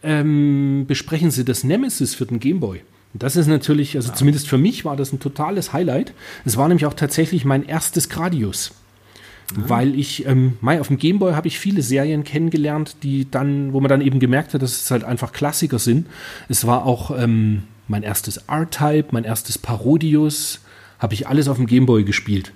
ähm, 0.02 0.86
besprechen 0.88 1.32
sie 1.32 1.46
das 1.46 1.64
Nemesis 1.64 2.16
für 2.16 2.26
den 2.26 2.40
Gameboy. 2.40 2.82
Das 3.14 3.36
ist 3.36 3.48
natürlich, 3.48 3.96
also 3.96 4.10
ja. 4.10 4.16
zumindest 4.16 4.48
für 4.48 4.58
mich 4.58 4.86
war 4.86 4.96
das 4.96 5.14
ein 5.14 5.20
totales 5.20 5.72
Highlight. 5.72 6.14
Es 6.46 6.58
war 6.58 6.68
nämlich 6.68 6.86
auch 6.86 6.96
tatsächlich 6.96 7.46
mein 7.46 7.64
erstes 7.64 8.10
Gradius. 8.10 8.72
Mhm. 9.56 9.70
Weil 9.70 10.00
ich, 10.00 10.26
ähm, 10.26 10.58
auf 10.64 10.88
dem 10.88 10.98
Gameboy 10.98 11.34
habe 11.34 11.48
ich 11.48 11.60
viele 11.60 11.84
Serien 11.84 12.24
kennengelernt, 12.24 12.98
die 13.04 13.30
dann, 13.30 13.74
wo 13.74 13.82
man 13.82 13.90
dann 13.90 14.02
eben 14.02 14.20
gemerkt 14.20 14.54
hat, 14.54 14.64
dass 14.64 14.82
es 14.82 14.90
halt 14.90 15.04
einfach 15.04 15.32
Klassiker 15.32 15.78
sind. 15.78 16.08
Es 16.50 16.66
war 16.66 16.86
auch 16.86 17.12
ähm, 17.16 17.64
mein 17.88 18.02
erstes 18.02 18.38
R-Type, 18.48 19.10
mein 19.12 19.26
erstes 19.26 19.60
Parodius, 19.60 20.62
habe 20.98 21.14
ich 21.14 21.28
alles 21.28 21.48
auf 21.48 21.58
dem 21.58 21.68
Gameboy 21.68 22.04
gespielt 22.04 22.52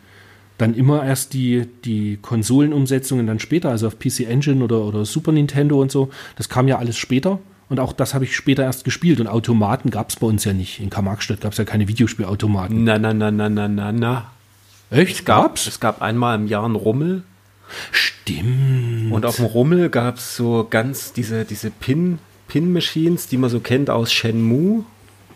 dann 0.57 0.73
immer 0.73 1.05
erst 1.05 1.33
die, 1.33 1.67
die 1.85 2.17
Konsolenumsetzungen 2.21 3.27
dann 3.27 3.39
später, 3.39 3.69
also 3.69 3.87
auf 3.87 3.99
PC 3.99 4.21
Engine 4.21 4.63
oder, 4.63 4.81
oder 4.81 5.05
Super 5.05 5.31
Nintendo 5.31 5.79
und 5.81 5.91
so. 5.91 6.09
Das 6.35 6.49
kam 6.49 6.67
ja 6.67 6.77
alles 6.77 6.97
später. 6.97 7.39
Und 7.69 7.79
auch 7.79 7.93
das 7.93 8.13
habe 8.13 8.23
ich 8.23 8.35
später 8.35 8.63
erst 8.63 8.85
gespielt. 8.85 9.19
Und 9.19 9.27
Automaten 9.27 9.89
gab 9.89 10.09
es 10.09 10.15
bei 10.15 10.27
uns 10.27 10.45
ja 10.45 10.53
nicht. 10.53 10.79
In 10.79 10.89
Karl-Marx-Stadt 10.89 11.41
gab 11.41 11.51
es 11.51 11.57
ja 11.57 11.65
keine 11.65 11.87
Videospielautomaten. 11.87 12.83
Na, 12.85 12.97
na, 12.97 13.13
na, 13.13 13.29
na, 13.29 13.49
na, 13.49 13.67
na, 13.67 13.91
na. 13.91 14.31
Echt? 14.89 15.19
Es 15.19 15.25
gab's? 15.25 15.67
Es 15.67 15.79
gab 15.79 16.01
einmal 16.01 16.35
im 16.39 16.47
Jahr 16.47 16.63
einen 16.63 16.75
Rummel. 16.75 17.23
Stimmt. 17.91 19.11
Und 19.11 19.25
auf 19.25 19.35
dem 19.35 19.45
Rummel 19.45 19.89
gab 19.89 20.15
es 20.15 20.37
so 20.37 20.65
ganz 20.69 21.11
diese, 21.11 21.43
diese 21.43 21.69
Pin, 21.69 22.19
Pin-Machines, 22.47 23.27
die 23.27 23.37
man 23.37 23.49
so 23.49 23.59
kennt 23.59 23.89
aus 23.89 24.13
Shenmue. 24.13 24.85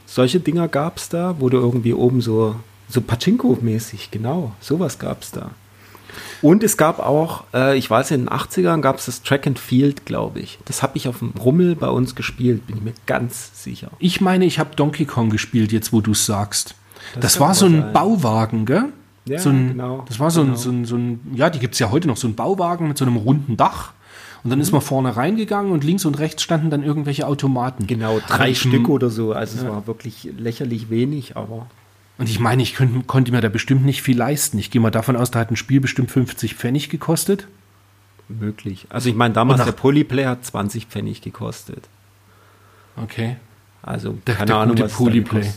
Solche 0.05 0.39
Dinger 0.39 0.69
gab 0.69 0.97
es 0.97 1.09
da, 1.09 1.35
wo 1.39 1.49
du 1.49 1.57
irgendwie 1.57 1.93
oben 1.93 2.21
so 2.21 2.55
so 2.91 3.01
Pachinko-mäßig, 3.01 4.09
genau. 4.11 4.53
Sowas 4.59 4.99
gab 4.99 5.23
es 5.23 5.31
da. 5.31 5.51
Und 6.41 6.63
es 6.63 6.75
gab 6.75 6.99
auch, 6.99 7.43
äh, 7.53 7.77
ich 7.77 7.89
weiß, 7.89 8.11
in 8.11 8.25
den 8.25 8.29
80ern 8.29 8.81
gab 8.81 8.97
es 8.97 9.05
das 9.05 9.21
Track 9.21 9.47
and 9.47 9.59
Field, 9.59 10.05
glaube 10.05 10.39
ich. 10.39 10.59
Das 10.65 10.81
habe 10.81 10.97
ich 10.97 11.07
auf 11.07 11.19
dem 11.19 11.33
Rummel 11.39 11.75
bei 11.75 11.87
uns 11.87 12.15
gespielt, 12.15 12.67
bin 12.67 12.77
ich 12.77 12.83
mir 12.83 12.93
ganz 13.05 13.63
sicher. 13.63 13.91
Ich 13.99 14.21
meine, 14.21 14.45
ich 14.45 14.59
habe 14.59 14.75
Donkey 14.75 15.05
Kong 15.05 15.29
gespielt, 15.29 15.71
jetzt 15.71 15.93
wo 15.93 16.01
du 16.01 16.11
es 16.11 16.25
sagst. 16.25 16.75
Das, 17.13 17.21
das 17.21 17.39
war 17.39 17.53
so 17.53 17.65
ein 17.65 17.81
sein. 17.81 17.93
Bauwagen, 17.93 18.65
gell? 18.65 18.85
Ja, 19.25 19.39
so 19.39 19.49
ein, 19.49 19.69
genau. 19.69 20.03
Das 20.07 20.19
war 20.19 20.31
so, 20.31 20.41
genau. 20.41 20.53
ein, 20.53 20.57
so, 20.57 20.69
ein, 20.71 20.85
so 20.85 20.95
ein, 20.95 21.19
ja, 21.35 21.49
die 21.49 21.59
gibt 21.59 21.75
es 21.75 21.79
ja 21.79 21.91
heute 21.91 22.07
noch, 22.07 22.17
so 22.17 22.27
ein 22.27 22.35
Bauwagen 22.35 22.87
mit 22.87 22.97
so 22.97 23.05
einem 23.05 23.17
runden 23.17 23.55
Dach. 23.55 23.93
Und 24.43 24.49
dann 24.49 24.57
mhm. 24.57 24.63
ist 24.63 24.71
man 24.71 24.81
vorne 24.81 25.15
reingegangen 25.15 25.71
und 25.71 25.83
links 25.83 26.05
und 26.05 26.17
rechts 26.17 26.41
standen 26.41 26.71
dann 26.71 26.83
irgendwelche 26.83 27.27
Automaten. 27.27 27.85
Genau, 27.85 28.19
drei 28.27 28.55
Stück 28.55 28.89
oder 28.89 29.11
so. 29.11 29.33
Also 29.33 29.57
ja. 29.57 29.63
es 29.63 29.69
war 29.69 29.85
wirklich 29.85 30.29
lächerlich 30.37 30.89
wenig, 30.89 31.37
aber. 31.37 31.67
Und 32.21 32.29
ich 32.29 32.39
meine, 32.39 32.61
ich 32.61 32.75
könnt, 32.75 33.07
konnte 33.07 33.31
mir 33.31 33.41
da 33.41 33.49
bestimmt 33.49 33.83
nicht 33.83 34.03
viel 34.03 34.15
leisten. 34.15 34.59
Ich 34.59 34.69
gehe 34.69 34.79
mal 34.79 34.91
davon 34.91 35.15
aus, 35.15 35.31
da 35.31 35.39
hat 35.39 35.49
ein 35.49 35.55
Spiel 35.55 35.79
bestimmt 35.79 36.11
50 36.11 36.53
Pfennig 36.53 36.87
gekostet. 36.89 37.47
Möglich. 38.29 38.85
Also 38.89 39.09
ich 39.09 39.15
meine, 39.15 39.33
damals 39.33 39.65
der 39.65 39.71
Polyplay 39.71 40.25
hat 40.25 40.45
20 40.45 40.85
Pfennig 40.85 41.23
gekostet. 41.23 41.89
Okay. 42.95 43.37
Also 43.81 44.19
der, 44.27 44.35
keine 44.35 44.45
der 44.45 44.55
Ahnung, 44.57 44.75
gute 44.75 44.85
was 44.85 44.93
Polyplay. 44.93 45.47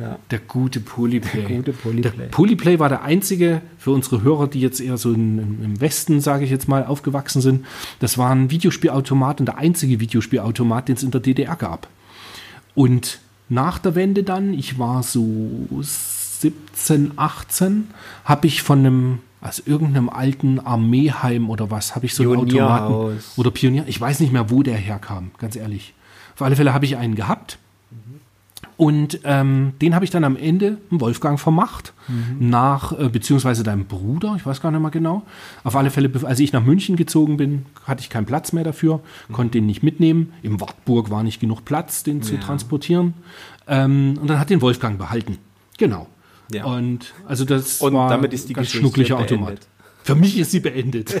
Ja. 0.00 0.18
Der 0.30 0.38
gute 0.38 0.80
Polyplay. 0.80 1.42
Der 1.42 1.56
gute 1.56 1.72
Polyplay. 1.74 2.16
Der 2.16 2.24
Polyplay 2.28 2.78
war 2.78 2.88
der 2.88 3.02
einzige 3.02 3.60
für 3.76 3.90
unsere 3.90 4.22
Hörer, 4.22 4.48
die 4.48 4.62
jetzt 4.62 4.80
eher 4.80 4.96
so 4.96 5.12
in, 5.12 5.62
im 5.62 5.78
Westen, 5.82 6.22
sage 6.22 6.42
ich 6.42 6.50
jetzt 6.50 6.68
mal, 6.68 6.86
aufgewachsen 6.86 7.42
sind. 7.42 7.66
Das 8.00 8.16
war 8.16 8.30
ein 8.30 8.50
Videospielautomat 8.50 9.40
und 9.40 9.46
der 9.46 9.58
einzige 9.58 10.00
Videospielautomat, 10.00 10.88
den 10.88 10.96
es 10.96 11.02
in 11.02 11.10
der 11.10 11.20
DDR 11.20 11.56
gab. 11.56 11.86
Und 12.74 13.20
nach 13.48 13.78
der 13.78 13.94
Wende 13.94 14.22
dann, 14.22 14.54
ich 14.54 14.78
war 14.78 15.02
so 15.02 15.26
17, 15.80 17.12
18, 17.16 17.88
habe 18.24 18.46
ich 18.46 18.62
von 18.62 18.78
einem, 18.80 19.18
aus 19.40 19.60
irgendeinem 19.60 20.08
alten 20.08 20.60
Armeeheim 20.60 21.50
oder 21.50 21.70
was, 21.70 21.94
habe 21.94 22.06
ich 22.06 22.14
so 22.14 22.22
einen 22.24 22.36
Automaten 22.36 23.18
oder 23.36 23.50
Pionier, 23.50 23.84
ich 23.86 24.00
weiß 24.00 24.20
nicht 24.20 24.32
mehr, 24.32 24.50
wo 24.50 24.62
der 24.62 24.76
herkam, 24.76 25.30
ganz 25.38 25.56
ehrlich. 25.56 25.94
Auf 26.34 26.42
alle 26.42 26.56
Fälle 26.56 26.74
habe 26.74 26.84
ich 26.84 26.96
einen 26.96 27.14
gehabt 27.14 27.58
und 28.78 29.18
ähm, 29.24 29.72
den 29.82 29.96
habe 29.96 30.04
ich 30.04 30.12
dann 30.12 30.22
am 30.22 30.36
Ende 30.36 30.78
Wolfgang 30.90 31.38
vermacht, 31.40 31.92
mhm. 32.06 32.48
nach, 32.48 32.96
äh, 32.96 33.08
beziehungsweise 33.08 33.64
deinem 33.64 33.86
Bruder, 33.86 34.34
ich 34.36 34.46
weiß 34.46 34.60
gar 34.60 34.70
nicht 34.70 34.80
mehr 34.80 34.92
genau. 34.92 35.24
Auf 35.64 35.74
alle 35.74 35.90
Fälle, 35.90 36.08
als 36.22 36.38
ich 36.38 36.52
nach 36.52 36.62
München 36.62 36.94
gezogen 36.94 37.36
bin, 37.36 37.66
hatte 37.84 38.02
ich 38.02 38.08
keinen 38.08 38.24
Platz 38.24 38.52
mehr 38.52 38.62
dafür, 38.62 39.00
mhm. 39.28 39.32
konnte 39.32 39.58
den 39.58 39.66
nicht 39.66 39.82
mitnehmen. 39.82 40.32
Im 40.44 40.60
Wartburg 40.60 41.10
war 41.10 41.24
nicht 41.24 41.40
genug 41.40 41.64
Platz, 41.64 42.04
den 42.04 42.18
ja. 42.18 42.22
zu 42.22 42.38
transportieren. 42.38 43.14
Ähm, 43.66 44.16
und 44.20 44.30
dann 44.30 44.38
hat 44.38 44.48
den 44.48 44.62
Wolfgang 44.62 44.96
behalten. 44.96 45.38
Genau. 45.76 46.06
Ja. 46.52 46.64
Und 46.64 47.14
also 47.26 47.44
das 47.44 47.80
und 47.80 47.94
war 47.94 48.08
damit 48.08 48.32
ist 48.32 48.48
die 48.48 48.52
ganz 48.52 48.68
schnucklicher 48.68 49.18
Automat. 49.18 49.58
Für 50.08 50.14
mich 50.14 50.38
ist 50.38 50.52
sie 50.52 50.60
beendet. 50.60 51.20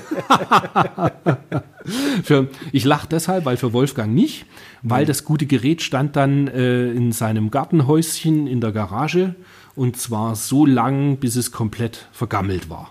für, 2.24 2.48
ich 2.72 2.86
lache 2.86 3.06
deshalb, 3.06 3.44
weil 3.44 3.58
für 3.58 3.74
Wolfgang 3.74 4.14
nicht, 4.14 4.46
weil 4.82 5.04
das 5.04 5.24
gute 5.24 5.44
Gerät 5.44 5.82
stand 5.82 6.16
dann 6.16 6.48
äh, 6.48 6.90
in 6.92 7.12
seinem 7.12 7.50
Gartenhäuschen 7.50 8.46
in 8.46 8.62
der 8.62 8.72
Garage 8.72 9.34
und 9.76 9.98
zwar 9.98 10.36
so 10.36 10.64
lang, 10.64 11.18
bis 11.18 11.36
es 11.36 11.52
komplett 11.52 12.08
vergammelt 12.12 12.70
war. 12.70 12.90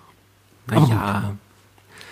Naja. 0.67 1.33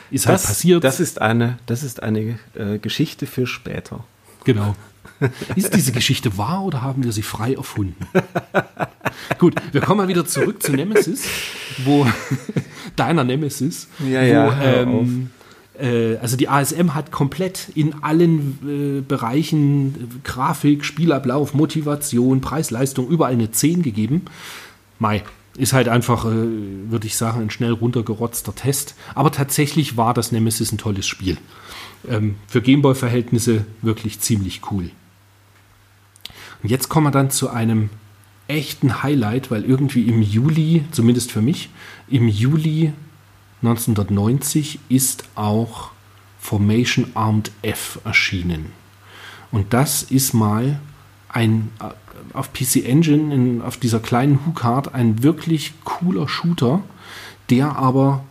Ist 0.10 0.26
halt 0.26 0.42
passiert. 0.42 0.84
Das 0.84 1.00
ist 1.00 1.22
eine, 1.22 1.60
das 1.68 1.84
ist 1.84 2.02
eine 2.02 2.40
äh, 2.56 2.80
Geschichte 2.80 3.28
für 3.28 3.46
später. 3.46 4.04
Genau. 4.46 4.76
Ist 5.56 5.74
diese 5.74 5.92
Geschichte 5.92 6.38
wahr 6.38 6.64
oder 6.64 6.82
haben 6.82 7.04
wir 7.04 7.12
sie 7.12 7.22
frei 7.22 7.54
erfunden? 7.54 8.08
Gut, 9.40 9.56
wir 9.72 9.82
kommen 9.82 9.98
mal 9.98 10.08
wieder 10.08 10.26
zurück 10.26 10.62
zu 10.62 10.72
Nemesis, 10.74 11.26
wo 11.84 12.06
deiner 12.96 13.24
Nemesis, 13.24 13.88
ja, 14.08 14.22
ja, 14.22 14.48
wo, 14.48 14.64
ähm, 14.64 15.30
äh, 15.80 16.18
also 16.18 16.38
die 16.38 16.50
ASM 16.50 16.94
hat 16.94 17.12
komplett 17.12 17.70
in 17.76 18.04
allen 18.04 18.60
äh, 18.64 19.02
Bereichen 19.02 19.96
äh, 19.96 20.20
Grafik, 20.24 20.86
Spielablauf, 20.86 21.54
Motivation, 21.54 22.42
Preis-Leistung 22.42 23.08
überall 23.08 23.34
eine 23.34 23.52
10 23.52 23.82
gegeben. 23.82 24.24
Mai, 25.00 25.24
ist 25.58 25.74
halt 25.74 25.88
einfach, 25.88 26.26
äh, 26.26 26.30
würde 26.32 27.08
ich 27.08 27.16
sagen, 27.16 27.42
ein 27.42 27.50
schnell 27.50 27.72
runtergerotzter 27.72 28.56
Test. 28.56 28.96
Aber 29.14 29.32
tatsächlich 29.32 29.98
war 29.98 30.14
das 30.14 30.32
Nemesis 30.32 30.72
ein 30.72 30.78
tolles 30.78 31.08
Spiel. 31.08 31.38
Ähm, 32.10 32.36
für 32.48 32.62
Gameboy-Verhältnisse 32.62 33.66
wirklich 33.82 34.20
ziemlich 34.20 34.62
cool. 34.72 34.92
Und 36.64 36.70
jetzt 36.70 36.90
kommen 36.90 37.08
wir 37.08 37.12
dann 37.12 37.32
zu 37.32 37.50
einem 37.50 37.90
echten 38.48 39.04
Highlight, 39.04 39.52
weil 39.52 39.64
irgendwie 39.64 40.04
im 40.04 40.22
Juli, 40.22 40.84
zumindest 40.92 41.32
für 41.32 41.42
mich, 41.42 41.70
im 42.08 42.28
Juli 42.28 42.94
1990 43.62 44.80
ist 44.90 45.26
auch 45.36 45.92
Formation 46.40 47.08
Armed 47.16 47.52
F 47.62 48.00
erschienen. 48.04 48.72
Und 49.52 49.74
das 49.74 50.04
ist 50.04 50.34
mal 50.34 50.80
ein 51.30 51.72
äh, 51.80 51.90
auf 52.34 52.54
PC 52.54 52.86
Engine 52.86 53.34
in, 53.34 53.62
auf 53.62 53.78
dieser 53.78 54.00
kleinen 54.00 54.46
Hookard 54.46 54.94
ein 54.94 55.24
wirklich 55.24 55.74
cooler 55.84 56.28
Shooter, 56.28 56.84
der 57.50 57.76
aber 57.78 58.24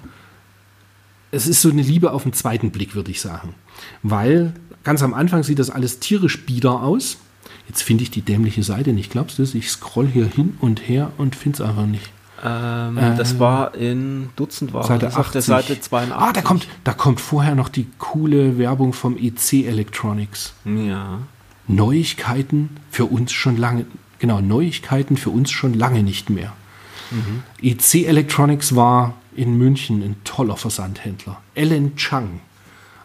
es 1.35 1.47
ist 1.47 1.61
so 1.61 1.71
eine 1.71 1.83
Liebe 1.83 2.13
auf 2.13 2.23
den 2.23 2.33
zweiten 2.33 2.71
Blick, 2.71 2.95
würde 2.95 3.11
ich 3.11 3.21
sagen. 3.21 3.55
Weil 4.03 4.55
ganz 4.85 5.03
am 5.03 5.15
Anfang 5.15 5.43
sieht 5.43 5.59
das 5.59 5.71
alles 5.71 5.99
tierisch 5.99 6.47
bieder 6.47 6.83
aus. 6.83 7.19
Jetzt 7.69 7.83
finde 7.83 8.05
ich 8.05 8.11
die 8.11 8.23
dämliche 8.23 8.63
Seite 8.63 8.93
nicht. 8.93 9.11
Glaubst 9.11 9.39
du 9.39 9.43
das? 9.43 9.55
Ich 9.55 9.71
scroll 9.71 10.07
hier 10.07 10.27
hin 10.27 10.57
und 10.61 10.89
her 10.89 11.11
und 11.19 11.35
finde 11.35 11.57
es 11.57 11.69
einfach 11.69 11.87
nicht. 11.87 12.11
Ähm, 12.45 12.99
das 13.17 13.39
war 13.39 13.75
in 13.75 14.29
Dutzend 14.37 14.73
war 14.73 14.85
Seite 14.85 15.07
das 15.07 15.17
auf 15.17 15.31
der 15.31 15.41
80. 15.41 15.45
Seite 15.45 15.81
82. 15.81 16.15
Ah, 16.15 16.33
da 16.33 16.43
kommt, 16.43 16.69
da 16.85 16.93
kommt 16.93 17.21
vorher 17.21 17.55
noch 17.55 17.69
die 17.69 17.87
coole 17.99 18.59
Werbung 18.59 18.93
vom 18.93 19.17
EC 19.17 19.65
Electronics. 19.67 20.55
Ja. 20.65 21.21
Neuigkeiten 21.67 22.77
für 22.91 23.07
uns 23.07 23.33
schon 23.33 23.57
lange, 23.57 23.87
genau, 24.19 24.41
Neuigkeiten 24.41 25.17
für 25.17 25.31
uns 25.31 25.51
schon 25.51 25.73
lange 25.73 26.03
nicht 26.03 26.29
mehr. 26.29 26.53
EC 27.63 28.07
Electronics 28.07 28.75
war 28.75 29.15
in 29.37 29.57
München 29.59 30.03
ein 30.03 30.17
toller 30.25 30.57
Versandhändler. 30.57 31.41
Ellen 31.55 31.97
Chang, 31.97 32.41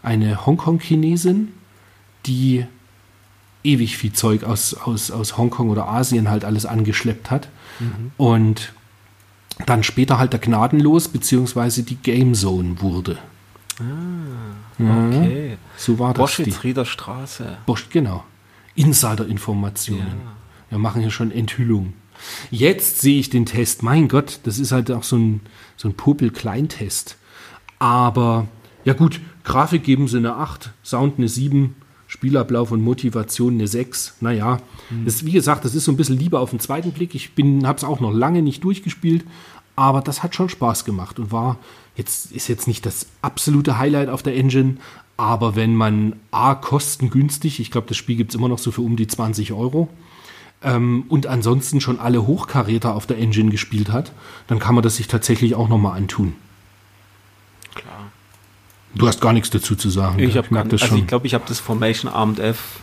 eine 0.04 0.46
Hongkong-Chinesin, 0.46 1.50
die 2.26 2.66
ewig 3.64 3.98
viel 3.98 4.14
Zeug 4.14 4.44
aus, 4.44 4.74
aus, 4.74 5.12
aus 5.12 5.38
Hongkong 5.38 5.70
oder 5.70 5.88
Asien 5.88 6.30
halt 6.30 6.46
alles 6.46 6.66
angeschleppt 6.66 7.30
hat. 7.32 7.50
Und 8.18 8.74
dann 9.66 9.84
später 9.84 10.18
halt 10.20 10.32
der 10.34 10.40
Gnadenlos 10.40 11.08
beziehungsweise 11.10 11.84
die 11.84 11.96
Game 11.96 12.34
Zone 12.34 12.82
wurde. 12.82 13.18
Okay. 14.80 15.58
So 15.78 16.00
war 16.00 16.14
das. 16.14 16.36
die- 16.36 16.44
Boschwitz-Rieder 16.44 16.86
Straße. 16.86 17.58
Bosch, 17.66 17.88
genau. 17.90 18.24
Insider-Informationen. 18.76 20.22
Wir 20.70 20.78
machen 20.78 21.02
hier 21.02 21.12
schon 21.12 21.32
Enthüllung. 21.32 21.94
Jetzt 22.52 23.02
sehe 23.02 23.20
ich 23.20 23.30
den 23.30 23.46
Test. 23.46 23.84
Mein 23.84 24.08
Gott, 24.08 24.40
das 24.44 24.60
ist 24.60 24.72
halt 24.72 24.92
auch 24.92 25.04
so 25.04 25.18
ein, 25.18 25.42
so 25.78 25.88
ein 25.88 25.94
Popel-Kleintest. 25.94 27.18
Aber, 27.80 28.48
ja 28.84 28.94
gut, 28.94 29.20
Grafik 29.44 29.84
geben 29.84 30.08
sie 30.08 30.18
eine 30.18 30.36
8, 30.36 30.72
Sound 30.84 31.18
eine 31.18 31.28
7, 31.28 31.76
Spielablauf 32.08 32.72
und 32.72 32.82
Motivation 32.82 33.54
eine 33.54 33.68
6. 33.68 34.16
Naja, 34.22 34.60
das, 35.06 35.26
wie 35.26 35.32
gesagt, 35.32 35.64
das 35.64 35.76
ist 35.76 35.86
so 35.86 35.92
ein 35.92 35.98
bisschen 35.98 36.18
lieber 36.18 36.40
auf 36.40 36.50
den 36.50 36.60
zweiten 36.60 36.92
Blick. 36.92 37.14
Ich 37.14 37.32
habe 37.38 37.78
es 37.78 37.84
auch 37.84 38.00
noch 38.00 38.12
lange 38.12 38.42
nicht 38.42 38.64
durchgespielt, 38.64 39.26
aber 39.76 40.02
das 40.02 40.24
hat 40.24 40.36
schon 40.36 40.50
Spaß 40.50 40.86
gemacht 40.86 41.20
und 41.20 41.32
war 41.32 41.58
jetzt 41.96 42.32
ist 42.32 42.48
jetzt 42.48 42.68
nicht 42.68 42.86
das 42.86 43.08
absolute 43.22 43.78
Highlight 43.78 44.10
auf 44.10 44.24
der 44.24 44.36
Engine, 44.36 44.78
aber 45.18 45.56
wenn 45.56 45.76
man 45.76 46.16
A, 46.32 46.56
kostengünstig, 46.56 47.60
ich 47.60 47.72
glaube, 47.72 47.88
das 47.88 47.98
Spiel 47.98 48.16
gibt 48.16 48.32
es 48.32 48.36
immer 48.36 48.48
noch 48.48 48.58
so 48.58 48.72
für 48.72 48.82
um 48.82 48.96
die 48.96 49.08
20 49.08 49.52
Euro, 49.54 49.90
ähm, 50.64 51.06
und 51.08 51.28
ansonsten 51.28 51.82
schon 51.82 52.00
alle 52.00 52.26
Hochkaräter 52.28 52.94
auf 52.96 53.06
der 53.06 53.18
Engine 53.18 53.50
gespielt 53.52 53.92
hat, 53.92 54.12
dann 54.48 54.60
kann 54.60 54.76
man 54.76 54.84
das 54.84 54.98
sich 54.98 55.08
tatsächlich 55.08 55.56
auch 55.56 55.70
nochmal 55.70 55.98
antun. 55.98 56.36
Klar. 57.76 58.12
Du 58.96 59.08
hast 59.08 59.22
gar 59.22 59.34
nichts 59.34 59.50
dazu 59.50 59.76
zu 59.76 59.90
sagen. 59.90 60.20
Ich 60.20 60.36
habe 60.38 60.48
merk 60.52 60.70
das 60.70 60.82
also 60.82 60.94
schon. 60.96 61.04
ich 61.04 61.08
glaube, 61.08 61.28
ich 61.28 61.34
habe 61.34 61.46
das 61.48 61.60
Formation 61.60 62.12
Armed 62.12 62.40
F 62.40 62.80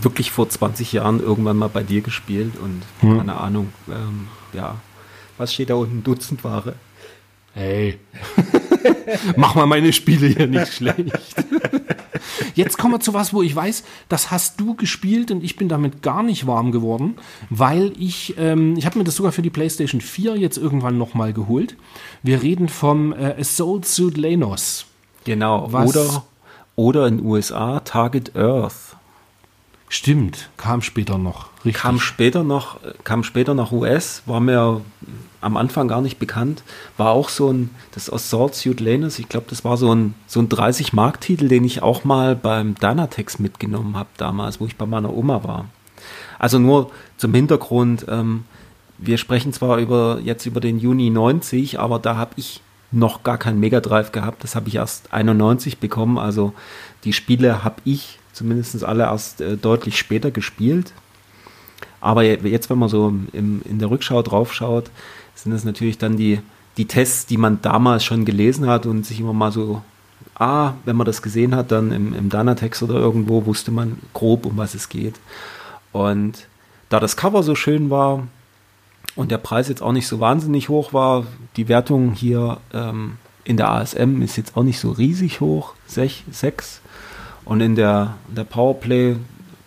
wirklich 0.00 0.30
vor 0.30 0.48
20 0.48 0.92
Jahren 0.92 1.20
irgendwann 1.20 1.56
mal 1.56 1.68
bei 1.68 1.82
dir 1.82 2.02
gespielt 2.02 2.52
und 2.62 2.82
Hm. 3.00 3.18
keine 3.18 3.36
Ahnung, 3.36 3.72
ähm, 3.88 4.28
ja. 4.52 4.76
Was 5.38 5.54
steht 5.54 5.70
da 5.70 5.74
unten? 5.74 6.02
Dutzend 6.04 6.44
Ware. 6.44 6.74
Hey, 7.54 7.98
mach 9.36 9.54
mal 9.54 9.66
meine 9.66 9.92
Spiele 9.92 10.26
hier 10.28 10.46
nicht 10.46 10.72
schlecht. 10.74 11.12
Jetzt 12.54 12.78
kommen 12.78 12.94
wir 12.94 13.00
zu 13.00 13.14
was, 13.14 13.32
wo 13.32 13.42
ich 13.42 13.54
weiß, 13.54 13.84
das 14.08 14.30
hast 14.30 14.58
du 14.60 14.74
gespielt 14.74 15.30
und 15.30 15.44
ich 15.44 15.56
bin 15.56 15.68
damit 15.68 16.02
gar 16.02 16.22
nicht 16.22 16.46
warm 16.46 16.72
geworden, 16.72 17.16
weil 17.50 17.92
ich, 17.98 18.34
ähm, 18.38 18.76
ich 18.76 18.86
habe 18.86 18.98
mir 18.98 19.04
das 19.04 19.16
sogar 19.16 19.32
für 19.32 19.42
die 19.42 19.50
PlayStation 19.50 20.00
4 20.00 20.36
jetzt 20.36 20.58
irgendwann 20.58 20.98
nochmal 20.98 21.32
geholt. 21.32 21.76
Wir 22.22 22.42
reden 22.42 22.68
vom 22.68 23.12
äh, 23.12 23.34
Assault 23.38 23.86
Suit 23.86 24.16
Lenos. 24.16 24.86
Genau. 25.24 25.68
Was- 25.72 25.88
Oder, 25.96 26.24
oder 26.76 27.06
in 27.06 27.18
den 27.18 27.26
USA 27.26 27.80
Target 27.80 28.34
Earth. 28.36 28.87
Stimmt, 29.88 30.50
kam 30.56 30.82
später 30.82 31.16
noch. 31.16 31.48
Richtig. 31.64 31.74
Kam 31.74 31.98
später 31.98 32.44
noch, 32.44 32.78
kam 33.04 33.24
später 33.24 33.54
nach 33.54 33.72
US, 33.72 34.22
war 34.26 34.40
mir 34.40 34.82
am 35.40 35.56
Anfang 35.56 35.88
gar 35.88 36.02
nicht 36.02 36.18
bekannt. 36.18 36.62
War 36.96 37.10
auch 37.10 37.28
so 37.28 37.50
ein, 37.52 37.70
das 37.92 38.12
Assault 38.12 38.54
Suit 38.54 38.80
Lanus, 38.80 39.18
ich 39.18 39.28
glaube, 39.28 39.46
das 39.48 39.64
war 39.64 39.76
so 39.76 39.94
ein, 39.94 40.14
so 40.26 40.40
ein 40.40 40.48
30-Mark-Titel, 40.48 41.48
den 41.48 41.64
ich 41.64 41.82
auch 41.82 42.04
mal 42.04 42.36
beim 42.36 42.74
Dynatex 42.74 43.38
mitgenommen 43.38 43.96
habe 43.96 44.10
damals, 44.16 44.60
wo 44.60 44.66
ich 44.66 44.76
bei 44.76 44.86
meiner 44.86 45.14
Oma 45.14 45.42
war. 45.44 45.66
Also 46.38 46.58
nur 46.58 46.90
zum 47.16 47.32
Hintergrund, 47.34 48.06
ähm, 48.08 48.44
wir 48.98 49.16
sprechen 49.16 49.52
zwar 49.52 49.78
über, 49.78 50.20
jetzt 50.22 50.44
über 50.46 50.60
den 50.60 50.78
Juni 50.78 51.10
90, 51.10 51.78
aber 51.78 51.98
da 51.98 52.16
habe 52.16 52.32
ich 52.36 52.60
noch 52.90 53.22
gar 53.22 53.38
keinen 53.38 53.60
Mega 53.60 53.80
Drive 53.80 54.12
gehabt. 54.12 54.42
Das 54.44 54.54
habe 54.54 54.68
ich 54.68 54.76
erst 54.76 55.12
91 55.12 55.78
bekommen. 55.78 56.18
Also 56.18 56.52
die 57.04 57.12
Spiele 57.12 57.62
habe 57.64 57.76
ich 57.84 58.18
zumindest 58.38 58.82
alle 58.84 59.04
erst 59.04 59.40
äh, 59.40 59.56
deutlich 59.56 59.98
später 59.98 60.30
gespielt. 60.30 60.92
Aber 62.00 62.22
je- 62.22 62.38
jetzt, 62.44 62.70
wenn 62.70 62.78
man 62.78 62.88
so 62.88 63.12
im, 63.32 63.62
in 63.64 63.78
der 63.78 63.90
Rückschau 63.90 64.22
drauf 64.22 64.54
schaut, 64.54 64.90
sind 65.34 65.52
das 65.52 65.64
natürlich 65.64 65.98
dann 65.98 66.16
die, 66.16 66.40
die 66.76 66.86
Tests, 66.86 67.26
die 67.26 67.36
man 67.36 67.60
damals 67.62 68.04
schon 68.04 68.24
gelesen 68.24 68.66
hat 68.66 68.86
und 68.86 69.04
sich 69.04 69.20
immer 69.20 69.32
mal 69.32 69.52
so, 69.52 69.82
ah, 70.36 70.74
wenn 70.84 70.96
man 70.96 71.06
das 71.06 71.22
gesehen 71.22 71.54
hat, 71.54 71.70
dann 71.72 71.92
im, 71.92 72.14
im 72.14 72.28
Dynatext 72.30 72.82
oder 72.82 72.94
irgendwo 72.94 73.46
wusste 73.46 73.70
man 73.70 73.98
grob, 74.14 74.46
um 74.46 74.56
was 74.56 74.74
es 74.74 74.88
geht. 74.88 75.16
Und 75.92 76.46
da 76.88 77.00
das 77.00 77.16
Cover 77.16 77.42
so 77.42 77.54
schön 77.54 77.90
war 77.90 78.26
und 79.16 79.30
der 79.30 79.38
Preis 79.38 79.68
jetzt 79.68 79.82
auch 79.82 79.92
nicht 79.92 80.06
so 80.06 80.20
wahnsinnig 80.20 80.68
hoch 80.68 80.92
war, 80.92 81.26
die 81.56 81.68
Wertung 81.68 82.12
hier 82.12 82.58
ähm, 82.72 83.16
in 83.44 83.56
der 83.56 83.70
ASM 83.70 84.22
ist 84.22 84.36
jetzt 84.36 84.56
auch 84.56 84.62
nicht 84.62 84.78
so 84.78 84.90
riesig 84.90 85.40
hoch, 85.40 85.74
6. 85.86 86.80
Und 87.48 87.62
in 87.62 87.76
der, 87.76 88.14
der 88.28 88.44
Powerplay 88.44 89.16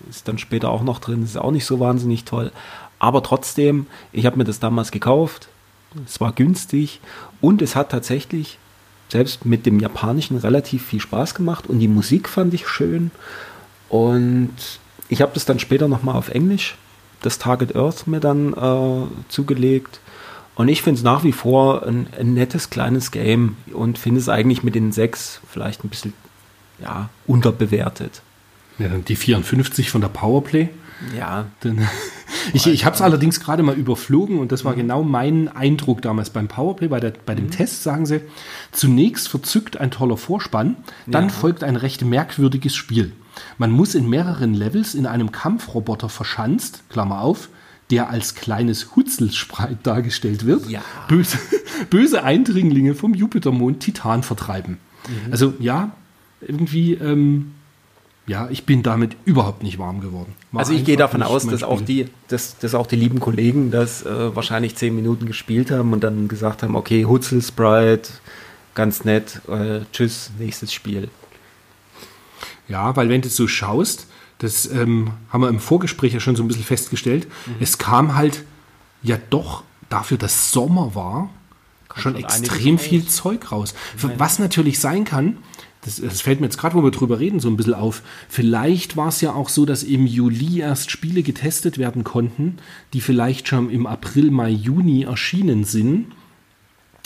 ist 0.08 0.28
dann 0.28 0.38
später 0.38 0.70
auch 0.70 0.84
noch 0.84 1.00
drin, 1.00 1.24
ist 1.24 1.36
auch 1.36 1.50
nicht 1.50 1.66
so 1.66 1.80
wahnsinnig 1.80 2.26
toll. 2.26 2.52
Aber 3.00 3.24
trotzdem, 3.24 3.88
ich 4.12 4.28
habe 4.28 4.38
mir 4.38 4.44
das 4.44 4.60
damals 4.60 4.92
gekauft, 4.92 5.50
es 6.06 6.22
war 6.22 6.32
günstig 6.32 7.00
und 7.42 7.64
es 7.64 7.76
hat 7.76 7.90
tatsächlich 7.90 8.60
selbst 9.10 9.46
mit 9.46 9.66
dem 9.66 9.80
Japanischen 9.80 10.38
relativ 10.38 10.86
viel 10.86 11.02
Spaß 11.02 11.34
gemacht 11.34 11.66
und 11.68 11.80
die 11.80 11.88
Musik 11.88 12.30
fand 12.30 12.54
ich 12.54 12.68
schön. 12.68 13.10
Und 13.90 14.54
ich 15.10 15.24
habe 15.24 15.32
das 15.34 15.46
dann 15.46 15.58
später 15.58 15.88
nochmal 15.88 16.16
auf 16.16 16.30
Englisch, 16.30 16.78
das 17.24 17.40
Target 17.40 17.76
Earth, 17.76 18.06
mir 18.06 18.20
dann 18.20 18.54
äh, 18.54 19.08
zugelegt. 19.28 20.02
Und 20.54 20.68
ich 20.68 20.84
finde 20.84 21.00
es 21.00 21.04
nach 21.04 21.24
wie 21.24 21.32
vor 21.32 21.84
ein, 21.88 22.06
ein 22.18 22.36
nettes 22.36 22.70
kleines 22.70 23.10
Game 23.10 23.56
und 23.74 23.98
finde 23.98 24.20
es 24.20 24.30
eigentlich 24.30 24.62
mit 24.62 24.76
den 24.76 24.92
sechs 24.92 25.42
vielleicht 25.50 25.84
ein 25.84 25.90
bisschen 25.90 26.14
ja, 26.82 27.10
unterbewertet. 27.28 28.22
Ja, 28.80 28.88
dann 28.88 29.06
die 29.06 29.16
54 29.16 29.90
von 29.90 30.02
der 30.02 30.08
Powerplay. 30.10 30.70
Ja, 31.18 31.46
Dann, 31.62 31.88
ich 32.54 32.68
ich 32.68 32.86
habe 32.86 32.96
es 32.96 33.02
allerdings 33.02 33.40
gerade 33.40 33.64
mal 33.64 33.76
überflogen 33.76 34.38
und 34.40 34.52
das 34.52 34.64
war 34.64 34.76
genau 34.76 35.02
mein 35.04 35.48
Eindruck 35.50 36.02
damals 36.04 36.30
beim 36.30 36.48
Powerplay. 36.48 36.88
Bei, 36.90 37.00
der, 37.00 37.14
bei 37.26 37.34
dem 37.34 37.50
Test 37.50 37.82
sagen 37.84 38.06
sie, 38.06 38.22
zunächst 38.72 39.28
verzückt 39.28 39.78
ein 39.78 39.90
toller 39.92 40.16
Vorspann, 40.18 40.76
dann 41.08 41.26
Ja. 41.26 41.30
folgt 41.30 41.64
ein 41.64 41.76
recht 41.76 42.04
merkwürdiges 42.06 42.76
Spiel. 42.76 43.14
Man 43.58 43.72
muss 43.72 43.96
in 43.96 44.10
mehreren 44.10 44.54
Levels 44.54 44.94
in 44.94 45.06
einem 45.08 45.32
Kampfroboter 45.32 46.08
verschanzt, 46.10 46.84
Klammer 46.90 47.22
auf, 47.22 47.50
der 47.90 48.10
als 48.12 48.36
kleines 48.36 48.96
Hutzelspreit 48.96 49.80
dargestellt 49.84 50.46
wird, 50.46 50.70
Ja. 50.70 50.82
böse, 51.08 51.40
böse 51.90 52.24
Eindringlinge 52.24 52.94
vom 52.94 53.14
Jupitermond 53.16 53.80
Titan 53.80 54.22
vertreiben. 54.24 54.78
Also 55.32 55.56
ja, 55.60 55.92
irgendwie, 56.42 56.94
ähm, 56.94 57.52
ja, 58.28 58.48
ich 58.50 58.66
bin 58.66 58.84
damit 58.84 59.18
überhaupt 59.26 59.64
nicht 59.64 59.78
warm 59.80 60.00
geworden. 60.02 60.34
War 60.52 60.60
Also 60.62 60.74
ich 60.74 60.86
gehe 60.86 60.98
davon 60.98 61.24
aus, 61.24 61.48
dass 61.48 61.64
auch, 61.64 61.82
die, 61.82 62.08
dass, 62.28 62.58
dass 62.60 62.76
auch 62.76 62.88
die 62.88 62.96
lieben 62.96 63.20
Kollegen 63.20 63.72
das 63.72 64.06
äh, 64.06 64.36
wahrscheinlich 64.36 64.76
zehn 64.76 64.96
Minuten 64.96 65.26
gespielt 65.26 65.72
haben 65.72 65.92
und 65.94 66.04
dann 66.04 66.28
gesagt 66.28 66.64
haben, 66.64 66.76
okay, 66.76 67.06
Hutzel 67.06 67.42
Sprite, 67.42 68.10
ganz 68.76 69.04
nett, 69.06 69.42
äh, 69.48 69.82
tschüss, 69.92 70.32
nächstes 70.40 70.72
Spiel. 70.72 71.10
Ja, 72.68 72.96
weil 72.96 73.10
wenn 73.10 73.22
du 73.22 73.30
so 73.30 73.48
schaust, 73.48 74.08
das 74.38 74.66
ähm, 74.72 75.12
haben 75.30 75.42
wir 75.42 75.50
im 75.50 75.60
Vorgespräch 75.60 76.14
ja 76.14 76.20
schon 76.20 76.36
so 76.36 76.44
ein 76.44 76.48
bisschen 76.48 76.64
festgestellt, 76.64 77.28
Mhm. 77.46 77.56
es 77.60 77.78
kam 77.78 78.16
halt 78.16 78.44
ja 79.04 79.18
doch 79.30 79.64
dafür, 79.90 80.18
dass 80.18 80.52
Sommer 80.52 80.96
war, 80.96 81.30
schon 81.96 82.14
schon 82.14 82.16
extrem 82.16 82.80
viel 82.80 83.06
Zeug 83.06 83.52
raus. 83.52 83.74
Was 84.18 84.40
natürlich 84.40 84.80
sein 84.80 85.04
kann, 85.04 85.38
das, 85.84 85.98
das 85.98 86.22
fällt 86.22 86.40
mir 86.40 86.46
jetzt 86.48 86.58
gerade, 86.58 86.76
wo 86.76 86.84
wir 86.84 86.92
drüber 86.92 87.20
reden, 87.20 87.40
so 87.40 87.50
ein 87.50 87.58
bisschen 87.58 87.74
auf. 87.74 88.04
Vielleicht 88.30 88.98
war 88.98 89.08
es 89.08 89.20
ja 89.22 89.34
auch 89.34 89.50
so, 89.50 89.66
dass 89.66 89.82
im 89.84 90.06
Juli 90.06 90.60
erst 90.60 90.92
Spiele 90.92 91.24
getestet 91.24 91.78
werden 91.78 92.04
konnten, 92.04 92.58
die 92.94 93.02
vielleicht 93.02 93.48
schon 93.48 93.70
im 93.70 93.88
April, 93.88 94.30
Mai, 94.32 94.50
Juni 94.50 95.04
erschienen 95.04 95.64
sind. 95.64 96.08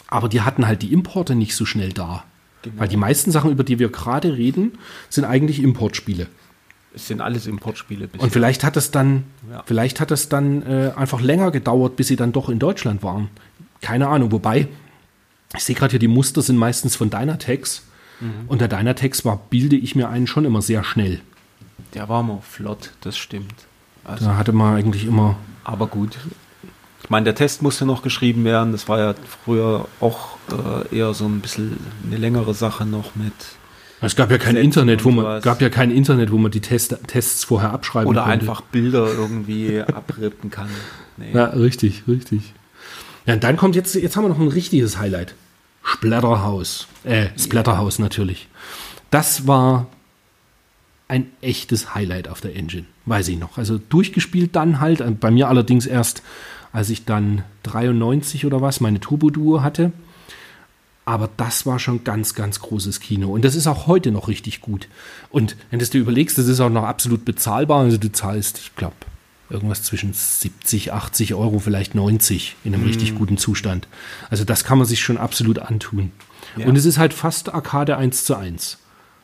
Aber 0.08 0.30
die 0.30 0.42
hatten 0.42 0.68
halt 0.68 0.82
die 0.82 0.92
Importe 0.94 1.36
nicht 1.36 1.56
so 1.56 1.66
schnell 1.66 1.94
da. 1.94 2.26
Genau. 2.64 2.80
Weil 2.80 2.88
die 2.88 2.98
meisten 2.98 3.32
Sachen, 3.32 3.52
über 3.52 3.64
die 3.64 3.80
wir 3.80 3.90
gerade 3.90 4.38
reden, 4.38 4.74
sind 5.10 5.24
eigentlich 5.26 5.62
Importspiele. 5.62 6.28
Es 6.94 7.08
sind 7.08 7.22
alles 7.22 7.48
Importspiele. 7.48 8.08
bis 8.08 8.22
Und 8.22 8.32
vielleicht 8.32 8.64
hat 8.64 8.78
es 8.78 8.92
dann, 8.92 9.24
Ja. 9.52 9.64
vielleicht 9.66 10.00
hat 10.00 10.12
es 10.12 10.30
dann 10.30 10.62
äh, 10.64 10.92
einfach 10.96 11.22
länger 11.22 11.52
gedauert, 11.52 11.96
bis 11.96 12.08
sie 12.08 12.16
dann 12.16 12.32
doch 12.32 12.50
in 12.50 12.60
Deutschland 12.60 13.04
waren. 13.04 13.30
Keine 13.82 14.08
Ahnung. 14.08 14.32
Wobei, 14.32 14.68
ich 15.56 15.64
sehe 15.64 15.76
gerade 15.76 15.92
hier, 15.92 16.00
die 16.00 16.08
Muster 16.08 16.42
sind 16.42 16.58
meistens 16.58 16.96
von 16.96 17.10
Dynatex. 17.10 17.84
Mhm. 18.20 18.46
Und 18.48 18.62
der 18.62 18.68
Dynatex 18.68 19.26
war, 19.26 19.38
bilde 19.50 19.76
ich 19.76 19.96
mir 19.96 20.10
einen 20.10 20.28
schon 20.28 20.46
immer 20.46 20.62
sehr 20.62 20.84
schnell. 20.84 21.22
Der 21.94 22.10
war 22.10 22.24
mal 22.24 22.40
flott, 22.42 22.92
das 23.02 23.18
stimmt. 23.18 23.54
Also, 24.04 24.26
Da 24.26 24.38
hatte 24.38 24.52
man 24.54 24.76
eigentlich 24.76 25.06
immer. 25.06 25.36
aber 25.64 25.88
gut. 25.88 26.18
Ich 27.04 27.10
meine, 27.10 27.26
der 27.26 27.36
Test 27.36 27.62
musste 27.62 27.86
noch 27.86 28.02
geschrieben 28.02 28.44
werden. 28.46 28.72
Das 28.72 28.88
war 28.90 29.00
ja 29.00 29.16
früher 29.44 29.88
auch 30.02 30.38
äh, 30.92 30.96
eher 30.96 31.14
so 31.14 31.26
ein 31.26 31.40
bisschen 31.40 31.78
eine 32.08 32.18
längere 32.18 32.54
Sache 32.54 32.86
noch 32.86 33.16
mit. 33.16 33.34
Es 34.02 34.16
gab 34.16 34.30
ja 34.32 34.38
kein 34.38 34.56
Internet, 34.56 35.06
wo 35.06 35.12
man 35.12 35.42
gab 35.42 35.62
ja 35.62 35.70
kein 35.70 35.90
Internet, 35.92 36.32
wo 36.32 36.38
man 36.38 36.52
die 36.52 36.62
Test, 36.62 36.96
Tests 37.08 37.44
vorher 37.44 37.72
abschreiben 37.72 38.08
Oder 38.10 38.22
konnte. 38.22 38.34
einfach 38.34 38.62
Bilder 38.62 39.08
irgendwie 39.08 39.82
abrippen 39.94 40.50
kann. 40.52 40.68
Nee. 41.18 41.32
Ja, 41.34 41.46
richtig, 41.46 42.04
richtig. 42.08 42.54
Ja, 43.26 43.36
und 43.36 43.44
dann 43.44 43.56
kommt 43.58 43.76
jetzt, 43.76 43.96
jetzt 43.96 44.16
haben 44.18 44.24
wir 44.26 44.30
noch 44.30 44.40
ein 44.40 44.48
richtiges 44.48 44.98
Highlight. 44.98 45.34
Splatterhouse. 45.86 46.88
Äh, 47.04 47.28
Splatterhouse 47.38 48.00
natürlich. 48.00 48.48
Das 49.12 49.48
war 49.48 49.88
ein 51.08 51.28
echtes 51.42 51.94
Highlight 51.94 52.28
auf 52.28 52.42
der 52.42 52.56
Engine, 52.56 52.86
weiß 53.06 53.28
ich 53.28 53.38
noch. 53.38 53.58
Also 53.58 53.78
durchgespielt 53.78 54.56
dann 54.56 54.80
halt, 54.80 55.02
äh, 55.02 55.12
bei 55.12 55.32
mir 55.32 55.48
allerdings 55.48 55.86
erst, 55.86 56.24
als 56.74 56.90
ich 56.90 57.06
dann 57.06 57.44
93 57.64 58.46
oder 58.46 58.62
was 58.62 58.82
meine 58.82 59.00
Turbo-Duo 59.00 59.62
hatte. 59.62 59.94
Aber 61.06 61.30
das 61.38 61.68
war 61.68 61.78
schon 61.78 62.04
ganz, 62.04 62.34
ganz 62.34 62.60
großes 62.60 63.00
Kino. 63.00 63.32
Und 63.32 63.46
das 63.46 63.54
ist 63.54 63.68
auch 63.68 63.86
heute 63.86 64.12
noch 64.12 64.28
richtig 64.28 64.60
gut. 64.62 64.88
Und 65.30 65.56
wenn 65.70 65.78
du 65.78 65.86
dir 65.86 66.02
überlegst, 66.02 66.36
das 66.40 66.48
ist 66.48 66.60
auch 66.60 66.72
noch 66.72 66.84
absolut 66.84 67.24
bezahlbar. 67.24 67.82
Also 67.82 67.98
du 67.98 68.12
zahlst, 68.12 68.58
ich 68.58 68.76
glaube, 68.76 68.96
irgendwas 69.50 69.84
zwischen 69.84 70.14
70, 70.14 70.94
80 70.94 71.34
Euro, 71.36 71.60
vielleicht 71.60 71.96
90 71.96 72.56
in 72.64 72.74
einem 72.74 72.84
mm. 72.84 72.88
richtig 72.88 73.16
guten 73.16 73.38
Zustand. 73.38 73.88
Also 74.30 74.44
das 74.44 74.64
kann 74.64 74.78
man 74.78 74.88
sich 74.88 75.02
schon 75.02 75.18
absolut 75.18 75.60
antun. 75.60 76.12
Ja. 76.58 76.68
Und 76.68 76.76
es 76.76 76.86
ist 76.86 76.98
halt 76.98 77.14
fast 77.14 77.54
Arcade 77.54 77.98
1 77.98 78.26
zu 78.26 78.36
1. 78.36 78.78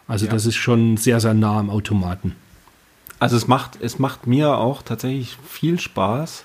Also 0.07 0.26
ja. 0.26 0.32
das 0.32 0.45
ist 0.45 0.55
schon 0.55 0.97
sehr, 0.97 1.19
sehr 1.19 1.34
nah 1.34 1.57
am 1.57 1.69
Automaten. 1.69 2.36
Also 3.19 3.38
es 3.38 3.47
macht, 3.47 3.80
es 3.82 3.99
macht 3.99 4.28
mir 4.28 4.57
auch 4.57 4.82
tatsächlich 4.82 5.38
viel 5.47 5.80
Spaß. 5.80 6.43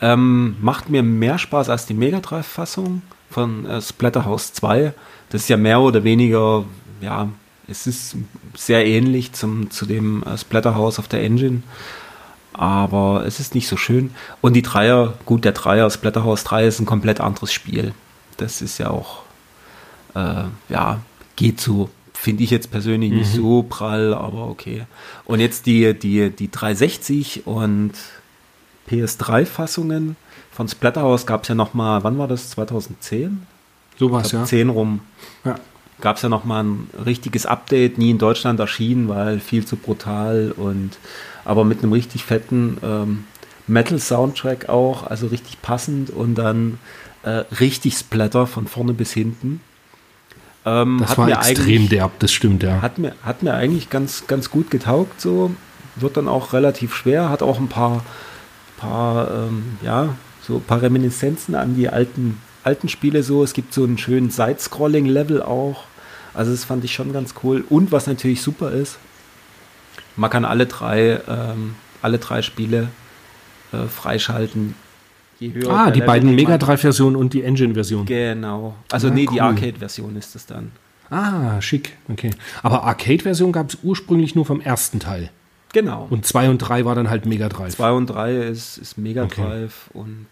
Ähm, 0.00 0.56
macht 0.60 0.90
mir 0.90 1.02
mehr 1.02 1.38
Spaß 1.38 1.68
als 1.70 1.86
die 1.86 1.94
Mega 1.94 2.20
Drive-Fassung 2.20 3.02
von 3.30 3.66
äh, 3.66 3.82
Splatterhouse 3.82 4.52
2. 4.54 4.94
Das 5.30 5.42
ist 5.42 5.48
ja 5.48 5.56
mehr 5.56 5.80
oder 5.80 6.04
weniger, 6.04 6.64
ja, 7.00 7.28
es 7.66 7.86
ist 7.86 8.16
sehr 8.54 8.86
ähnlich 8.86 9.32
zum, 9.32 9.70
zu 9.70 9.86
dem 9.86 10.22
äh, 10.22 10.38
Splatterhouse 10.38 10.98
auf 10.98 11.08
der 11.08 11.22
Engine. 11.22 11.62
Aber 12.58 13.24
es 13.24 13.38
ist 13.38 13.54
nicht 13.54 13.68
so 13.68 13.76
schön. 13.76 14.10
Und 14.40 14.54
die 14.54 14.62
Dreier, 14.62 15.14
gut, 15.24 15.44
der 15.44 15.52
Dreier, 15.52 15.88
Splatterhouse 15.90 16.42
3 16.42 16.66
ist 16.66 16.80
ein 16.80 16.86
komplett 16.86 17.20
anderes 17.20 17.52
Spiel. 17.52 17.94
Das 18.36 18.60
ist 18.60 18.78
ja 18.78 18.90
auch, 18.90 19.22
äh, 20.16 20.42
ja, 20.68 21.00
geht 21.36 21.60
so. 21.60 21.88
Finde 22.12 22.42
ich 22.42 22.50
jetzt 22.50 22.72
persönlich 22.72 23.12
mhm. 23.12 23.18
nicht 23.18 23.32
so 23.32 23.62
prall, 23.62 24.12
aber 24.12 24.48
okay. 24.48 24.86
Und 25.24 25.38
jetzt 25.38 25.66
die, 25.66 25.96
die, 25.96 26.30
die 26.30 26.50
360 26.50 27.46
und 27.46 27.92
PS3-Fassungen 28.90 30.16
von 30.50 30.66
Splatterhouse 30.66 31.26
gab 31.26 31.44
es 31.44 31.48
ja 31.48 31.54
noch 31.54 31.74
mal, 31.74 32.02
wann 32.02 32.18
war 32.18 32.26
das? 32.26 32.50
2010? 32.50 33.46
Sowas, 34.00 34.32
ja. 34.32 34.44
10 34.44 34.68
rum. 34.70 35.00
Ja. 35.44 35.54
Gab 36.00 36.16
es 36.16 36.22
ja 36.22 36.28
noch 36.28 36.44
mal 36.44 36.64
ein 36.64 36.90
richtiges 37.06 37.46
Update, 37.46 37.98
nie 37.98 38.10
in 38.10 38.18
Deutschland 38.18 38.58
erschienen, 38.58 39.08
weil 39.08 39.38
viel 39.38 39.64
zu 39.64 39.76
brutal 39.76 40.52
und 40.56 40.98
aber 41.48 41.64
mit 41.64 41.82
einem 41.82 41.94
richtig 41.94 42.24
fetten 42.24 42.76
ähm, 42.82 43.24
Metal-Soundtrack 43.66 44.68
auch, 44.68 45.06
also 45.06 45.28
richtig 45.28 45.62
passend 45.62 46.10
und 46.10 46.34
dann 46.34 46.78
äh, 47.22 47.42
richtig 47.58 47.94
Splatter 47.94 48.46
von 48.46 48.66
vorne 48.66 48.92
bis 48.92 49.12
hinten. 49.12 49.62
Ähm, 50.66 50.98
das 51.00 51.16
war 51.16 51.28
extrem 51.30 51.88
derb, 51.88 52.18
das 52.18 52.32
stimmt, 52.32 52.62
ja. 52.62 52.82
Hat 52.82 52.98
mir, 52.98 53.14
hat 53.22 53.42
mir 53.42 53.54
eigentlich 53.54 53.88
ganz, 53.88 54.26
ganz 54.26 54.50
gut 54.50 54.70
getaugt, 54.70 55.22
so. 55.22 55.50
Wird 55.96 56.18
dann 56.18 56.28
auch 56.28 56.52
relativ 56.52 56.94
schwer, 56.94 57.30
hat 57.30 57.42
auch 57.42 57.58
ein 57.58 57.68
paar, 57.68 58.04
paar 58.76 59.30
ähm, 59.30 59.78
ja, 59.82 60.10
so 60.42 60.58
paar 60.58 60.82
Reminiszenzen 60.82 61.54
an 61.54 61.76
die 61.76 61.88
alten, 61.88 62.38
alten 62.62 62.90
Spiele 62.90 63.22
so. 63.22 63.42
Es 63.42 63.54
gibt 63.54 63.72
so 63.72 63.84
einen 63.84 63.96
schönen 63.96 64.30
Side-Scrolling-Level 64.30 65.42
auch. 65.42 65.84
Also 66.34 66.50
das 66.50 66.64
fand 66.64 66.84
ich 66.84 66.92
schon 66.92 67.14
ganz 67.14 67.34
cool. 67.42 67.64
Und 67.68 67.90
was 67.90 68.06
natürlich 68.06 68.42
super 68.42 68.70
ist, 68.70 68.98
man 70.18 70.30
kann 70.30 70.44
alle 70.44 70.66
drei, 70.66 71.20
ähm, 71.28 71.74
alle 72.02 72.18
drei 72.18 72.42
Spiele 72.42 72.88
äh, 73.72 73.86
freischalten. 73.86 74.74
ah, 75.68 75.90
die 75.90 76.00
beiden 76.00 76.34
Mega 76.34 76.58
Drive-Versionen 76.58 77.16
und 77.16 77.32
die 77.32 77.42
Engine-Version. 77.42 78.06
Genau. 78.06 78.74
Also 78.90 79.08
ah, 79.08 79.10
nee, 79.10 79.26
cool. 79.28 79.34
die 79.34 79.40
Arcade-Version 79.40 80.16
ist 80.16 80.34
es 80.34 80.46
dann. 80.46 80.72
Ah, 81.10 81.60
schick. 81.60 81.96
Okay. 82.08 82.30
Aber 82.62 82.84
Arcade-Version 82.84 83.52
gab 83.52 83.70
es 83.70 83.78
ursprünglich 83.82 84.34
nur 84.34 84.44
vom 84.44 84.60
ersten 84.60 85.00
Teil. 85.00 85.30
Genau. 85.72 86.06
Und 86.10 86.26
2 86.26 86.50
und 86.50 86.58
3 86.58 86.84
war 86.84 86.94
dann 86.94 87.08
halt 87.08 87.24
Mega 87.24 87.48
Drive. 87.48 87.76
2 87.76 87.92
und 87.92 88.06
3 88.06 88.36
ist, 88.36 88.78
ist 88.78 88.98
Mega 88.98 89.26
Drive 89.26 89.90
okay. 89.90 89.98
und 89.98 90.26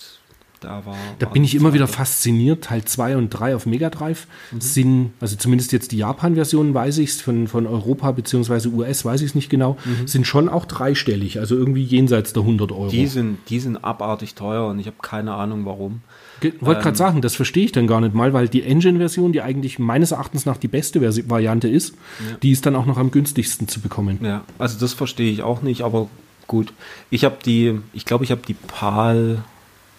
da 0.61 0.85
war. 0.87 0.97
Da 1.19 1.27
bin 1.27 1.45
ich 1.45 1.55
immer 1.55 1.75
wieder 1.75 1.87
fasziniert. 1.87 2.65
Teil 2.65 2.85
2 2.85 3.17
und 3.17 3.31
3 3.31 3.57
auf 3.57 3.67
Mega 3.67 3.91
Drive 3.91 4.27
mhm. 4.51 4.61
sind, 4.61 5.13
also 5.21 5.37
zumindest 5.37 5.73
jetzt 5.73 5.93
die 5.93 5.99
Japan-Version 5.99 6.75
weiß 6.75 6.99
ich 6.99 7.11
es, 7.11 7.21
von, 7.21 7.49
von 7.49 7.67
Europa 7.67 8.13
bzw. 8.13 8.69
US 8.69 9.05
weiß 9.05 9.21
ich 9.21 9.29
es 9.29 9.35
nicht 9.35 9.51
genau, 9.51 9.77
mhm. 9.85 10.07
sind 10.07 10.27
schon 10.27 10.49
auch 10.49 10.65
dreistellig, 10.65 11.39
also 11.39 11.55
irgendwie 11.57 11.83
jenseits 11.83 12.33
der 12.33 12.43
100 12.43 12.73
Euro. 12.73 12.89
Die 12.89 13.07
sind, 13.07 13.39
die 13.49 13.61
sind 13.61 13.85
abartig 13.85 14.35
teuer 14.35 14.67
und 14.67 14.79
ich 14.79 14.87
habe 14.87 14.97
keine 15.01 15.35
Ahnung 15.35 15.65
warum. 15.65 16.01
Wollte 16.43 16.59
ähm, 16.79 16.83
gerade 16.83 16.97
sagen, 16.97 17.23
das 17.23 17.35
verstehe 17.35 17.65
ich 17.65 17.73
dann 17.73 17.87
gar 17.87 18.01
nicht 18.01 18.15
mal, 18.15 18.33
weil 18.33 18.49
die 18.49 18.63
Engine-Version, 18.63 19.33
die 19.33 19.41
eigentlich 19.41 19.79
meines 19.79 20.11
Erachtens 20.11 20.45
nach 20.45 20.57
die 20.57 20.69
beste 20.69 21.01
Versi 21.01 21.29
Variante 21.29 21.69
ist, 21.69 21.95
ja. 22.21 22.37
die 22.43 22.51
ist 22.51 22.67
dann 22.67 22.77
auch 22.77 22.87
noch 22.87 22.99
am 22.99 23.11
günstigsten 23.11 23.69
zu 23.69 23.81
bekommen. 23.81 24.19
Ja, 24.23 24.45
also 24.59 24.79
das 24.79 24.93
verstehe 24.93 25.33
ich 25.33 25.43
auch 25.43 25.63
nicht, 25.63 25.83
aber 25.83 26.09
gut. 26.47 26.73
Ich 27.11 27.25
habe 27.25 27.37
die, 27.45 27.81
ich 27.93 28.05
glaube, 28.05 28.25
ich 28.25 28.31
habe 28.31 28.43
die 28.47 28.55
PAL, 28.55 29.43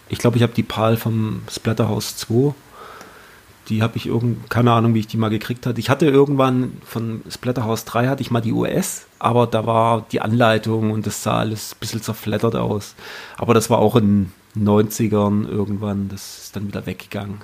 ich 0.10 0.20
glaube, 0.20 0.38
ich 0.38 0.44
habe 0.44 0.54
die 0.54 0.64
PAL 0.64 0.98
vom 0.98 1.42
Splatterhouse 1.50 2.18
2. 2.18 2.54
Die 3.70 3.82
habe 3.82 3.98
ich 3.98 4.06
irgend, 4.06 4.50
keine 4.50 4.72
Ahnung, 4.72 4.94
wie 4.94 5.00
ich 5.00 5.08
die 5.08 5.18
mal 5.18 5.30
gekriegt 5.30 5.66
hatte. 5.66 5.80
Ich 5.80 5.90
hatte 5.90 6.06
irgendwann 6.06 6.78
von 6.86 7.22
Splatterhouse 7.30 7.84
3 7.84 8.08
hatte 8.08 8.22
ich 8.22 8.32
mal 8.32 8.40
die 8.40 8.54
US, 8.54 9.08
aber 9.20 9.46
da 9.46 9.66
war 9.66 10.06
die 10.12 10.22
Anleitung 10.22 10.92
und 10.92 11.06
das 11.06 11.22
sah 11.24 11.40
alles 11.40 11.74
ein 11.74 11.80
bisschen 11.82 12.02
zerfleddert 12.02 12.56
aus. 12.56 12.96
Aber 13.36 13.54
das 13.54 13.70
war 13.70 13.80
auch 13.80 13.96
ein 13.96 14.32
90ern 14.58 15.48
irgendwann, 15.50 16.08
das 16.08 16.44
ist 16.44 16.56
dann 16.56 16.68
wieder 16.68 16.86
weggegangen. 16.86 17.42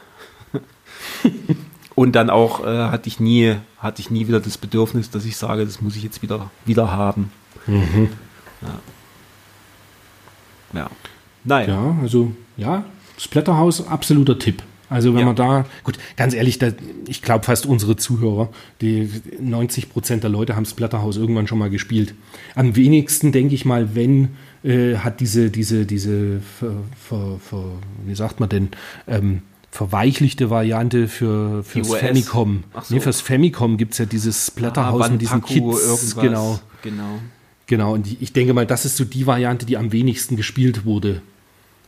Und 1.95 2.13
dann 2.13 2.29
auch 2.29 2.65
äh, 2.65 2.85
hatte 2.85 3.07
ich 3.07 3.19
nie, 3.19 3.55
hatte 3.77 4.01
ich 4.01 4.09
nie 4.09 4.27
wieder 4.27 4.39
das 4.39 4.57
Bedürfnis, 4.57 5.11
dass 5.11 5.25
ich 5.25 5.37
sage, 5.37 5.63
das 5.63 5.79
muss 5.79 5.95
ich 5.95 6.03
jetzt 6.03 6.23
wieder, 6.23 6.49
wieder 6.65 6.91
haben. 6.91 7.31
Mhm. 7.67 8.09
Ja. 10.73 10.79
ja. 10.79 10.89
Naja. 11.43 11.67
Ja, 11.67 11.97
also 12.01 12.33
ja, 12.57 12.85
Splatterhouse, 13.17 13.87
absoluter 13.87 14.39
Tipp. 14.39 14.63
Also 14.89 15.13
wenn 15.13 15.21
ja. 15.21 15.25
man 15.25 15.35
da, 15.35 15.65
gut, 15.83 15.97
ganz 16.17 16.35
ehrlich, 16.35 16.59
da, 16.59 16.67
ich 17.07 17.23
glaube 17.23 17.45
fast 17.45 17.65
unsere 17.65 17.95
Zuhörer, 17.95 18.49
die 18.79 19.09
90 19.41 19.89
Prozent 19.89 20.23
der 20.23 20.29
Leute 20.29 20.55
haben 20.55 20.65
Splatterhouse 20.65 21.17
irgendwann 21.17 21.47
schon 21.47 21.57
mal 21.57 21.71
gespielt. 21.71 22.13
Am 22.53 22.75
wenigsten 22.75 23.31
denke 23.31 23.55
ich 23.55 23.65
mal, 23.65 23.95
wenn 23.95 24.29
äh, 24.63 24.97
hat 24.97 25.19
diese, 25.19 25.49
diese, 25.49 25.85
diese, 25.87 26.41
ver, 26.41 26.73
ver, 26.95 27.39
ver, 27.39 27.63
wie 28.05 28.13
sagt 28.13 28.39
man 28.39 28.49
denn, 28.49 28.69
ähm, 29.07 29.41
verweichlichte 29.71 30.51
Variante 30.51 31.07
für 31.07 31.63
fürs 31.63 31.95
Famicom. 31.95 32.63
Ach 32.75 32.83
so. 32.83 32.93
Nee, 32.93 33.01
fürs 33.01 33.21
Famicom 33.21 33.77
gibt 33.77 33.93
es 33.93 33.97
ja 33.97 34.05
dieses 34.05 34.45
Splatterhouse 34.45 35.07
ah, 35.07 35.09
mit 35.09 35.21
diesen 35.21 35.41
Kids. 35.41 35.59
Irgendwas. 35.59 36.15
Genau. 36.15 36.59
Genau. 36.83 37.19
Genau, 37.65 37.93
und 37.93 38.21
ich 38.21 38.33
denke 38.33 38.53
mal, 38.53 38.67
das 38.67 38.85
ist 38.85 38.97
so 38.97 39.05
die 39.05 39.25
Variante, 39.25 39.65
die 39.65 39.77
am 39.77 39.91
wenigsten 39.91 40.35
gespielt 40.35 40.85
wurde. 40.85 41.21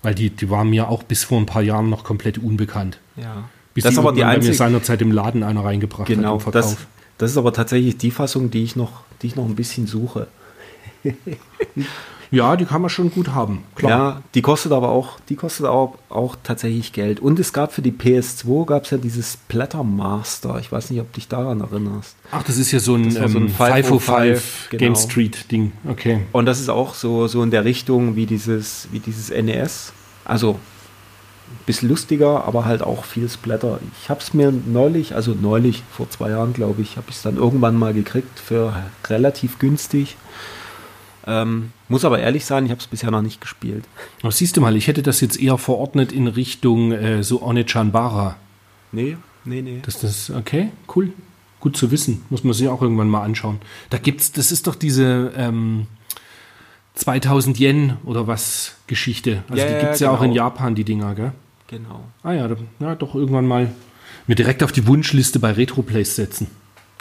Weil 0.05 0.15
die, 0.15 0.29
die 0.29 0.49
war 0.49 0.63
mir 0.63 0.89
auch 0.89 1.03
bis 1.03 1.23
vor 1.23 1.39
ein 1.39 1.45
paar 1.45 1.61
Jahren 1.63 1.89
noch 1.89 2.03
komplett 2.03 2.37
unbekannt. 2.37 2.99
Ja. 3.15 3.49
Bis 3.73 3.83
das 3.83 3.93
ist 3.93 3.99
aber 3.99 4.13
die 4.13 4.23
einzige, 4.23 4.51
mir 4.51 4.55
seinerzeit 4.55 5.01
im 5.01 5.11
Laden 5.11 5.43
einer 5.43 5.65
reingebracht 5.65 6.07
genau, 6.07 6.39
hat 6.45 6.55
das, 6.55 6.77
das 7.17 7.31
ist 7.31 7.37
aber 7.37 7.51
tatsächlich 7.51 7.97
die 7.97 8.11
Fassung, 8.11 8.51
die 8.51 8.63
ich 8.63 8.75
noch, 8.75 9.01
die 9.21 9.27
ich 9.27 9.35
noch 9.35 9.45
ein 9.45 9.55
bisschen 9.55 9.87
suche. 9.87 10.27
Ja, 12.32 12.55
die 12.55 12.65
kann 12.65 12.82
man 12.82 12.89
schon 12.89 13.11
gut 13.11 13.30
haben. 13.30 13.63
Klar. 13.76 13.91
Ja, 13.91 14.21
die 14.34 14.41
kostet 14.41 14.71
aber 14.71 14.89
auch, 14.89 15.19
die 15.30 15.36
kostet 15.36 15.65
auch, 15.65 15.97
auch 16.09 16.36
tatsächlich 16.43 16.93
Geld. 16.93 17.19
Und 17.19 17.39
es 17.39 17.53
gab 17.53 17.73
für 17.73 17.82
die 17.82 17.91
PS2 17.91 18.65
gab 18.65 18.84
es 18.84 18.91
ja 18.91 18.97
dieses 18.97 19.38
Master. 19.84 20.59
Ich 20.59 20.71
weiß 20.71 20.89
nicht, 20.89 21.01
ob 21.01 21.11
dich 21.13 21.28
daran 21.28 21.61
erinnerst. 21.61 22.15
Ach, 22.32 22.43
das 22.43 22.57
ist 22.57 22.71
ja 22.71 22.80
so 22.80 22.95
ein, 22.95 23.15
ähm, 23.15 23.28
so 23.28 23.39
ein 23.39 23.49
505 23.49 24.67
genau. 24.69 24.80
Game 24.80 24.95
Street 24.95 25.51
Ding. 25.51 25.71
Okay. 25.88 26.21
Und 26.32 26.45
das 26.45 26.59
ist 26.59 26.69
auch 26.69 26.93
so, 26.93 27.28
so 27.28 27.43
in 27.43 27.51
der 27.51 27.65
Richtung 27.65 28.15
wie 28.15 28.26
dieses, 28.26 28.88
wie 28.91 28.99
dieses 28.99 29.30
NES. 29.30 29.93
Also 30.23 30.59
ein 31.49 31.65
bisschen 31.65 31.89
lustiger, 31.89 32.45
aber 32.45 32.65
halt 32.65 32.82
auch 32.82 33.05
viel 33.05 33.30
Splatter. 33.30 33.80
Ich 34.01 34.09
habe 34.09 34.19
es 34.19 34.34
mir 34.34 34.51
neulich, 34.51 35.15
also 35.15 35.36
neulich, 35.39 35.84
vor 35.91 36.09
zwei 36.09 36.32
Jahren 36.32 36.53
glaube 36.53 36.82
ich, 36.82 36.97
habe 36.97 37.07
ich 37.09 37.17
es 37.17 37.21
dann 37.21 37.38
irgendwann 37.38 37.78
mal 37.78 37.93
gekriegt 37.93 38.39
für 38.39 38.73
relativ 39.07 39.59
günstig. 39.59 40.17
Ähm, 41.28 41.71
muss 41.89 42.05
aber 42.05 42.19
ehrlich 42.19 42.45
sein, 42.45 42.65
ich 42.65 42.71
habe 42.71 42.81
es 42.81 42.88
bisher 42.88 43.11
noch 43.11 43.21
nicht 43.21 43.41
gespielt. 43.41 43.86
Aber 44.21 44.31
siehst 44.31 44.57
du 44.57 44.61
mal, 44.61 44.75
ich 44.75 44.88
hätte 44.88 45.03
das 45.03 45.21
jetzt 45.21 45.39
eher 45.39 45.57
verordnet 45.57 46.11
in 46.11 46.27
Richtung 46.27 46.91
äh, 46.91 47.23
so 47.23 47.41
Onechanbara. 47.43 48.38
Nee, 48.91 49.17
nee, 49.43 49.61
nee. 49.61 49.79
Das, 49.86 49.99
das, 49.99 50.29
okay, 50.29 50.71
cool. 50.95 51.13
Gut 51.59 51.77
zu 51.77 51.91
wissen. 51.91 52.23
Muss 52.29 52.43
man 52.43 52.53
sich 52.53 52.67
auch 52.67 52.81
irgendwann 52.81 53.09
mal 53.09 53.23
anschauen. 53.23 53.59
Da 53.89 53.97
gibt's, 53.97 54.31
das 54.31 54.51
ist 54.51 54.67
doch 54.67 54.75
diese, 54.75 55.31
ähm, 55.36 55.88
2000 56.95 57.59
Yen 57.59 57.97
oder 58.05 58.27
was 58.27 58.75
Geschichte. 58.88 59.43
Also 59.49 59.61
Ja, 59.61 59.73
die 59.73 59.79
gibt 59.79 59.93
es 59.93 59.99
ja 59.99 60.11
auch 60.11 60.21
in 60.21 60.31
genau. 60.31 60.43
Japan, 60.45 60.75
die 60.75 60.83
Dinger, 60.83 61.13
gell? 61.13 61.31
Genau. 61.67 62.05
Ah 62.23 62.33
ja, 62.33 62.47
da, 62.47 62.55
ja, 62.79 62.95
doch 62.95 63.15
irgendwann 63.15 63.47
mal 63.47 63.71
mir 64.27 64.36
direkt 64.36 64.63
auf 64.63 64.71
die 64.71 64.88
Wunschliste 64.88 65.39
bei 65.39 65.51
Retroplays 65.51 66.15
setzen. 66.15 66.47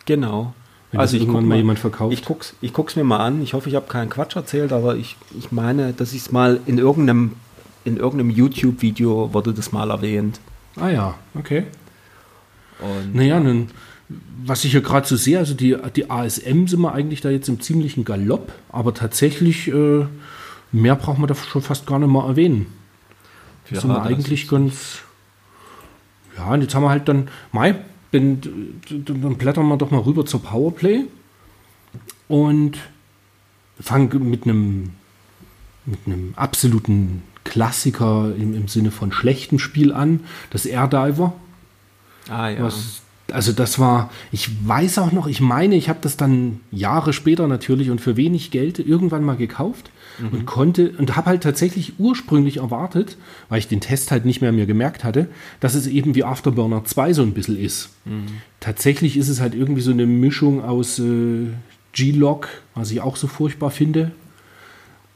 Genau. 0.05 0.55
Wenn 0.95 1.01
das 1.01 1.12
irgendwann 1.12 1.42
guck 1.42 1.49
mal 1.49 1.57
jemand 1.57 1.78
verkauft. 1.78 2.12
Ich 2.12 2.24
guck's, 2.24 2.55
ich 2.61 2.72
guck's 2.72 2.97
mir 2.97 3.05
mal 3.05 3.18
an. 3.18 3.42
Ich 3.42 3.55
hoffe, 3.55 3.68
ich 3.68 3.74
habe 3.74 3.86
keinen 3.86 4.11
Quatsch 4.11 4.36
erzählt, 4.36 4.72
aber 4.72 4.97
ich, 4.97 5.16
ich 5.38 5.53
meine, 5.53 5.92
dass 5.92 6.12
ich 6.12 6.22
es 6.22 6.32
mal 6.32 6.61
in 6.66 6.78
irgendeinem, 6.78 7.32
in 7.84 7.97
irgendeinem 7.97 8.30
YouTube-Video 8.30 9.32
wurde 9.32 9.53
das 9.53 9.72
mal 9.72 9.90
erwähnt. 9.90 10.40
Ah 10.76 10.88
ja, 10.88 11.14
okay. 11.34 11.64
Und 12.80 13.14
Naja, 13.14 13.40
nun, 13.40 13.68
was 14.45 14.64
ich 14.64 14.72
hier 14.72 14.82
gerade 14.82 15.07
so 15.07 15.16
sehe, 15.16 15.38
also 15.38 15.55
die, 15.55 15.76
die 15.95 16.11
ASM 16.11 16.66
sind 16.66 16.80
wir 16.80 16.92
eigentlich 16.92 17.20
da 17.20 17.30
jetzt 17.30 17.49
im 17.49 17.61
ziemlichen 17.61 18.05
Galopp, 18.05 18.53
aber 18.70 18.95
tatsächlich 18.95 19.68
äh, 19.68 20.07
mehr 20.72 20.97
braucht 20.97 21.18
man 21.18 21.28
da 21.28 21.34
schon 21.34 21.62
fast 21.62 21.86
gar 21.86 21.99
nicht 21.99 22.09
mal 22.09 22.28
erwähnen. 22.28 22.66
Ja, 23.70 23.80
sind 23.80 23.90
wir 23.90 24.03
eigentlich 24.03 24.49
ganz. 24.49 24.99
Ja, 26.36 26.53
und 26.53 26.62
jetzt 26.62 26.74
haben 26.74 26.82
wir 26.82 26.90
halt 26.90 27.09
dann. 27.09 27.28
Mai, 27.53 27.76
bin, 28.15 28.81
dann 28.89 29.37
blättern 29.37 29.67
wir 29.67 29.77
doch 29.77 29.91
mal 29.91 29.99
rüber 29.99 30.25
zur 30.25 30.41
Powerplay 30.41 31.05
und 32.29 32.79
fangen 33.81 34.31
mit 34.31 34.45
einem 34.45 34.91
mit 35.85 35.99
einem 36.07 36.33
absoluten 36.37 37.25
Klassiker 37.43 38.33
im, 38.37 38.55
im 38.55 38.69
Sinne 38.69 38.93
von 38.93 39.11
schlechtem 39.11 39.59
Spiel 39.59 39.93
an, 39.93 40.21
das 40.51 40.65
Air 40.65 40.87
Diver. 40.87 41.35
Ah 42.29 42.49
ja. 42.49 42.62
Was, 42.62 43.03
also 43.35 43.53
das 43.53 43.78
war, 43.78 44.11
ich 44.32 44.49
weiß 44.66 44.99
auch 44.99 45.12
noch, 45.12 45.26
ich 45.26 45.41
meine, 45.41 45.74
ich 45.74 45.89
habe 45.89 45.99
das 46.01 46.16
dann 46.16 46.61
Jahre 46.70 47.12
später 47.12 47.47
natürlich 47.49 47.91
und 47.91 48.01
für 48.01 48.16
wenig 48.16 48.51
Geld 48.51 48.78
irgendwann 48.78 49.24
mal 49.24 49.37
gekauft 49.37 49.91
und 50.30 50.47
konnte 50.47 50.93
und 50.97 51.16
habe 51.16 51.26
halt 51.26 51.43
tatsächlich 51.43 51.95
ursprünglich 51.99 52.59
erwartet, 52.59 53.16
weil 53.49 53.59
ich 53.59 53.68
den 53.68 53.80
Test 53.80 54.11
halt 54.11 54.24
nicht 54.24 54.41
mehr 54.41 54.53
mir 54.53 54.66
gemerkt 54.66 55.03
hatte, 55.03 55.28
dass 55.61 55.74
es 55.74 55.87
eben 55.87 56.14
wie 56.14 56.24
Afterburner 56.24 56.85
2 56.85 57.12
so 57.12 57.22
ein 57.22 57.32
bisschen 57.32 57.59
ist. 57.59 57.91
Tatsächlich 58.61 59.16
ist 59.16 59.28
es 59.28 59.41
halt 59.41 59.55
irgendwie 59.55 59.82
so 59.82 59.91
eine 59.91 60.07
Mischung 60.07 60.62
aus 60.62 60.99
äh, 60.99 61.49
G-Log, 61.93 62.49
was 62.74 62.91
ich 62.91 63.01
auch 63.01 63.16
so 63.16 63.26
furchtbar 63.26 63.70
finde. 63.70 64.12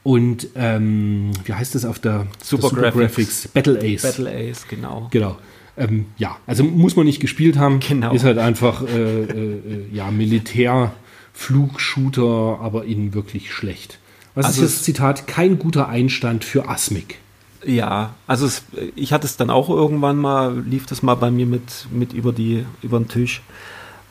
Und 0.03 0.47
ähm, 0.55 1.31
wie 1.45 1.53
heißt 1.53 1.75
das 1.75 1.85
auf 1.85 1.99
der 1.99 2.27
Super 2.43 2.69
der 2.69 2.91
Graphics. 2.91 3.47
Battle 3.49 3.79
Ace. 3.79 4.01
Battle 4.01 4.29
Ace, 4.29 4.65
genau. 4.67 5.07
Genau. 5.11 5.37
Ähm, 5.79 6.05
ja, 6.17 6.37
also 6.45 6.63
muss 6.63 6.95
man 6.95 7.05
nicht 7.05 7.21
gespielt 7.21 7.57
haben. 7.57 7.79
Genau. 7.79 8.13
Ist 8.13 8.25
halt 8.25 8.37
einfach 8.37 8.83
äh, 8.83 9.23
äh, 9.23 9.23
äh, 9.23 9.85
ja, 9.91 10.11
Militär-Flugshooter, 10.11 12.59
aber 12.61 12.85
in 12.85 13.13
wirklich 13.13 13.53
schlecht. 13.53 13.99
Was 14.35 14.45
Also 14.45 14.63
ist 14.63 14.75
das 14.75 14.83
Zitat? 14.83 15.25
Kein 15.25 15.57
guter 15.57 15.87
Einstand 15.87 16.43
für 16.43 16.69
Asmik. 16.69 17.17
Ja, 17.65 18.13
also 18.27 18.45
es, 18.45 18.63
ich 18.95 19.13
hatte 19.13 19.25
es 19.25 19.37
dann 19.37 19.49
auch 19.49 19.69
irgendwann 19.69 20.17
mal, 20.17 20.59
lief 20.59 20.85
das 20.85 21.01
mal 21.01 21.15
bei 21.15 21.31
mir 21.31 21.45
mit, 21.45 21.87
mit 21.91 22.13
über, 22.13 22.31
die, 22.31 22.65
über 22.81 22.99
den 22.99 23.07
Tisch 23.07 23.41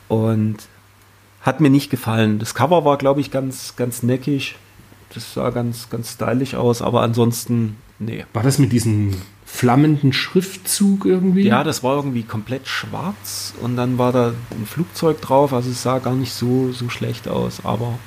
und 0.08 0.56
hat 1.42 1.60
mir 1.60 1.70
nicht 1.70 1.90
gefallen. 1.90 2.38
Das 2.38 2.54
Cover 2.54 2.84
war, 2.84 2.98
glaube 2.98 3.20
ich, 3.20 3.30
ganz, 3.30 3.76
ganz 3.76 4.02
neckig. 4.02 4.56
Das 5.14 5.34
sah 5.34 5.50
ganz, 5.50 5.88
ganz 5.88 6.12
stylisch 6.12 6.54
aus, 6.54 6.82
aber 6.82 7.02
ansonsten, 7.02 7.76
nee. 7.98 8.26
War 8.34 8.42
das 8.42 8.58
mit 8.58 8.72
diesem 8.72 9.14
flammenden 9.51 10.12
Schriftzug 10.12 11.05
irgendwie? 11.07 11.42
Ja, 11.42 11.64
das 11.64 11.82
war 11.82 11.96
irgendwie 11.96 12.22
komplett 12.22 12.68
schwarz 12.68 13.55
und 13.62 13.76
dann 13.76 13.99
war 13.99 14.12
da 14.12 14.34
ein 14.51 14.66
Flugzeug 14.66 15.20
drauf, 15.20 15.53
also 15.53 15.70
es 15.70 15.82
sah 15.82 15.99
gar 15.99 16.14
nicht 16.14 16.32
so, 16.32 16.70
so 16.72 16.88
schlecht 16.90 17.26
aus, 17.28 17.64
aber 17.64 17.99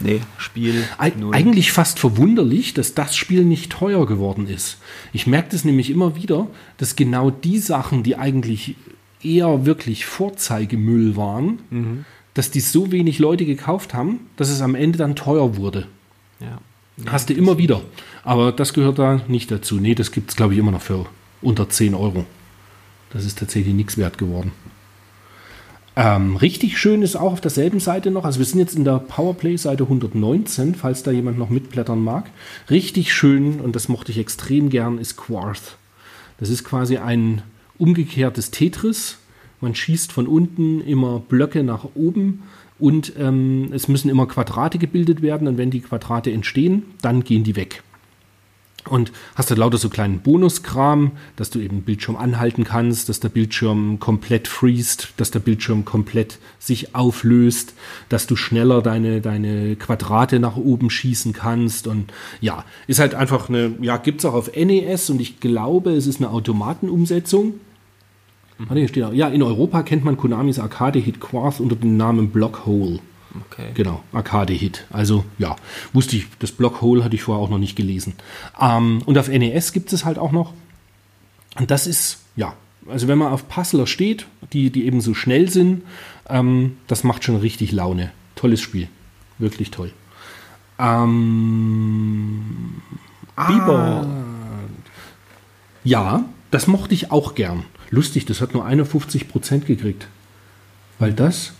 nee, 0.00 0.20
Spiel 0.36 0.84
Eig 0.98 1.14
eigentlich 1.32 1.72
fast 1.72 1.98
verwunderlich, 1.98 2.74
dass 2.74 2.94
das 2.94 3.16
Spiel 3.16 3.44
nicht 3.44 3.72
teuer 3.72 4.06
geworden 4.06 4.46
ist. 4.46 4.78
Ich 5.12 5.26
merke 5.26 5.48
das 5.52 5.64
nämlich 5.64 5.90
immer 5.90 6.16
wieder, 6.16 6.46
dass 6.76 6.96
genau 6.96 7.30
die 7.30 7.58
Sachen, 7.58 8.02
die 8.02 8.16
eigentlich 8.16 8.76
eher 9.22 9.64
wirklich 9.64 10.04
Vorzeigemüll 10.04 11.16
waren, 11.16 11.58
Mhm. 11.70 12.04
dass 12.34 12.50
die 12.50 12.60
so 12.60 12.92
wenig 12.92 13.18
Leute 13.18 13.46
gekauft 13.46 13.94
haben, 13.94 14.20
dass 14.36 14.50
es 14.50 14.60
am 14.60 14.74
Ende 14.74 14.98
dann 14.98 15.16
teuer 15.16 15.56
wurde. 15.56 15.86
Ja. 16.40 16.58
Hast 17.06 17.30
du 17.30 17.34
immer 17.34 17.58
wieder. 17.58 17.80
Aber 18.24 18.52
das 18.52 18.72
gehört 18.72 18.98
da 18.98 19.20
nicht 19.28 19.50
dazu. 19.50 19.76
Nee, 19.76 19.94
das 19.94 20.10
gibt 20.10 20.30
es, 20.30 20.36
glaube 20.36 20.54
ich, 20.54 20.58
immer 20.58 20.72
noch 20.72 20.82
für 20.82 21.06
unter 21.42 21.68
10 21.68 21.94
Euro. 21.94 22.24
Das 23.12 23.24
ist 23.24 23.38
tatsächlich 23.38 23.74
nichts 23.74 23.98
wert 23.98 24.18
geworden. 24.18 24.52
Ähm, 25.96 26.36
richtig 26.36 26.76
schön 26.78 27.02
ist 27.02 27.14
auch 27.14 27.32
auf 27.32 27.40
derselben 27.40 27.78
Seite 27.78 28.10
noch, 28.10 28.24
also 28.24 28.40
wir 28.40 28.46
sind 28.46 28.58
jetzt 28.58 28.74
in 28.74 28.82
der 28.82 28.98
Powerplay-Seite 28.98 29.84
119, 29.84 30.74
falls 30.74 31.04
da 31.04 31.12
jemand 31.12 31.38
noch 31.38 31.50
mitblättern 31.50 32.02
mag. 32.02 32.30
Richtig 32.68 33.12
schön, 33.12 33.60
und 33.60 33.76
das 33.76 33.88
mochte 33.88 34.10
ich 34.10 34.18
extrem 34.18 34.70
gern, 34.70 34.98
ist 34.98 35.16
Quarth. 35.16 35.76
Das 36.40 36.48
ist 36.48 36.64
quasi 36.64 36.96
ein 36.96 37.42
umgekehrtes 37.78 38.50
Tetris. 38.50 39.18
Man 39.60 39.76
schießt 39.76 40.10
von 40.10 40.26
unten 40.26 40.80
immer 40.80 41.20
Blöcke 41.20 41.62
nach 41.62 41.86
oben 41.94 42.42
und 42.80 43.12
ähm, 43.16 43.68
es 43.72 43.86
müssen 43.86 44.10
immer 44.10 44.26
Quadrate 44.26 44.78
gebildet 44.78 45.22
werden 45.22 45.46
und 45.46 45.58
wenn 45.58 45.70
die 45.70 45.80
Quadrate 45.80 46.32
entstehen, 46.32 46.82
dann 47.02 47.22
gehen 47.22 47.44
die 47.44 47.54
weg. 47.54 47.84
Und 48.88 49.12
hast 49.34 49.50
du 49.50 49.54
lauter 49.54 49.78
so 49.78 49.88
kleinen 49.88 50.20
Bonuskram, 50.20 51.12
dass 51.36 51.48
du 51.48 51.58
eben 51.58 51.82
Bildschirm 51.82 52.16
anhalten 52.16 52.64
kannst, 52.64 53.08
dass 53.08 53.18
der 53.18 53.30
Bildschirm 53.30 53.98
komplett 53.98 54.46
freest, 54.46 55.14
dass 55.16 55.30
der 55.30 55.38
Bildschirm 55.38 55.86
komplett 55.86 56.38
sich 56.58 56.94
auflöst, 56.94 57.72
dass 58.10 58.26
du 58.26 58.36
schneller 58.36 58.82
deine, 58.82 59.22
deine 59.22 59.76
Quadrate 59.76 60.38
nach 60.38 60.56
oben 60.56 60.90
schießen 60.90 61.32
kannst. 61.32 61.86
Und 61.86 62.12
ja, 62.42 62.64
ist 62.86 63.00
halt 63.00 63.14
einfach 63.14 63.48
eine, 63.48 63.74
ja, 63.80 63.96
gibt's 63.96 64.26
auch 64.26 64.34
auf 64.34 64.54
NES 64.54 65.08
und 65.08 65.20
ich 65.20 65.40
glaube, 65.40 65.92
es 65.92 66.06
ist 66.06 66.20
eine 66.20 66.30
Automatenumsetzung. 66.30 67.54
Warte, 68.58 68.78
hier 68.78 68.88
steht 68.88 69.04
auch, 69.04 69.12
ja, 69.14 69.28
in 69.28 69.42
Europa 69.42 69.82
kennt 69.82 70.04
man 70.04 70.18
Konamis 70.18 70.58
Arcade-Hit 70.58 71.20
Quarth 71.20 71.58
unter 71.58 71.74
dem 71.74 71.96
Namen 71.96 72.30
Blockhole. 72.30 73.00
Okay. 73.50 73.70
Genau, 73.74 74.02
Arcade-Hit. 74.12 74.86
Also 74.90 75.24
ja, 75.38 75.56
wusste 75.92 76.16
ich, 76.16 76.26
das 76.38 76.52
Blockhole 76.52 77.02
hatte 77.04 77.16
ich 77.16 77.22
vorher 77.22 77.42
auch 77.42 77.50
noch 77.50 77.58
nicht 77.58 77.76
gelesen. 77.76 78.14
Ähm, 78.60 79.02
und 79.06 79.18
auf 79.18 79.28
NES 79.28 79.72
gibt 79.72 79.92
es 79.92 80.04
halt 80.04 80.18
auch 80.18 80.32
noch. 80.32 80.52
Und 81.56 81.70
das 81.70 81.86
ist, 81.86 82.20
ja, 82.36 82.54
also 82.88 83.08
wenn 83.08 83.18
man 83.18 83.32
auf 83.32 83.48
Puzzler 83.48 83.86
steht, 83.86 84.26
die, 84.52 84.70
die 84.70 84.86
eben 84.86 85.00
so 85.00 85.14
schnell 85.14 85.48
sind, 85.48 85.82
ähm, 86.28 86.76
das 86.86 87.04
macht 87.04 87.24
schon 87.24 87.36
richtig 87.36 87.72
Laune. 87.72 88.12
Tolles 88.36 88.60
Spiel. 88.60 88.88
Wirklich 89.38 89.70
toll. 89.70 89.92
Ähm, 90.78 92.32
Biber. 93.36 94.06
ja, 95.82 96.24
das 96.50 96.66
mochte 96.66 96.94
ich 96.94 97.10
auch 97.10 97.34
gern. 97.34 97.64
Lustig, 97.90 98.26
das 98.26 98.40
hat 98.40 98.54
nur 98.54 98.66
51% 98.66 99.60
gekriegt. 99.60 100.08
Weil 100.98 101.12
das. 101.12 101.52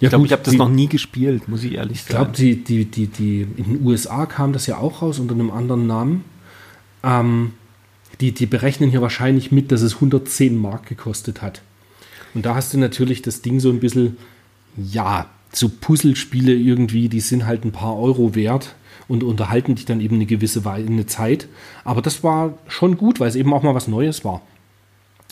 Ja, 0.00 0.06
Ich 0.06 0.10
glaube, 0.10 0.26
ich 0.26 0.32
habe 0.32 0.42
das 0.42 0.52
die- 0.52 0.58
noch 0.58 0.68
nie 0.70 0.86
gespielt, 0.88 1.48
muss 1.48 1.62
ich 1.62 1.74
ehrlich 1.74 1.98
ich 2.00 2.06
glaube, 2.06 2.26
sagen. 2.26 2.34
die, 2.38 2.56
die, 2.64 2.84
die, 2.86 3.06
die, 3.06 3.46
in 3.56 3.64
den 3.64 3.86
USA 3.86 4.26
kam 4.26 4.52
das 4.52 4.66
ja 4.66 4.78
auch 4.78 5.02
raus 5.02 5.18
unter 5.18 5.34
einem 5.34 5.50
anderen 5.50 5.86
Namen. 5.86 6.24
Ähm, 7.02 7.52
die, 8.20 8.32
die 8.32 8.46
berechnen 8.46 8.90
hier 8.90 9.02
wahrscheinlich 9.02 9.52
mit, 9.52 9.72
dass 9.72 9.82
es 9.82 9.94
110 9.96 10.56
Mark 10.56 10.86
gekostet 10.86 11.42
hat. 11.42 11.62
Und 12.34 12.46
da 12.46 12.54
hast 12.54 12.72
du 12.74 12.78
natürlich 12.78 13.22
das 13.22 13.42
Ding 13.42 13.60
so 13.60 13.70
ein 13.70 13.80
bisschen, 13.80 14.16
ja, 14.76 15.26
so 15.52 15.68
Puzzlespiele 15.68 16.52
irgendwie, 16.54 17.08
die 17.08 17.20
sind 17.20 17.44
halt 17.46 17.64
ein 17.64 17.72
paar 17.72 17.98
Euro 17.98 18.34
wert 18.34 18.74
und 19.08 19.24
unterhalten 19.24 19.74
dich 19.74 19.84
dann 19.84 20.00
eben 20.00 20.14
eine 20.16 20.26
gewisse 20.26 20.64
Wei- 20.64 20.84
eine 20.86 21.06
Zeit. 21.06 21.48
Aber 21.84 22.02
das 22.02 22.22
war 22.22 22.54
schon 22.68 22.96
gut, 22.96 23.18
weil 23.20 23.28
es 23.28 23.34
eben 23.36 23.52
auch 23.52 23.62
mal 23.62 23.74
was 23.74 23.88
Neues 23.88 24.24
war. 24.24 24.42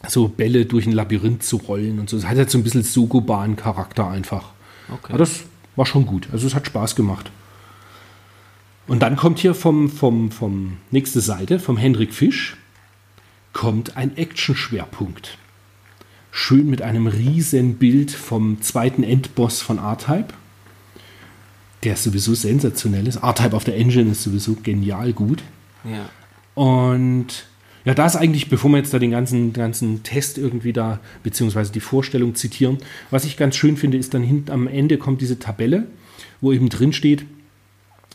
So 0.09 0.29
Bälle 0.29 0.65
durch 0.67 0.87
ein 0.87 0.93
Labyrinth 0.93 1.43
zu 1.43 1.57
rollen 1.57 1.99
und 2.01 2.09
so. 2.11 2.17
Es 2.17 2.27
hat 2.27 2.37
halt 2.37 2.51
so 2.51 2.59
ein 2.59 2.65
bisschen 2.65 2.83
Sogoban-Charakter 2.83 4.09
einfach. 4.09 4.51
Okay. 4.93 5.13
Ja, 5.13 5.19
das 5.19 5.45
war 5.77 5.87
schon 5.87 6.07
gut. 6.07 6.29
Also 6.33 6.47
es 6.47 6.55
hat 6.55 6.67
Spaß 6.67 6.97
gemacht. 6.97 7.31
Und 8.87 9.01
dann 9.01 9.17
kommt 9.17 9.39
hier 9.39 9.55
vom, 9.55 9.91
vom, 9.91 10.31
vom 10.31 10.79
nächste 10.91 11.21
Seite, 11.21 11.59
vom 11.59 11.77
Hendrik 11.77 12.15
Fisch, 12.15 12.57
kommt 13.53 13.97
ein 13.97 14.17
Action-Schwerpunkt. 14.17 15.37
Schön 16.31 16.71
mit 16.71 16.83
einem 16.83 17.07
riesen 17.07 17.77
Bild 17.77 18.11
vom 18.11 18.63
zweiten 18.63 19.03
Endboss 19.03 19.61
von 19.61 19.79
R-Type. 19.79 20.29
Der 21.83 21.97
sowieso 21.97 22.35
sensationell 22.35 23.07
ist. 23.07 23.17
R-Type 23.17 23.55
auf 23.55 23.65
der 23.65 23.77
Engine 23.77 24.13
ist 24.13 24.23
sowieso 24.23 24.55
genial 24.55 25.13
gut. 25.13 25.43
Ja. 25.85 26.09
Und 26.55 27.48
ja, 27.89 27.95
da 27.95 28.05
ist 28.05 28.17
eigentlich, 28.17 28.51
bevor 28.51 28.71
wir 28.71 28.77
jetzt 28.77 28.93
da 28.93 28.99
den 28.99 29.13
ganzen, 29.13 29.55
ganzen 29.55 30.03
Test 30.03 30.37
irgendwie 30.37 30.75
da, 30.75 31.01
beziehungsweise 31.23 31.73
die 31.73 31.81
Vorstellung 31.81 32.35
zitieren, 32.35 32.77
was 33.11 33.25
ich 33.25 33.39
ganz 33.39 33.57
schön 33.57 33.79
finde, 33.79 33.97
ist 33.97 34.13
dann 34.13 34.23
hinten 34.23 34.51
am 34.51 34.69
Ende 34.69 34.99
kommt 34.99 35.23
diese 35.23 35.39
Tabelle, 35.39 35.87
wo 36.43 36.53
eben 36.53 36.69
drin 36.69 36.93
steht, 36.93 37.25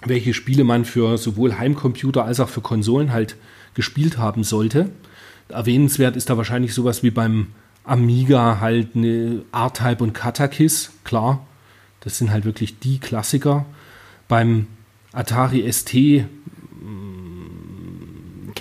welche 0.06 0.36
Spiele 0.36 0.64
man 0.64 0.86
für 0.86 1.18
sowohl 1.18 1.58
Heimcomputer 1.58 2.24
als 2.24 2.40
auch 2.40 2.50
für 2.50 2.62
Konsolen 2.62 3.12
halt 3.12 3.36
gespielt 3.74 4.20
haben 4.20 4.44
sollte. 4.44 4.92
Erwähnenswert 5.50 6.18
ist 6.18 6.30
da 6.30 6.38
wahrscheinlich 6.38 6.76
sowas 6.76 7.02
wie 7.02 7.10
beim 7.10 7.48
Amiga 7.84 8.60
halt 8.62 8.90
eine 8.96 9.42
R-Type 9.52 10.04
und 10.04 10.14
Katakis, 10.14 10.92
klar. 11.04 11.48
Das 12.02 12.20
sind 12.20 12.30
halt 12.30 12.46
wirklich 12.46 12.78
die 12.78 13.00
Klassiker. 13.00 13.66
Beim 14.28 14.68
Atari 15.14 15.68
ST 15.74 15.96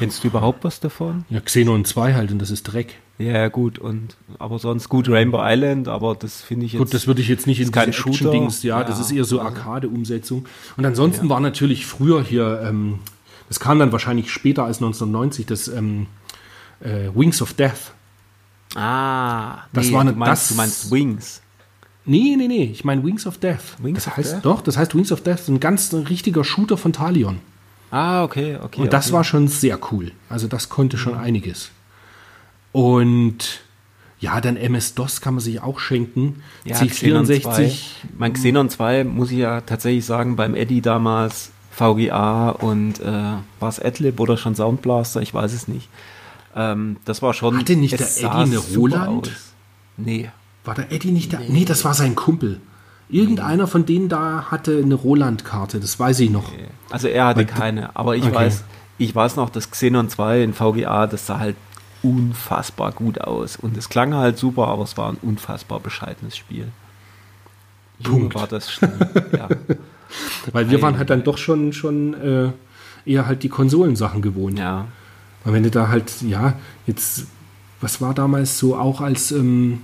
Kennst 0.02 0.24
du 0.24 0.28
überhaupt 0.28 0.64
was 0.64 0.80
davon? 0.80 1.24
Ja, 1.30 1.40
Xenon 1.40 1.84
2 1.84 2.14
halt 2.14 2.30
und 2.32 2.38
das 2.40 2.50
ist 2.50 2.64
Dreck. 2.64 2.94
Ja, 3.18 3.48
gut, 3.48 3.78
und 3.78 4.16
aber 4.38 4.58
sonst 4.58 4.88
gut 4.88 5.08
Rainbow 5.08 5.38
Island, 5.42 5.86
aber 5.88 6.14
das 6.16 6.40
finde 6.42 6.66
ich 6.66 6.72
jetzt. 6.72 6.80
Gut, 6.80 6.92
das 6.94 7.06
würde 7.06 7.20
ich 7.20 7.28
jetzt 7.28 7.46
nicht 7.46 7.60
in 7.60 7.70
kein 7.70 7.86
diese 7.90 7.98
Shooter. 7.98 8.14
Action-Dings, 8.30 8.62
ja, 8.64 8.80
Ja, 8.80 8.84
das 8.84 8.98
ist 8.98 9.12
eher 9.12 9.24
so 9.24 9.40
Arcade-Umsetzung. 9.40 10.46
Und 10.76 10.84
ansonsten 10.84 11.28
war 11.28 11.38
natürlich 11.40 11.86
früher 11.86 12.22
hier, 12.22 12.62
ähm, 12.66 12.98
das 13.48 13.60
kam 13.60 13.78
dann 13.78 13.92
wahrscheinlich 13.92 14.30
später 14.32 14.64
als 14.64 14.78
1990, 14.78 15.46
das 15.46 15.68
ähm, 15.68 16.06
äh, 16.80 17.10
Wings 17.14 17.40
of 17.42 17.52
Death. 17.54 17.92
Ah, 18.74 19.64
Das 19.72 19.86
nee, 19.88 19.92
war 19.92 20.00
eine- 20.00 20.12
du 20.14 20.18
meinst, 20.18 20.42
das- 20.44 20.48
du 20.48 20.54
meinst 20.54 20.90
Wings. 20.90 21.42
Nee, 22.04 22.34
nee, 22.36 22.48
nee, 22.48 22.64
ich 22.64 22.84
meine 22.84 23.04
Wings 23.04 23.26
of 23.26 23.38
Death. 23.38 23.76
Wings 23.78 23.98
das 24.04 24.06
of 24.08 24.16
heißt 24.16 24.32
Death? 24.36 24.44
doch, 24.44 24.60
das 24.62 24.76
heißt 24.76 24.94
Wings 24.96 25.12
of 25.12 25.20
Death, 25.22 25.46
ein 25.48 25.60
ganz 25.60 25.92
richtiger 25.94 26.42
Shooter 26.42 26.76
von 26.76 26.92
Talion. 26.92 27.38
Ah, 27.92 28.24
okay, 28.24 28.56
okay. 28.60 28.80
Und 28.80 28.92
das 28.92 29.06
okay. 29.06 29.14
war 29.14 29.22
schon 29.22 29.48
sehr 29.48 29.78
cool. 29.92 30.12
Also 30.30 30.48
das 30.48 30.70
konnte 30.70 30.96
schon 30.96 31.14
einiges. 31.14 31.70
Und 32.72 33.60
ja, 34.18 34.40
dann 34.40 34.56
MS-DOS 34.56 35.20
kann 35.20 35.34
man 35.34 35.42
sich 35.42 35.60
auch 35.60 35.78
schenken. 35.78 36.42
ja, 36.64 36.74
Xenon 36.84 37.26
2. 37.26 37.34
C64. 37.34 37.82
Mein 38.16 38.32
Xenon 38.32 38.70
2 38.70 39.04
muss 39.04 39.30
ich 39.30 39.38
ja 39.38 39.60
tatsächlich 39.60 40.06
sagen, 40.06 40.36
beim 40.36 40.54
Eddie 40.54 40.80
damals 40.80 41.50
VGA 41.70 42.48
und 42.48 43.00
äh, 43.00 43.04
war 43.04 43.68
es 43.68 43.78
Adlib 43.78 44.20
oder 44.20 44.38
schon 44.38 44.54
Soundblaster, 44.54 45.20
ich 45.20 45.34
weiß 45.34 45.52
es 45.52 45.68
nicht. 45.68 45.88
Ähm, 46.56 46.96
das 47.04 47.20
war 47.20 47.34
schon. 47.34 47.58
Hatte 47.58 47.76
nicht 47.76 48.00
der 48.00 48.08
Eddie 48.08 48.26
eine 48.26 48.56
Roland? 48.56 49.28
aus. 49.28 49.52
Nee. 49.98 50.30
War 50.64 50.74
der 50.74 50.92
Eddie 50.92 51.10
nicht 51.10 51.32
da? 51.32 51.40
Nee. 51.46 51.66
das 51.66 51.84
war 51.84 51.92
sein 51.92 52.14
Kumpel. 52.14 52.60
Irgendeiner 53.08 53.66
von 53.66 53.84
denen 53.84 54.08
da 54.08 54.46
hatte 54.50 54.78
eine 54.82 54.94
Roland-Karte, 54.94 55.80
das 55.80 55.98
weiß 55.98 56.20
ich 56.20 56.30
noch. 56.30 56.50
Also 56.90 57.08
er 57.08 57.26
hatte 57.26 57.40
Weil- 57.40 57.46
keine, 57.46 57.94
aber 57.96 58.16
ich 58.16 58.24
Okay. 58.24 58.34
weiß, 58.34 58.64
ich 58.98 59.14
weiß 59.14 59.36
noch, 59.36 59.50
das 59.50 59.70
Xenon 59.70 60.08
2 60.08 60.42
in 60.42 60.54
VGA, 60.54 61.06
das 61.06 61.26
sah 61.26 61.38
halt 61.38 61.56
unfassbar 62.02 62.92
gut 62.92 63.20
aus. 63.20 63.56
Und 63.56 63.76
es 63.76 63.88
klang 63.88 64.14
halt 64.14 64.38
super, 64.38 64.68
aber 64.68 64.84
es 64.84 64.96
war 64.96 65.10
ein 65.10 65.18
unfassbar 65.22 65.78
bescheidenes 65.80 66.36
Spiel. 66.36 66.68
Junge, 68.00 68.20
Punkt. 68.20 68.34
war 68.34 68.46
das 68.46 68.72
schlimm. 68.72 68.92
ja. 69.36 69.48
Weil 70.52 70.70
wir 70.70 70.80
waren 70.82 70.98
halt 70.98 71.10
dann 71.10 71.22
doch 71.22 71.38
schon, 71.38 71.72
schon 71.72 72.14
äh, 72.14 72.50
eher 73.04 73.26
halt 73.26 73.42
die 73.42 73.48
Konsolensachen 73.48 74.22
gewohnt. 74.22 74.58
ja. 74.58 74.86
Weil 75.44 75.54
wenn 75.54 75.62
du 75.64 75.70
da 75.72 75.88
halt, 75.88 76.22
ja, 76.22 76.54
jetzt, 76.86 77.26
was 77.80 78.00
war 78.00 78.14
damals 78.14 78.58
so 78.58 78.76
auch 78.76 79.00
als, 79.00 79.32
ähm, 79.32 79.80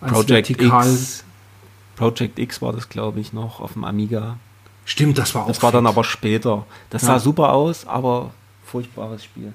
als 0.00 0.12
Project 0.12 0.48
vertikal. 0.48 0.90
X. 0.90 1.24
Project 1.98 2.38
X 2.38 2.62
war 2.62 2.72
das, 2.72 2.88
glaube 2.88 3.18
ich, 3.20 3.32
noch 3.32 3.60
auf 3.60 3.72
dem 3.72 3.84
Amiga. 3.84 4.38
Stimmt, 4.84 5.18
das 5.18 5.34
war 5.34 5.42
auch. 5.42 5.48
Das 5.48 5.62
war 5.62 5.72
dann 5.72 5.86
aber 5.86 6.04
später. 6.04 6.64
Das 6.90 7.02
Ja. 7.02 7.08
sah 7.08 7.18
super 7.18 7.52
aus, 7.52 7.86
aber 7.86 8.30
furchtbares 8.64 9.24
Spiel. 9.24 9.52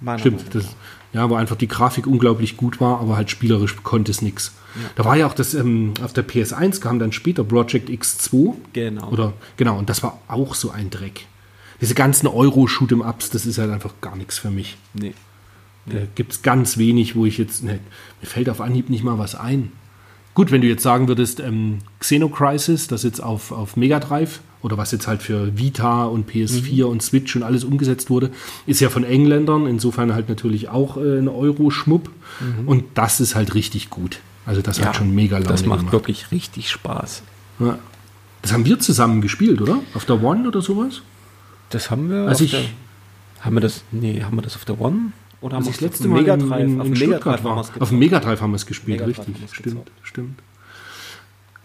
Meiner 0.00 0.18
Stimmt, 0.18 0.54
das, 0.54 0.66
ja, 1.12 1.28
wo 1.30 1.34
einfach 1.36 1.56
die 1.56 1.68
Grafik 1.68 2.06
unglaublich 2.06 2.56
gut 2.56 2.80
war, 2.80 3.00
aber 3.00 3.16
halt 3.16 3.30
spielerisch 3.30 3.76
konnte 3.82 4.10
es 4.10 4.20
nichts. 4.22 4.52
Da 4.96 5.04
war 5.04 5.16
ja 5.16 5.26
auch 5.26 5.34
das, 5.34 5.54
ähm, 5.54 5.94
auf 6.02 6.12
der 6.12 6.26
PS1 6.26 6.80
kam 6.80 6.98
dann 6.98 7.12
später 7.12 7.44
Project 7.44 7.88
X2. 7.88 8.54
Genau. 8.72 9.08
Oder, 9.10 9.32
genau, 9.56 9.78
und 9.78 9.88
das 9.88 10.02
war 10.02 10.18
auch 10.28 10.54
so 10.54 10.70
ein 10.70 10.90
Dreck. 10.90 11.26
Diese 11.80 11.94
ganzen 11.94 12.26
Euro-Shoot'em-Ups, 12.26 13.30
das 13.30 13.46
ist 13.46 13.58
halt 13.58 13.70
einfach 13.70 13.94
gar 14.00 14.16
nichts 14.16 14.38
für 14.38 14.50
mich. 14.50 14.76
Nee. 14.92 15.14
Da 15.86 15.98
gibt 16.14 16.32
es 16.32 16.42
ganz 16.42 16.76
wenig, 16.78 17.14
wo 17.14 17.24
ich 17.26 17.38
jetzt, 17.38 17.62
ne, 17.62 17.78
mir 18.20 18.26
fällt 18.26 18.48
auf 18.48 18.60
Anhieb 18.60 18.88
nicht 18.90 19.04
mal 19.04 19.18
was 19.18 19.34
ein. 19.34 19.72
Gut, 20.34 20.50
wenn 20.50 20.60
du 20.60 20.66
jetzt 20.66 20.82
sagen 20.82 21.06
würdest, 21.08 21.40
ähm, 21.40 21.78
Xenocrisis, 22.00 22.88
das 22.88 23.02
jetzt 23.04 23.20
auf, 23.20 23.52
auf 23.52 23.76
Mega 23.76 24.00
Drive 24.00 24.40
oder 24.62 24.76
was 24.78 24.90
jetzt 24.92 25.06
halt 25.06 25.22
für 25.22 25.56
Vita 25.56 26.04
und 26.06 26.28
PS4 26.28 26.84
und 26.84 27.02
Switch 27.02 27.36
und 27.36 27.42
alles 27.42 27.64
umgesetzt 27.64 28.10
wurde, 28.10 28.30
ist 28.66 28.80
ja 28.80 28.88
von 28.90 29.04
Engländern, 29.04 29.66
insofern 29.66 30.12
halt 30.14 30.28
natürlich 30.28 30.68
auch 30.70 30.96
äh, 30.96 31.18
ein 31.18 31.28
Euro-Schmupp 31.28 32.10
und 32.66 32.84
das 32.94 33.20
ist 33.20 33.34
halt 33.34 33.54
richtig 33.54 33.90
gut. 33.90 34.18
Also 34.46 34.60
das 34.60 34.80
hat 34.84 34.96
schon 34.96 35.14
mega 35.14 35.36
Laune 35.38 35.48
Das 35.48 35.64
macht 35.66 35.80
gemacht. 35.80 35.92
wirklich 35.92 36.30
richtig 36.32 36.68
Spaß. 36.70 37.22
Ja. 37.60 37.78
Das 38.42 38.52
haben 38.52 38.64
wir 38.66 38.78
zusammen 38.78 39.20
gespielt, 39.20 39.62
oder? 39.62 39.78
Auf 39.94 40.04
der 40.04 40.22
One 40.22 40.48
oder 40.48 40.60
sowas? 40.60 41.02
Das 41.70 41.90
haben 41.90 42.10
wir. 42.10 42.26
Also 42.26 42.44
ich- 42.44 42.70
haben 43.40 43.54
wir 43.54 43.60
das? 43.60 43.84
Nee, 43.92 44.22
haben 44.22 44.36
wir 44.36 44.42
das 44.42 44.56
auf 44.56 44.64
der 44.64 44.80
One? 44.80 45.12
Oder 45.44 45.56
haben 45.56 45.66
wir 45.66 45.72
das 45.72 45.82
letzte 45.82 46.08
Mal 46.08 46.26
in, 46.26 46.40
in, 46.40 46.80
auf 46.80 46.86
in 46.86 46.94
dem 46.94 46.96
Stuttgart 46.96 47.44
haben 47.44 47.44
war. 47.44 47.58
Auf 47.58 47.88
dem. 47.90 47.98
Megadrive 47.98 48.40
haben 48.40 48.52
wir 48.52 48.56
es 48.56 48.64
gespielt, 48.64 48.98
Mega 48.98 49.12
Drive 49.12 49.18
richtig. 49.28 49.36
Stimmt, 49.52 49.90
stimmt. 50.02 50.42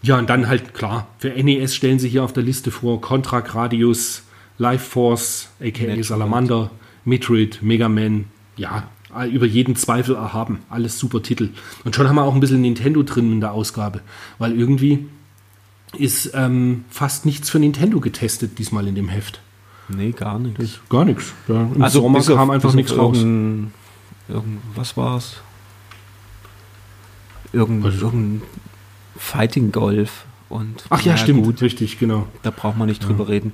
Ja, 0.02 0.18
und 0.18 0.28
dann 0.28 0.48
halt 0.48 0.74
klar, 0.74 1.08
für 1.18 1.30
NES 1.30 1.74
stellen 1.74 1.98
sie 1.98 2.10
hier 2.10 2.22
auf 2.22 2.34
der 2.34 2.42
Liste 2.42 2.70
vor 2.70 3.00
Contra 3.00 3.40
Gradius, 3.40 4.24
Life 4.58 4.84
Force, 4.84 5.48
aka 5.60 5.86
Metroid. 5.86 6.04
Salamander, 6.04 6.70
Metroid, 7.06 7.62
Mega 7.62 7.88
Man, 7.88 8.26
ja, 8.58 8.86
über 9.32 9.46
jeden 9.46 9.76
Zweifel 9.76 10.14
erhaben. 10.14 10.58
Alles 10.68 10.98
super 10.98 11.22
Titel. 11.22 11.48
Und 11.82 11.96
schon 11.96 12.06
haben 12.06 12.16
wir 12.16 12.24
auch 12.24 12.34
ein 12.34 12.40
bisschen 12.40 12.60
Nintendo 12.60 13.02
drin 13.02 13.32
in 13.32 13.40
der 13.40 13.52
Ausgabe, 13.52 14.02
weil 14.36 14.58
irgendwie 14.58 15.06
ist 15.96 16.32
ähm, 16.34 16.84
fast 16.90 17.24
nichts 17.24 17.48
für 17.48 17.58
Nintendo 17.58 17.98
getestet 17.98 18.58
diesmal 18.58 18.86
in 18.86 18.94
dem 18.94 19.08
Heft. 19.08 19.40
Nee, 19.96 20.12
gar 20.12 20.38
nichts. 20.38 20.80
Gar 20.88 21.04
nichts. 21.04 21.32
Ja, 21.48 21.68
Im 21.74 21.82
Also 21.82 22.00
Sommer 22.02 22.20
kam 22.22 22.50
einfach 22.50 22.74
nichts 22.74 22.96
raus. 22.96 23.18
Irgendein, 23.18 23.72
irgend, 24.28 24.58
was 24.74 24.96
war's? 24.96 25.36
Irgend, 27.52 27.82
Was? 27.84 27.94
irgendein 28.00 28.42
Fighting 29.16 29.72
Golf 29.72 30.24
und 30.48 30.84
Ach 30.90 31.02
ja, 31.02 31.16
stimmt, 31.16 31.44
gut, 31.44 31.60
richtig, 31.62 31.98
genau. 31.98 32.26
da 32.42 32.50
braucht 32.50 32.76
man 32.78 32.88
nicht 32.88 33.06
drüber 33.06 33.28
reden. 33.28 33.52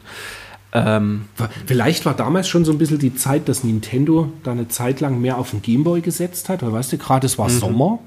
Ähm, 0.72 1.22
War- 1.39 1.49
Vielleicht 1.64 2.05
war 2.05 2.14
damals 2.14 2.49
schon 2.49 2.64
so 2.64 2.72
ein 2.72 2.78
bisschen 2.78 2.99
die 2.99 3.14
Zeit, 3.14 3.49
dass 3.49 3.64
Nintendo 3.64 4.30
da 4.43 4.53
eine 4.53 4.68
Zeit 4.68 5.01
lang 5.01 5.20
mehr 5.20 5.39
auf 5.39 5.51
den 5.51 5.62
Gameboy 5.62 6.03
gesetzt 6.03 6.49
hat, 6.51 6.62
weil 6.62 6.72
weißt 6.72 6.93
du, 6.93 6.99
gerade 6.99 7.26
es 7.26 7.39
war 7.39 7.49
Sommer. 7.49 7.99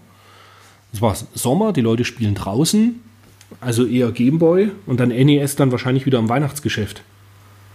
Es 0.93 1.01
war 1.01 1.15
Sommer, 1.33 1.73
die 1.73 1.81
Leute 1.81 2.05
spielen 2.05 2.35
draußen, 2.35 2.99
also 3.61 3.85
eher 3.85 4.11
Gameboy 4.11 4.71
und 4.85 4.99
dann 4.99 5.09
NES 5.09 5.55
dann 5.55 5.71
wahrscheinlich 5.71 6.05
wieder 6.05 6.19
im 6.19 6.29
Weihnachtsgeschäft. 6.29 7.01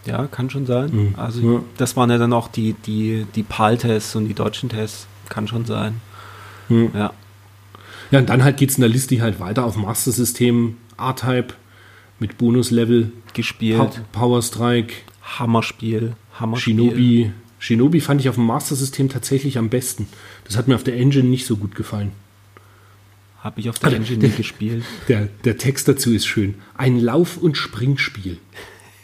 Ja, 0.07 0.26
kann 0.26 0.50
schon 0.50 0.66
sein. 0.66 0.90
Mhm. 0.92 1.14
Also 1.16 1.40
Ja. 1.40 1.62
das 1.76 1.96
waren 1.96 2.11
ja 2.11 2.18
dann 2.18 2.32
auch 2.32 2.48
die, 2.48 2.74
die, 2.86 3.26
die 3.34 3.42
PAL-Tests 3.42 4.16
und 4.16 4.26
die 4.28 4.34
deutschen 4.34 4.68
Tests. 4.68 5.07
Kann 5.28 5.48
schon 5.48 5.64
sein. 5.64 6.00
Mhm. 6.68 6.90
Ja. 6.94 7.12
Ja, 8.11 8.18
und 8.18 8.28
dann 8.28 8.44
halt 8.44 8.59
geht 8.59 8.70
es 8.70 8.76
in 8.76 8.82
der 8.82 8.90
Liste 8.90 9.20
halt 9.22 9.40
weiter 9.40 9.64
auf 9.64 9.76
Master 9.76 10.12
System, 10.12 10.76
R-Type 10.98 11.55
mit 12.20 12.38
Bonuslevel, 12.38 13.11
Gespielt. 13.32 13.78
Pa 13.78 13.90
Power 14.20 14.42
Strike, 14.42 14.94
Hammerspiel. 15.38 16.14
Hammerspiel. 16.38 16.74
Shinobi. 16.76 17.32
Shinobi 17.59 18.00
fand 18.00 18.20
ich 18.20 18.28
auf 18.28 18.34
dem 18.36 18.44
Master 18.46 18.76
System 18.76 19.09
tatsächlich 19.09 19.57
am 19.59 19.70
besten. 19.70 20.07
Das 20.44 20.57
hat 20.57 20.68
mir 20.68 20.74
auf 20.74 20.84
der 20.84 20.96
Engine 20.96 21.28
nicht 21.28 21.46
so 21.46 21.57
gut 21.57 21.74
gefallen. 21.74 22.12
Habe 23.40 23.61
ich 23.61 23.68
auf 23.70 23.78
der 23.78 23.88
Also, 23.90 23.96
Engine 23.96 24.28
nie 24.28 24.34
gespielt. 24.36 24.84
Der, 25.09 25.28
der 25.44 25.59
Text 25.59 25.88
dazu 25.88 26.12
ist 26.12 26.26
schön. 26.26 26.55
Ein 26.76 26.98
Lauf- 27.00 27.36
und 27.38 27.57
Springspiel. 27.57 28.38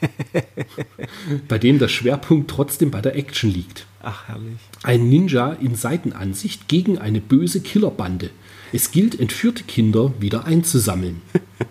bei 1.48 1.59
dem 1.59 1.78
der 1.78 1.88
Schwerpunkt 1.88 2.51
trotzdem 2.51 2.90
bei 2.90 3.01
der 3.01 3.16
Action 3.16 3.51
liegt. 3.51 3.86
Ach, 4.03 4.28
herrlich. 4.28 4.59
Ein 4.82 5.09
Ninja 5.09 5.53
in 5.53 5.74
Seitenansicht 5.74 6.68
gegen 6.68 6.98
eine 6.98 7.20
böse 7.20 7.61
Killerbande. 7.61 8.30
Es 8.72 8.92
gilt, 8.92 9.18
entführte 9.18 9.64
Kinder 9.64 10.12
wieder 10.20 10.44
einzusammeln. 10.44 11.22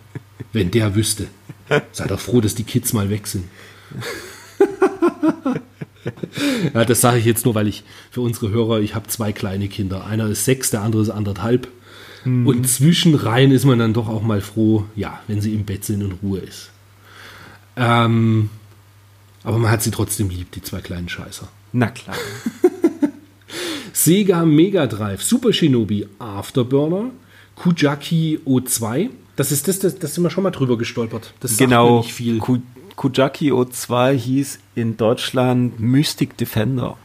Wenn 0.53 0.71
der 0.71 0.95
wüsste. 0.95 1.27
Sei 1.91 2.07
doch 2.07 2.19
froh, 2.19 2.41
dass 2.41 2.55
die 2.55 2.63
Kids 2.63 2.93
mal 2.93 3.09
weg 3.09 3.27
sind. 3.27 3.45
ja, 6.73 6.85
das 6.85 7.01
sage 7.01 7.19
ich 7.19 7.25
jetzt 7.25 7.45
nur, 7.45 7.53
weil 7.53 7.67
ich 7.67 7.83
für 8.09 8.21
unsere 8.21 8.49
Hörer, 8.49 8.79
ich 8.79 8.95
habe 8.95 9.07
zwei 9.07 9.31
kleine 9.31 9.67
Kinder. 9.67 10.05
Einer 10.05 10.27
ist 10.27 10.45
sechs, 10.45 10.71
der 10.71 10.81
andere 10.81 11.03
ist 11.03 11.11
anderthalb. 11.11 11.67
Und 12.25 12.67
zwischenrein 12.67 13.51
ist 13.51 13.65
man 13.65 13.79
dann 13.79 13.93
doch 13.93 14.09
auch 14.09 14.21
mal 14.21 14.41
froh, 14.41 14.85
ja, 14.95 15.21
wenn 15.27 15.39
sie 15.39 15.53
im 15.53 15.63
Bett 15.63 15.85
sind 15.85 16.03
und 16.03 16.19
Ruhe 16.21 16.39
ist. 16.39 16.69
Ähm, 17.79 18.49
aber 19.43 19.57
man 19.57 19.71
hat 19.71 19.81
sie 19.81 19.91
trotzdem 19.91 20.29
lieb, 20.29 20.51
die 20.51 20.61
zwei 20.61 20.81
kleinen 20.81 21.07
Scheißer. 21.09 21.47
Na 21.71 21.87
klar. 21.87 22.17
Sega 23.93 24.45
Mega 24.45 24.85
Drive, 24.87 25.23
Super 25.23 25.53
Shinobi 25.53 26.07
Afterburner, 26.19 27.11
Kujaki 27.55 28.39
O2. 28.45 29.09
Das 29.35 29.51
ist 29.51 29.67
das, 29.67 29.79
das, 29.79 29.97
das 29.97 30.13
sind 30.13 30.23
wir 30.23 30.29
schon 30.29 30.43
mal 30.43 30.51
drüber 30.51 30.77
gestolpert. 30.77 31.33
Das 31.39 31.51
sagt 31.51 31.59
genau. 31.69 31.99
nicht 31.99 32.13
viel. 32.13 32.37
Ku- 32.39 32.59
Kujaki 32.95 33.51
O2 33.51 34.11
hieß 34.13 34.59
in 34.75 34.97
Deutschland 34.97 35.79
Mystic 35.79 36.35
Defender. 36.37 36.97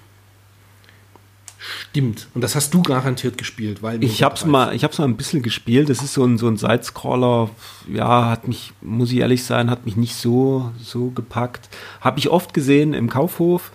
Stimmt. 1.91 2.29
Und 2.35 2.43
das 2.43 2.55
hast 2.55 2.75
du 2.75 2.83
garantiert 2.83 3.39
gespielt, 3.39 3.83
weil 3.83 4.03
Ich 4.05 4.23
hab's 4.23 4.45
mal, 4.45 4.75
ich 4.75 4.85
hab's 4.85 4.99
mal 4.99 5.05
ein 5.07 5.17
bisschen 5.17 5.43
gespielt. 5.43 5.89
Das 5.89 6.03
ist 6.03 6.15
so 6.15 6.25
ein, 6.25 6.37
so 6.37 6.47
ein 6.47 6.57
Sidescroller. 6.57 7.51
Ja, 7.93 8.29
hat 8.31 8.47
mich, 8.49 8.73
muss 8.83 9.13
ich 9.13 9.19
ehrlich 9.19 9.45
sein, 9.45 9.71
hat 9.71 9.87
mich 9.87 9.97
nicht 9.97 10.15
so, 10.17 10.71
so 10.83 11.11
gepackt. 11.11 11.69
Habe 12.01 12.19
ich 12.19 12.29
oft 12.29 12.53
gesehen 12.53 12.93
im 12.93 13.09
Kaufhof. 13.09 13.73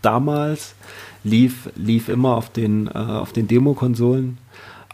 Damals 0.00 0.74
lief, 1.24 1.68
lief 1.76 2.08
immer 2.08 2.36
auf 2.36 2.50
den, 2.50 2.86
äh, 2.86 2.90
auf 2.92 3.32
den 3.32 3.46
Demo-Konsolen. 3.48 4.38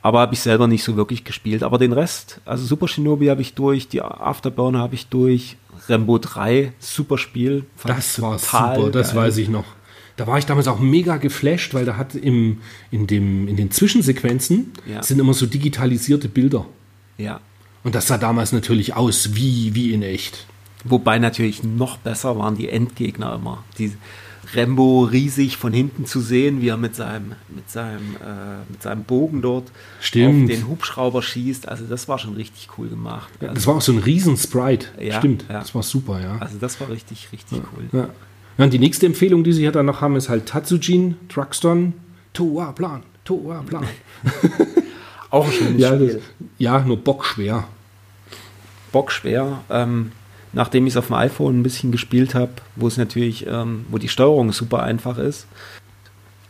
Aber 0.03 0.21
habe 0.21 0.35
ich 0.35 0.41
selber 0.41 0.67
nicht 0.67 0.85
so 0.85 0.97
wirklich 0.97 1.25
gespielt. 1.25 1.63
Aber 1.63 1.79
den 1.79 1.93
Rest, 1.93 2.41
also 2.45 2.65
Super 2.65 2.89
Shinobi 2.89 3.29
habe 3.29 3.41
ich 3.43 3.55
durch, 3.55 3.89
die 3.89 4.03
Afterburner 4.03 4.81
habe 4.81 4.95
ich 4.95 5.07
durch, 5.07 5.57
Rambo 5.89 6.19
3, 6.19 6.73
super 6.79 7.17
Spiel. 7.17 7.65
Das 7.85 8.21
war 8.21 8.39
super, 8.39 8.91
das 8.91 9.09
geil. 9.13 9.17
weiß 9.23 9.37
ich 9.39 9.49
noch. 9.49 9.65
Da 10.17 10.27
war 10.27 10.39
ich 10.39 10.47
damals 10.47 10.69
auch 10.69 10.79
mega 10.79 11.17
geflasht, 11.17 11.75
weil 11.75 11.85
da 11.85 11.97
hat 11.97 12.15
im, 12.15 12.59
in, 12.91 13.07
dem, 13.07 13.49
in 13.49 13.57
den 13.57 13.71
Zwischensequenzen 13.71 14.73
Ja. 14.87 15.03
sind 15.03 15.19
immer 15.19 15.35
so 15.35 15.47
digitalisierte 15.47 16.29
Bilder. 16.29 16.67
Ja. 17.19 17.41
Und 17.83 17.95
das 17.95 18.07
sah 18.07 18.17
damals 18.19 18.53
natürlich 18.53 18.95
aus 18.95 19.35
wie, 19.35 19.75
wie 19.75 19.93
in 19.93 20.03
echt. 20.03 20.47
Wobei 20.85 21.19
natürlich 21.19 21.65
noch 21.65 21.97
besser 21.99 22.39
waren 22.39 22.57
die 22.57 22.69
Endgegner 22.69 23.35
immer. 23.35 23.65
Die 23.79 23.93
Rambo 24.55 25.05
riesig 25.05 25.57
von 25.57 25.73
hinten 25.73 26.07
zu 26.07 26.21
sehen, 26.21 26.61
wie 26.61 26.69
er 26.69 26.77
mit 26.77 26.95
seinem, 26.95 27.33
mit 27.49 27.69
seinem, 27.71 28.15
äh, 28.17 28.71
mit 28.71 28.83
seinem 28.83 29.03
Bogen 29.05 29.43
dort 29.43 29.73
Stimmt. 30.01 30.45
auf 30.51 30.57
den 30.57 30.69
Hubschrauber 30.69 31.23
schießt. 31.23 31.67
Also 31.69 31.87
das 31.87 32.07
war 32.09 32.19
schon 32.19 32.35
richtig 32.35 32.69
cool 32.79 32.89
gemacht. 32.89 33.31
Also, 33.41 33.55
Das 33.55 33.67
war 33.67 33.77
auch 33.77 33.81
so 33.83 33.93
ein 33.93 33.99
Riesen-Sprite. 33.99 34.89
Ja, 35.01 35.19
Stimmt, 35.19 35.47
ja. 35.49 35.61
das 35.61 35.75
war 35.75 35.83
super, 35.83 36.21
ja. 36.21 36.37
also 36.39 36.57
das 36.61 36.79
war 36.81 36.89
richtig, 36.91 37.29
richtig 37.33 37.59
cool. 37.77 37.89
ja. 38.01 38.09
Ja. 38.59 38.65
Und 38.65 38.73
die 38.73 38.79
nächste 38.79 39.07
Empfehlung, 39.07 39.45
die 39.45 39.53
sie 39.53 39.63
hier 39.63 39.73
dann 39.73 39.87
noch 39.87 40.01
haben, 40.01 40.17
ist 40.17 40.29
halt 40.29 40.47
Tatsujin, 40.47 41.17
Truxton, 41.29 41.95
Toa 42.33 42.73
Plan, 42.73 43.03
Toa 43.25 43.63
Plan. 43.63 43.85
Auch 45.31 45.47
ein 45.47 45.53
schönes 45.53 45.81
ja, 45.81 45.95
Spiel. 45.95 46.15
das, 46.15 46.23
ja, 46.59 46.81
nur 46.81 46.97
bockschwer. 46.97 47.65
bockschwer. 48.93 49.61
Ähm, 49.69 50.13
nachdem 50.53 50.87
ich 50.87 50.93
es 50.93 50.97
auf 50.97 51.09
dem 51.09 51.17
iPhone 51.17 51.59
ein 51.59 51.63
bisschen 51.63 51.93
gespielt 51.93 52.35
habe, 52.35 52.53
wo 52.77 52.87
es 52.87 52.97
natürlich, 52.97 53.47
ähm, 53.47 53.87
wo 53.91 53.99
die 53.99 54.09
Steuerung 54.09 54.53
super 54.53 54.83
einfach 54.83 55.19
ist. 55.19 55.47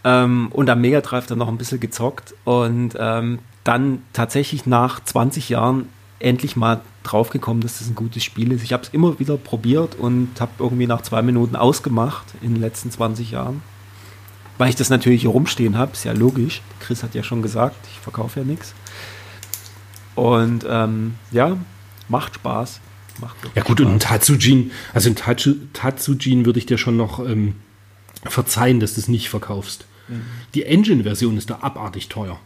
Ähm, 0.05 0.49
und 0.53 0.69
am 0.69 0.81
Mega 0.83 1.01
Drive 1.01 1.27
dann 1.27 1.39
noch 1.39 1.49
ein 1.49 1.57
bisschen 1.57 1.81
gezockt 1.81 2.35
und 2.45 2.95
ähm, 2.99 3.39
dann 3.65 4.03
tatsächlich 4.13 4.67
nach 4.67 5.03
20 5.03 5.49
Jahren 5.49 5.89
endlich 6.19 6.57
mal 6.57 6.83
draufgekommen, 7.05 7.63
dass 7.63 7.79
das 7.79 7.89
ein 7.89 7.95
gutes 7.95 8.25
Spiel 8.25 8.51
ist. 8.53 8.63
Ich 8.65 8.73
habe 8.73 8.83
es 8.83 8.89
immer 8.89 9.19
wieder 9.21 9.37
probiert 9.37 9.95
und 9.95 10.41
habe 10.41 10.53
irgendwie 10.59 10.87
nach 10.87 11.03
zwei 11.03 11.23
Minuten 11.23 11.55
ausgemacht 11.55 12.27
in 12.43 12.55
den 12.55 12.61
letzten 12.61 12.91
20 12.91 13.31
Jahren. 13.31 13.63
Weil 14.59 14.69
ich 14.69 14.77
das 14.77 14.89
natürlich 14.89 15.23
hier 15.23 15.31
rumstehen 15.31 15.77
habe, 15.77 15.93
ist 15.93 16.05
ja 16.05 16.13
logisch. 16.13 16.63
Chris 16.81 17.03
hat 17.03 17.15
ja 17.15 17.23
schon 17.23 17.43
gesagt, 17.43 17.77
ich 17.93 17.99
verkaufe 17.99 18.41
ja 18.41 18.47
nichts. 18.47 18.75
Und 20.15 20.65
ähm, 20.69 21.15
ja, 21.33 21.57
macht 22.09 22.37
Spaß. 22.37 22.81
Macht 23.21 23.37
Ja 23.55 23.63
gut, 23.63 23.81
und 23.81 23.89
ein 23.89 24.01
Tatsujin, 24.01 24.73
also 24.93 25.09
ein 25.09 25.17
Tatsu, 25.17 25.55
Tatsujin 25.73 26.47
würde 26.47 26.59
ich 26.59 26.67
dir 26.67 26.79
schon 26.79 26.97
noch 26.97 27.21
ähm, 27.21 27.55
verzeihen, 28.25 28.81
dass 28.81 28.95
du 28.95 29.01
es 29.01 29.09
nicht 29.09 29.29
verkaufst. 29.29 29.87
Die 30.55 30.65
Engine-Version 30.65 31.37
ist 31.39 31.49
da 31.51 31.59
abartig 31.63 32.09
teuer. 32.09 32.39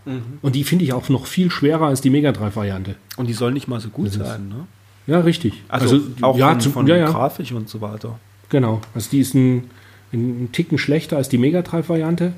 Und 0.43 0.55
die 0.55 0.65
finde 0.65 0.85
ich 0.85 0.93
auch 0.93 1.09
noch 1.09 1.27
viel 1.27 1.51
schwerer 1.51 1.87
als 1.87 2.01
die 2.01 2.11
Mega 2.11 2.33
Drive-Variante. 2.33 2.95
Und 3.17 3.27
die 3.29 3.33
soll 3.33 3.53
nicht 3.53 3.67
mal 3.69 3.81
so 3.81 3.89
gut 3.89 4.07
Das 4.09 4.15
sein, 4.15 4.49
ne? 4.49 4.67
Ja, 5.07 5.21
richtig. 5.21 5.55
Also, 5.69 6.01
auch 6.21 6.37
ja, 6.39 6.51
von, 6.51 6.61
zum- 6.61 6.73
von 6.73 6.87
ja, 6.87 6.97
ja. 6.97 7.11
Grafik 7.11 7.51
und 7.53 7.69
so 7.69 7.81
weiter. 7.81 8.19
Genau. 8.51 8.81
Also 8.95 9.11
die 9.11 9.21
ist 9.21 9.35
ein, 9.35 9.71
ein 10.13 10.51
Ticken 10.53 10.79
schlechter 10.79 11.17
als 11.17 11.29
die 11.29 11.39
Mega 11.39 11.63
Drive-Variante 11.63 12.33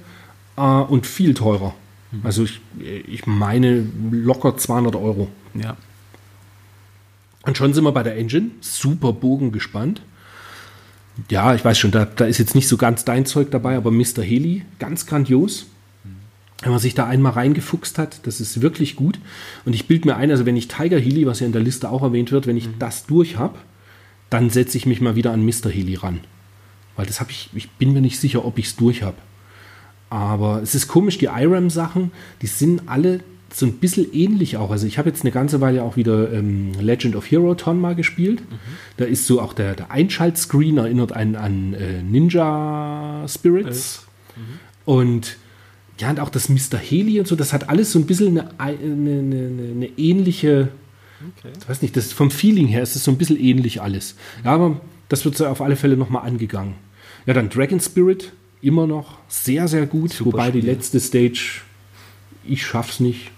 äh, 0.56 0.60
und 0.60 1.06
viel 1.06 1.34
teurer. 1.34 1.74
Also 2.24 2.42
ich, 2.44 2.60
ich 3.06 3.26
meine 3.26 3.86
locker 4.10 4.56
200 4.56 4.96
Euro. 4.96 5.28
Ja. 5.54 5.76
Und 7.44 7.56
schon 7.56 7.72
sind 7.72 7.84
wir 7.84 7.92
bei 7.92 8.02
der 8.02 8.16
Engine. 8.16 8.50
Super 8.60 9.12
Bogen 9.12 9.52
gespannt. 9.52 10.02
Ja, 11.28 11.54
ich 11.54 11.64
weiß 11.64 11.78
schon, 11.78 11.90
da, 11.90 12.04
da 12.04 12.24
ist 12.24 12.38
jetzt 12.38 12.54
nicht 12.54 12.68
so 12.68 12.76
ganz 12.76 13.04
dein 13.04 13.26
Zeug 13.26 13.50
dabei, 13.50 13.76
aber 13.76 13.90
Mr. 13.90 14.22
Heli, 14.22 14.62
ganz 14.78 15.06
grandios. 15.06 15.66
Wenn 16.62 16.72
man 16.72 16.80
sich 16.80 16.94
da 16.94 17.06
einmal 17.06 17.32
reingefuchst 17.32 17.98
hat, 17.98 18.26
das 18.26 18.40
ist 18.40 18.60
wirklich 18.60 18.94
gut. 18.94 19.18
Und 19.64 19.74
ich 19.74 19.86
bilde 19.86 20.08
mir 20.08 20.16
ein, 20.16 20.30
also 20.30 20.44
wenn 20.44 20.56
ich 20.56 20.68
Tiger 20.68 20.98
Heli, 20.98 21.26
was 21.26 21.40
ja 21.40 21.46
in 21.46 21.52
der 21.52 21.62
Liste 21.62 21.90
auch 21.90 22.02
erwähnt 22.02 22.32
wird, 22.32 22.46
wenn 22.46 22.56
ich 22.56 22.68
das 22.78 23.06
durch 23.06 23.38
habe, 23.38 23.58
dann 24.28 24.50
setze 24.50 24.76
ich 24.76 24.86
mich 24.86 25.00
mal 25.00 25.16
wieder 25.16 25.32
an 25.32 25.44
Mr. 25.44 25.70
Heli 25.70 25.94
ran. 25.94 26.20
Weil 26.96 27.06
das 27.06 27.20
habe 27.20 27.30
ich, 27.30 27.48
ich 27.54 27.70
bin 27.70 27.92
mir 27.92 28.02
nicht 28.02 28.20
sicher, 28.20 28.44
ob 28.44 28.58
ich 28.58 28.66
es 28.66 28.76
durch 28.76 29.02
habe. 29.02 29.16
Aber 30.10 30.60
es 30.62 30.74
ist 30.74 30.88
komisch, 30.88 31.18
die 31.18 31.26
IRAM-Sachen, 31.26 32.12
die 32.42 32.46
sind 32.46 32.82
alle 32.88 33.20
so 33.52 33.66
ein 33.66 33.74
bisschen 33.74 34.12
ähnlich 34.12 34.56
auch. 34.56 34.70
Also 34.70 34.86
ich 34.86 34.98
habe 34.98 35.08
jetzt 35.08 35.22
eine 35.22 35.30
ganze 35.32 35.60
Weile 35.60 35.82
auch 35.82 35.96
wieder 35.96 36.32
ähm, 36.32 36.72
Legend 36.80 37.16
of 37.16 37.30
Hero 37.30 37.54
Ton 37.54 37.80
mal 37.80 37.94
gespielt. 37.94 38.42
Da 38.96 39.04
ist 39.04 39.26
so 39.26 39.40
auch 39.40 39.52
der, 39.52 39.74
der 39.74 39.90
Einschaltscreen 39.90 40.78
erinnert 40.78 41.12
einen 41.12 41.36
an 41.36 41.74
äh, 41.74 42.02
Ninja 42.02 43.24
Spirits. 43.28 44.06
Und 44.84 45.36
ja, 45.98 46.10
und 46.10 46.20
auch 46.20 46.30
das 46.30 46.48
Mr. 46.48 46.78
Heli 46.78 47.18
und 47.20 47.28
so, 47.28 47.36
das 47.36 47.52
hat 47.52 47.68
alles 47.68 47.92
so 47.92 47.98
ein 47.98 48.06
bisschen 48.06 48.38
eine, 48.38 48.58
eine, 48.58 48.80
eine, 48.80 49.70
eine, 49.72 49.86
ähnliche, 49.98 50.68
Okay. 51.38 51.52
ich 51.60 51.68
weiß 51.68 51.82
nicht, 51.82 51.94
das 51.98 52.12
vom 52.12 52.30
Feeling 52.30 52.66
her 52.66 52.82
ist 52.82 52.96
es 52.96 53.04
so 53.04 53.10
ein 53.10 53.18
bisschen 53.18 53.38
ähnlich 53.38 53.82
alles. 53.82 54.16
Ja, 54.42 54.52
aber 54.52 54.80
das 55.10 55.26
wird 55.26 55.36
so 55.36 55.46
auf 55.46 55.60
alle 55.60 55.76
Fälle 55.76 55.98
nochmal 55.98 56.26
angegangen. 56.26 56.74
Ja, 57.26 57.34
dann 57.34 57.50
Dragon 57.50 57.78
Spirit, 57.78 58.32
immer 58.62 58.86
noch 58.86 59.18
sehr, 59.28 59.68
sehr 59.68 59.84
gut. 59.84 60.12
Super 60.14 60.32
wobei 60.32 60.50
die 60.50 60.60
Spiel. 60.60 60.70
letzte 60.70 60.98
Stage, 60.98 61.60
ich 62.46 62.64
schaff's 62.64 63.00
nicht, 63.00 63.30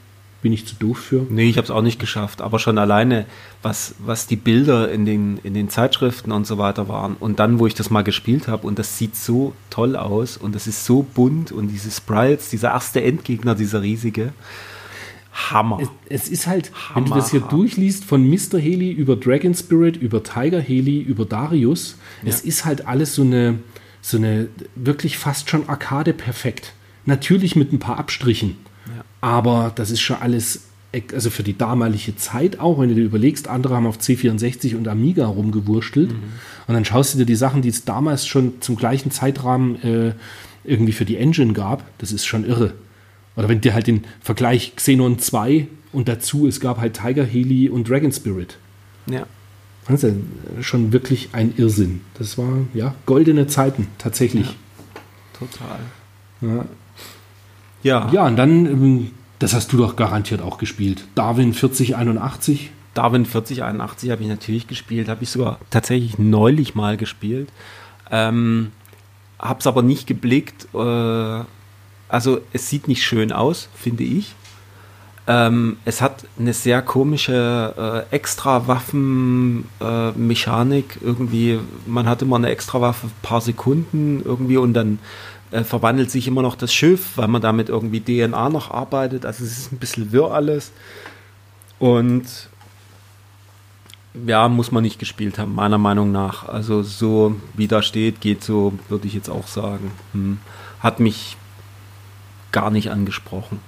bin 0.43 0.53
ich 0.53 0.67
zu 0.67 0.75
doof 0.75 0.99
für. 0.99 1.27
Nee, 1.31 1.49
ich 1.49 1.57
habe 1.57 1.65
es 1.65 1.71
auch 1.71 1.83
nicht 1.83 2.01
geschafft, 2.01 2.43
aber 2.43 2.59
schon 2.59 2.77
alleine, 2.77 3.27
was, 3.63 3.95
was 4.05 4.27
die 4.27 4.37
Bilder 4.37 4.91
in 4.91 5.07
den, 5.07 5.39
in 5.45 5.55
den 5.55 5.69
Zeitschriften 5.69 6.33
und 6.33 6.47
so 6.47 6.59
weiter 6.59 6.89
waren. 6.89 7.17
Und 7.19 7.39
dann, 7.39 7.61
wo 7.61 7.67
ich 7.67 7.75
das 7.75 7.91
mal 7.91 8.03
gespielt 8.03 8.49
habe, 8.49 8.67
und 8.67 8.79
das 8.79 8.99
sieht 8.99 9.17
so 9.17 9.55
toll 9.71 9.97
aus 9.97 10.37
und 10.37 10.55
das 10.55 10.67
ist 10.67 10.85
so 10.85 11.07
bunt 11.15 11.53
und 11.53 11.69
diese 11.69 11.91
Sprites, 11.91 12.51
dieser 12.51 12.73
erste 12.73 13.03
Endgegner, 13.03 13.55
dieser 13.55 13.83
riesige. 13.83 14.33
Hammer. 15.33 15.79
Es, 16.09 16.25
es 16.25 16.29
ist 16.29 16.47
halt, 16.47 16.73
wenn 16.93 17.07
du 17.07 17.15
das 17.15 17.31
hier 17.31 17.41
Hammerhart. 17.41 17.53
durchliest, 17.53 18.05
von 18.05 18.29
Mr. 18.29 18.59
Heli 18.59 18.91
über 18.91 19.17
Dragon 19.17 19.55
Spirit, 19.55 19.97
über 19.97 20.23
Tiger 20.23 20.61
Heli, 20.61 21.01
über 21.01 21.25
Darius, 21.25 21.97
es 22.25 22.43
ist 22.43 22.65
halt 22.67 22.87
alles 22.87 23.15
so 23.15 23.23
eine, 23.23 23.61
so 24.03 24.19
eine 24.19 24.49
wirklich 24.75 25.17
fast 25.17 25.49
schon 25.49 25.69
Arcade 25.69 26.13
perfekt. 26.13 26.75
Natürlich 27.07 27.57
mit 27.57 27.73
ein 27.73 27.79
paar 27.79 27.99
Abstrichen. 27.99 28.57
Ja. 29.23 29.29
Aber 29.29 29.73
das 29.75 29.91
ist 29.91 30.01
schon 30.01 30.17
alles, 30.21 30.65
also 31.13 31.31
für 31.31 31.43
die 31.43 31.57
damalige 31.57 32.17
Zeit 32.17 32.59
auch, 32.61 32.79
wenn 32.81 32.89
du 32.89 32.95
dir 32.95 33.05
überlegst, 33.05 33.49
andere 33.49 33.77
haben 33.77 33.87
auf 33.87 33.99
C64 33.99 34.77
und 34.77 34.89
Amiga 34.89 35.27
rumgewurstelt. 35.27 36.11
Und 36.13 36.75
dann 36.75 36.85
schaust 36.85 37.15
du 37.15 37.19
dir 37.19 37.27
die 37.27 37.35
Sachen, 37.35 37.63
die 37.63 37.69
es 37.69 37.85
damals 37.85 38.27
schon 38.27 38.61
zum 38.61 38.77
gleichen 38.77 39.11
Zeitrahmen 39.11 39.83
äh, 39.83 40.13
irgendwie 40.65 40.93
für 40.93 41.05
die 41.05 41.17
Engine 41.17 41.53
gab, 41.53 41.85
das 41.99 42.13
ist 42.13 42.27
schon 42.27 42.45
irre. 42.45 42.75
Oder 43.37 43.49
wenn 43.49 43.61
dir 43.61 43.75
halt 43.75 43.87
den 43.87 44.05
Vergleich 44.21 44.77
Xenon 44.77 45.19
2 45.19 45.67
und 45.93 46.09
dazu, 46.09 46.47
es 46.47 46.61
gab 46.61 46.79
halt 46.79 46.95
Tiger 46.95 47.25
Heli 47.25 47.69
und 47.69 47.89
Dragon 47.89 48.13
Spirit. 48.13 48.59
Ja. 49.07 49.27
Das 49.89 50.05
ist 50.05 50.15
ja 50.57 50.63
schon 50.63 50.93
wirklich 50.93 51.31
ein 51.33 51.55
Irrsinn. 51.57 52.03
Das 52.15 52.39
war, 52.39 52.67
ja, 52.75 52.95
goldene 53.07 53.49
Zeiten, 53.49 53.89
tatsächlich. 53.99 54.57
Total. 55.37 55.81
Ja, 56.41 56.67
Ja. 57.83 58.09
ja 58.13 58.27
und 58.27 58.37
dann, 58.37 58.67
ähm, 58.67 59.11
das 59.39 59.55
hast 59.55 59.73
du 59.73 59.77
doch 59.77 59.97
garantiert 59.97 60.43
auch 60.43 60.59
gespielt. 60.59 61.05
Darwin 61.15 61.55
4081. 61.55 62.71
Darwin 62.95 63.25
4081 63.25 64.11
habe 64.11 64.23
ich 64.23 64.29
natürlich 64.29 64.67
gespielt, 64.67 65.09
habe 65.09 65.23
ich 65.23 65.31
sogar 65.31 65.59
tatsächlich 65.71 66.19
neulich 66.19 66.75
mal 66.75 66.97
gespielt. 66.97 67.49
Ähm, 68.11 68.73
habe 69.39 69.61
es 69.61 69.67
aber 69.67 69.83
nicht 69.83 70.07
geblickt. 70.07 70.69
Äh, 70.75 71.45
also 72.09 72.41
es 72.53 72.69
sieht 72.69 72.89
nicht 72.89 73.03
schön 73.03 73.33
aus, 73.33 73.69
finde 73.75 74.05
ich. 74.05 74.35
Ähm, 75.27 75.79
es 75.85 76.01
hat 76.03 76.27
eine 76.39 76.53
sehr 76.53 76.83
komische 76.83 78.07
äh, 78.11 78.15
Extra-Waffen-Mechanik. 78.15 80.99
irgendwie, 81.01 81.59
man 81.87 82.07
hat 82.09 82.23
immer 82.23 82.37
eine 82.37 82.49
Extrawaffe, 82.49 83.09
paar 83.23 83.41
Sekunden 83.41 84.21
irgendwie 84.25 84.57
und 84.57 84.75
dann 84.75 84.99
äh, 85.53 85.65
verwandelt 85.65 86.11
sich 86.11 86.27
immer 86.27 86.43
noch 86.43 86.57
das 86.57 86.73
Schiff, 86.75 87.13
weil 87.17 87.29
man 87.29 87.41
damit 87.43 87.69
irgendwie 87.69 88.01
DNA 88.01 88.49
noch 88.49 88.71
arbeitet. 88.71 89.25
Also 89.27 89.45
es 89.45 89.59
ist 89.59 89.73
ein 89.73 89.79
bisschen 89.79 90.11
wirr 90.13 90.33
alles. 90.33 90.73
Und 91.79 92.25
ja, 94.27 94.49
muss 94.49 94.71
man 94.73 94.83
nicht 94.83 94.99
gespielt 94.99 95.39
haben, 95.39 95.55
meiner 95.55 95.79
Meinung 95.79 96.13
nach. 96.13 96.49
Also 96.49 96.83
so 96.83 97.37
wie 97.55 97.67
da 97.69 97.83
steht, 97.83 98.21
geht 98.21 98.45
so, 98.45 98.75
würde 98.89 99.07
ich 99.07 99.15
jetzt 99.15 99.31
auch 99.31 99.47
sagen. 99.47 99.91
Hm. 100.13 100.39
Hat 100.81 101.01
mich 101.01 101.37
gar 102.51 102.71
nicht 102.71 102.91
angesprochen. 102.91 103.61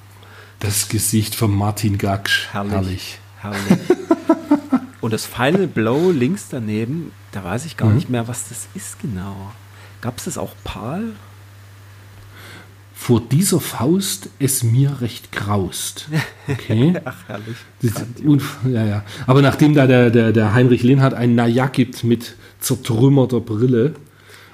Das 0.61 0.89
Gesicht 0.89 1.35
von 1.35 1.55
Martin 1.55 1.97
Gaksch. 1.99 2.49
Herrlich. 2.53 3.19
Herrlich. 3.41 3.61
Und 5.01 5.13
das 5.13 5.27
Final 5.27 5.67
Blow 5.67 6.11
links 6.11 6.49
daneben, 6.51 7.13
da 7.33 7.45
weiß 7.45 7.67
ich 7.67 7.77
gar 7.77 7.89
Mhm. 7.89 7.95
nicht 7.97 8.09
mehr, 8.11 8.29
was 8.29 8.49
das 8.49 8.69
ist 8.75 9.01
genau. 9.01 9.53
Gab 10.01 10.19
es 10.19 10.25
das 10.25 10.39
auch 10.39 10.53
PAL? 10.65 11.13
Vor 13.05 13.21
dieser 13.21 13.61
Faust 13.61 14.31
es 14.39 14.63
mir 14.63 15.03
recht 15.03 15.31
graust. 15.31 16.09
Okay. 16.49 16.95
Ach, 17.05 17.15
herrlich. 17.27 17.57
Ja, 18.67 18.83
ja. 18.83 19.05
Aber 19.27 19.43
nachdem 19.43 19.75
da 19.75 19.87
der, 19.87 20.09
der, 20.09 20.33
der 20.33 20.55
Heinrich 20.55 20.83
Linhardt 20.83 21.13
ein 21.13 21.35
Naja 21.35 21.67
gibt 21.67 22.03
mit 22.03 22.35
zertrümmerter 22.61 23.41
Brille 23.41 23.93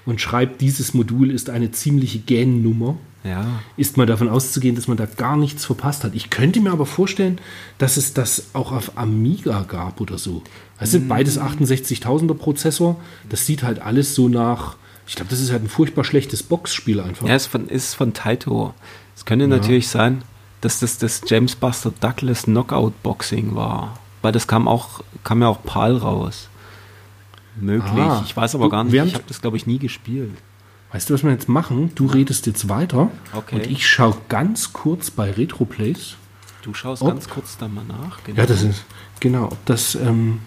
und 0.04 0.20
schreibt, 0.20 0.62
dieses 0.62 0.94
Modul 0.94 1.30
ist 1.30 1.48
eine 1.48 1.70
ziemliche 1.70 2.18
Gähnnummer, 2.18 2.96
Ja. 3.22 3.46
ist 3.76 3.96
mal 3.96 4.06
davon 4.06 4.28
auszugehen, 4.28 4.74
dass 4.74 4.88
man 4.88 4.96
da 4.96 5.06
gar 5.06 5.36
nichts 5.36 5.64
verpasst 5.64 6.02
hat. 6.02 6.16
Ich 6.16 6.28
könnte 6.28 6.60
mir 6.60 6.72
aber 6.72 6.86
vorstellen, 6.86 7.38
dass 7.78 7.96
es 7.96 8.14
das 8.14 8.46
auch 8.52 8.72
auf 8.72 8.98
Amiga 8.98 9.64
gab 9.68 10.00
oder 10.00 10.18
so. 10.18 10.42
Weißt 10.80 10.94
du, 10.94 11.00
beides 11.02 11.38
68.000er 11.38 12.34
Prozessor, 12.34 13.00
das 13.28 13.46
sieht 13.46 13.62
halt 13.62 13.80
alles 13.80 14.16
so 14.16 14.28
nach, 14.28 14.74
Ich 15.10 15.16
glaube, 15.16 15.28
das 15.28 15.40
ist 15.40 15.50
halt 15.50 15.64
ein 15.64 15.68
furchtbar 15.68 16.04
schlechtes 16.04 16.44
Boxspiel 16.44 17.00
einfach. 17.00 17.26
Ja, 17.26 17.34
ist 17.34 17.48
von, 17.48 17.66
ist 17.66 17.94
von 17.94 18.14
Taito. 18.14 18.74
Es 19.16 19.24
könnte 19.24 19.46
ja. 19.46 19.48
natürlich 19.48 19.88
sein, 19.88 20.22
dass 20.60 20.78
das 20.78 20.98
das 20.98 21.22
James 21.26 21.56
Buster 21.56 21.92
Douglas 21.98 22.44
Knockout 22.44 22.92
Boxing 23.02 23.56
war. 23.56 23.98
Weil 24.22 24.30
das 24.30 24.46
kam 24.46 24.68
auch, 24.68 25.02
kam 25.24 25.42
ja 25.42 25.48
auch 25.48 25.64
PAL 25.64 25.96
raus. 25.96 26.48
Möglich. 27.56 27.90
Ah, 27.92 28.22
ich 28.24 28.36
weiß 28.36 28.54
aber 28.54 28.66
du, 28.66 28.70
gar 28.70 28.84
nicht. 28.84 28.94
Ich 28.94 29.14
habe 29.14 29.24
das, 29.26 29.40
glaube 29.40 29.56
ich, 29.56 29.66
nie 29.66 29.80
gespielt. 29.80 30.30
Weißt 30.92 31.10
du, 31.10 31.14
was 31.14 31.24
wir 31.24 31.32
jetzt 31.32 31.48
machen? 31.48 31.90
Du 31.96 32.06
redest 32.06 32.46
jetzt 32.46 32.68
weiter 32.68 33.10
okay. 33.32 33.56
und 33.56 33.66
ich 33.66 33.88
schaue 33.88 34.16
ganz 34.28 34.72
kurz 34.72 35.10
bei 35.10 35.32
Retroplays. 35.32 36.14
Du 36.62 36.72
schaust 36.72 37.02
ob, 37.02 37.08
ganz 37.08 37.28
kurz 37.28 37.58
da 37.58 37.66
mal 37.66 37.84
nach. 37.84 38.22
Genau. 38.22 38.38
Ja, 38.38 38.46
das 38.46 38.62
ist 38.62 38.84
genau, 39.18 39.46
ob 39.46 39.66
das, 39.66 39.96
ähm, 39.96 40.38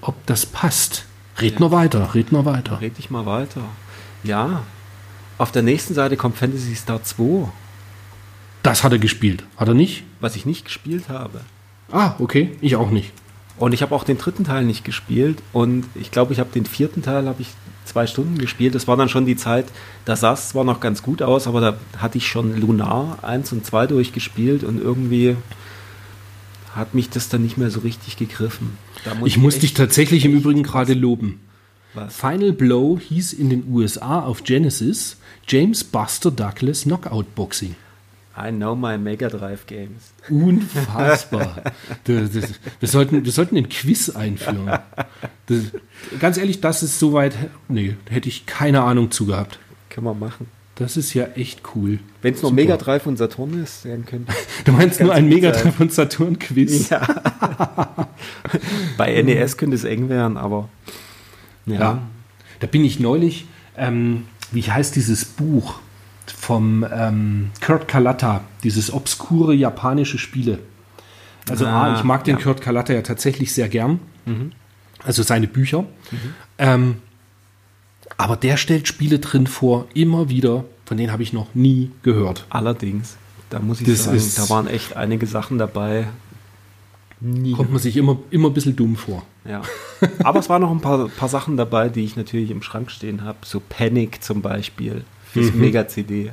ob 0.00 0.24
das 0.24 0.46
passt. 0.46 1.04
Red 1.40 1.60
nur 1.60 1.72
weiter, 1.72 2.14
red 2.14 2.32
nur 2.32 2.44
weiter. 2.44 2.80
Red 2.80 2.98
ich 2.98 3.10
mal 3.10 3.26
weiter. 3.26 3.62
Ja. 4.22 4.62
Auf 5.36 5.50
der 5.50 5.62
nächsten 5.62 5.94
Seite 5.94 6.16
kommt 6.16 6.36
Fantasy 6.36 6.74
Star 6.76 7.02
2. 7.02 7.48
Das 8.62 8.84
hat 8.84 8.92
er 8.92 8.98
gespielt, 8.98 9.44
hat 9.56 9.68
er 9.68 9.74
nicht? 9.74 10.04
Was 10.20 10.36
ich 10.36 10.46
nicht 10.46 10.64
gespielt 10.64 11.08
habe. 11.08 11.40
Ah, 11.90 12.14
okay, 12.18 12.56
ich 12.60 12.76
auch 12.76 12.90
nicht. 12.90 13.12
Und 13.58 13.72
ich 13.72 13.82
habe 13.82 13.94
auch 13.94 14.04
den 14.04 14.18
dritten 14.18 14.44
Teil 14.44 14.64
nicht 14.64 14.84
gespielt 14.84 15.42
und 15.52 15.84
ich 15.94 16.10
glaube, 16.10 16.32
ich 16.32 16.40
habe 16.40 16.50
den 16.50 16.66
vierten 16.66 17.02
Teil 17.02 17.28
habe 17.28 17.42
ich 17.42 17.48
zwei 17.84 18.06
Stunden 18.06 18.38
gespielt. 18.38 18.74
Das 18.74 18.88
war 18.88 18.96
dann 18.96 19.08
schon 19.08 19.26
die 19.26 19.36
Zeit, 19.36 19.66
da 20.04 20.16
sah 20.16 20.32
es 20.32 20.48
zwar 20.48 20.64
noch 20.64 20.80
ganz 20.80 21.02
gut 21.02 21.22
aus, 21.22 21.46
aber 21.46 21.60
da 21.60 21.76
hatte 21.98 22.18
ich 22.18 22.26
schon 22.26 22.58
Lunar 22.58 23.18
1 23.22 23.52
und 23.52 23.64
2 23.64 23.86
durchgespielt 23.86 24.64
und 24.64 24.80
irgendwie 24.80 25.36
hat 26.74 26.94
mich 26.94 27.10
das 27.10 27.28
dann 27.28 27.42
nicht 27.42 27.56
mehr 27.56 27.70
so 27.70 27.80
richtig 27.80 28.16
gegriffen. 28.16 28.78
Muss 29.18 29.28
ich, 29.28 29.36
ich 29.36 29.42
muss 29.42 29.58
dich 29.58 29.74
tatsächlich 29.74 30.24
im 30.24 30.34
Übrigen 30.34 30.62
gerade 30.62 30.94
loben. 30.94 31.40
Was? 31.94 32.16
Final 32.16 32.52
Blow 32.52 32.98
hieß 32.98 33.32
in 33.32 33.50
den 33.50 33.72
USA 33.72 34.20
auf 34.20 34.42
Genesis 34.42 35.16
James 35.46 35.84
Buster 35.84 36.30
Douglas 36.30 36.82
Knockout 36.82 37.34
Boxing. 37.34 37.76
I 38.36 38.50
know 38.50 38.74
my 38.74 38.98
Mega 38.98 39.28
Drive 39.28 39.66
Games. 39.66 40.12
Unfassbar. 40.28 41.62
wir, 42.04 42.88
sollten, 42.88 43.24
wir 43.24 43.30
sollten 43.30 43.56
einen 43.56 43.68
Quiz 43.68 44.10
einführen. 44.10 44.76
Das, 45.46 45.60
ganz 46.18 46.36
ehrlich, 46.36 46.60
das 46.60 46.82
ist 46.82 46.98
soweit. 46.98 47.36
Nee, 47.68 47.96
hätte 48.10 48.28
ich 48.28 48.44
keine 48.46 48.82
Ahnung 48.82 49.12
zu 49.12 49.26
gehabt. 49.26 49.60
Können 49.88 50.06
wir 50.06 50.14
machen. 50.14 50.48
Das 50.76 50.96
ist 50.96 51.14
ja 51.14 51.26
echt 51.36 51.62
cool. 51.74 52.00
Wenn 52.20 52.34
es 52.34 52.42
nur 52.42 52.52
Mega 52.52 52.76
Drive 52.76 53.06
und 53.06 53.16
Saturn 53.16 53.62
ist, 53.62 53.84
dann 53.84 54.04
könnte. 54.04 54.32
Du 54.64 54.72
meinst 54.72 55.00
nur 55.00 55.12
ein 55.12 55.28
Mega 55.28 55.52
Drive 55.52 55.78
und 55.78 55.92
Saturn 55.92 56.38
Quiz? 56.38 56.88
Ja. 56.90 57.06
Bei 58.96 59.22
NES 59.22 59.56
könnte 59.56 59.76
es 59.76 59.84
eng 59.84 60.08
werden, 60.08 60.36
aber. 60.36 60.68
Ja. 61.66 61.78
ja. 61.78 62.02
Da 62.60 62.66
bin 62.66 62.84
ich 62.84 62.98
neulich. 62.98 63.46
Ähm, 63.76 64.24
wie 64.52 64.62
heißt 64.62 64.96
dieses 64.96 65.24
Buch? 65.24 65.80
vom 66.32 66.86
ähm, 66.90 67.50
Kurt 67.60 67.88
Kalata, 67.88 68.42
dieses 68.62 68.92
obskure 68.92 69.54
japanische 69.54 70.18
Spiele. 70.18 70.58
Also 71.48 71.66
ah, 71.66 71.92
A, 71.92 71.96
ich 71.96 72.04
mag 72.04 72.24
den 72.24 72.36
ja. 72.36 72.42
Kurt 72.42 72.60
Kalata 72.62 72.92
ja 72.92 73.02
tatsächlich 73.02 73.52
sehr 73.52 73.68
gern. 73.68 74.00
Mhm. 74.24 74.52
Also 75.02 75.22
seine 75.22 75.46
Bücher. 75.46 75.82
Mhm. 75.82 76.34
Ähm, 76.58 76.96
aber 78.16 78.36
der 78.36 78.56
stellt 78.56 78.88
Spiele 78.88 79.18
drin 79.18 79.46
vor, 79.46 79.86
immer 79.94 80.28
wieder, 80.28 80.64
von 80.84 80.96
denen 80.96 81.12
habe 81.12 81.22
ich 81.22 81.32
noch 81.32 81.54
nie 81.54 81.90
gehört. 82.02 82.46
Allerdings, 82.50 83.16
da 83.50 83.58
muss 83.58 83.80
ich 83.80 83.86
das 83.86 84.04
sagen, 84.04 84.32
da 84.36 84.54
waren 84.54 84.66
echt 84.66 84.96
einige 84.96 85.26
Sachen 85.26 85.58
dabei. 85.58 86.08
Nie 87.20 87.52
kommt 87.52 87.70
man 87.70 87.80
sich 87.80 87.96
immer, 87.96 88.18
immer 88.30 88.48
ein 88.48 88.54
bisschen 88.54 88.76
dumm 88.76 88.96
vor. 88.96 89.24
Ja. 89.44 89.62
Aber 90.22 90.40
es 90.40 90.48
waren 90.48 90.62
noch 90.62 90.70
ein 90.70 90.80
paar, 90.80 91.08
paar 91.08 91.28
Sachen 91.28 91.56
dabei, 91.56 91.88
die 91.88 92.04
ich 92.04 92.16
natürlich 92.16 92.50
im 92.50 92.62
Schrank 92.62 92.90
stehen 92.90 93.24
habe. 93.24 93.38
So 93.44 93.60
Panic 93.66 94.22
zum 94.22 94.42
Beispiel 94.42 95.04
fürs 95.24 95.52
mhm. 95.52 95.60
Mega-CD. 95.60 96.32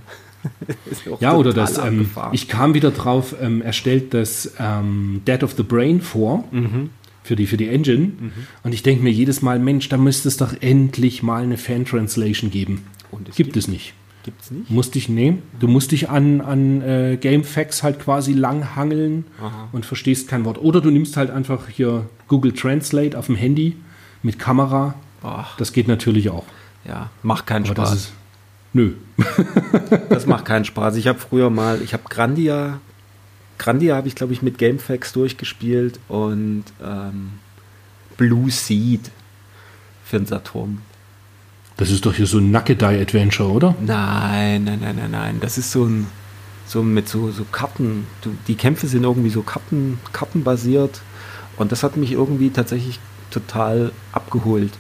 ja, 1.20 1.36
oder 1.36 1.54
das, 1.54 1.78
ähm, 1.78 2.10
ich 2.32 2.48
kam 2.48 2.74
wieder 2.74 2.92
drauf, 2.92 3.36
ähm, 3.40 3.62
er 3.62 3.74
stellt 3.74 4.14
das 4.14 4.54
ähm, 4.60 5.22
Dead 5.28 5.44
of 5.44 5.54
the 5.54 5.64
Brain 5.64 6.02
vor. 6.02 6.44
Mhm. 6.52 6.90
Für 7.24 7.36
die, 7.36 7.46
für 7.46 7.58
die 7.58 7.68
Engine. 7.68 8.06
Mhm. 8.08 8.32
Und 8.64 8.74
ich 8.74 8.84
denke 8.84 9.04
mir 9.04 9.12
jedes 9.12 9.42
Mal, 9.42 9.60
Mensch, 9.60 9.90
da 9.90 9.98
müsste 9.98 10.28
es 10.28 10.38
doch 10.38 10.54
endlich 10.60 11.22
mal 11.22 11.44
eine 11.44 11.58
Fan-Translation 11.58 12.50
geben. 12.50 12.84
Und 13.12 13.30
es 13.30 13.36
gibt, 13.36 13.54
gibt 13.54 13.58
es 13.58 13.68
nicht. 13.68 13.94
Gibt 14.24 14.42
es 14.42 14.52
nicht? 14.52 14.70
Musst 14.70 14.96
dich, 14.96 15.10
nee, 15.10 15.38
du 15.60 15.68
musst 15.68 15.92
dich 15.92 16.10
an, 16.10 16.42
an 16.42 16.82
äh, 16.82 17.18
GameFAQs 17.20 17.84
halt 17.84 18.00
quasi 18.00 18.34
langhangeln 18.34 19.26
Aha. 19.40 19.70
und 19.72 19.86
verstehst 19.86 20.28
kein 20.28 20.46
Wort. 20.46 20.60
Oder 20.60 20.82
du 20.82 20.92
nimmst 20.92 21.18
halt 21.18 21.32
einfach 21.32 21.68
hier 21.70 22.10
Google 22.28 22.54
Translate 22.54 23.18
auf 23.18 23.28
dem 23.28 23.36
Handy 23.36 23.76
mit 24.24 24.38
Kamera. 24.38 24.96
Ach. 25.24 25.58
Das 25.58 25.74
geht 25.74 25.88
natürlich 25.88 26.30
auch. 26.30 26.46
Ja, 26.86 27.10
macht 27.24 27.48
keinen 27.48 27.66
Aber 27.66 27.86
Spaß. 27.86 28.12
Nö. 28.74 28.94
das 30.10 30.26
macht 30.28 30.46
keinen 30.46 30.66
Spaß. 30.66 30.96
Ich 30.96 31.08
habe 31.08 31.20
früher 31.20 31.50
mal, 31.50 31.82
ich 31.82 31.94
habe 31.94 32.04
Grandia, 32.10 32.80
Grandia 33.62 33.95
habe 33.95 34.07
ich 34.07 34.16
glaube 34.16 34.34
ich 34.34 34.41
mit 34.41 34.57
Gamefax 34.57 35.14
durchgespielt 35.14 35.99
und 36.07 36.64
ähm, 36.84 37.34
Blue 38.18 38.49
Seed 38.49 39.12
für 40.03 40.18
den 40.18 40.26
Saturn. 40.26 40.82
Das 41.78 41.91
ist 41.91 42.07
doch 42.07 42.16
hier 42.16 42.26
so 42.26 42.39
ein 42.39 42.49
Nackedei 42.49 42.99
Adventure, 42.99 43.51
oder? 43.51 43.76
Nein, 43.80 44.64
nein, 44.64 44.80
nein, 44.82 44.95
nein, 44.95 45.12
nein. 45.12 45.38
Das 45.41 45.59
ist 45.59 45.72
so 45.72 45.86
ein 45.86 46.07
so 46.66 46.82
mit 46.82 47.07
so, 47.07 47.30
so 47.30 47.45
Karten. 47.51 48.07
Die 48.47 48.55
Kämpfe 48.55 48.88
sind 48.88 49.03
irgendwie 49.03 49.30
so 49.30 49.43
Karten, 49.43 49.99
kartenbasiert. 50.12 51.01
Und 51.57 51.72
das 51.72 51.84
hat 51.84 51.97
mich 51.97 52.14
irgendwie 52.14 52.49
tatsächlich 52.49 52.99
total 53.30 53.91
abgeholt. 54.12 54.72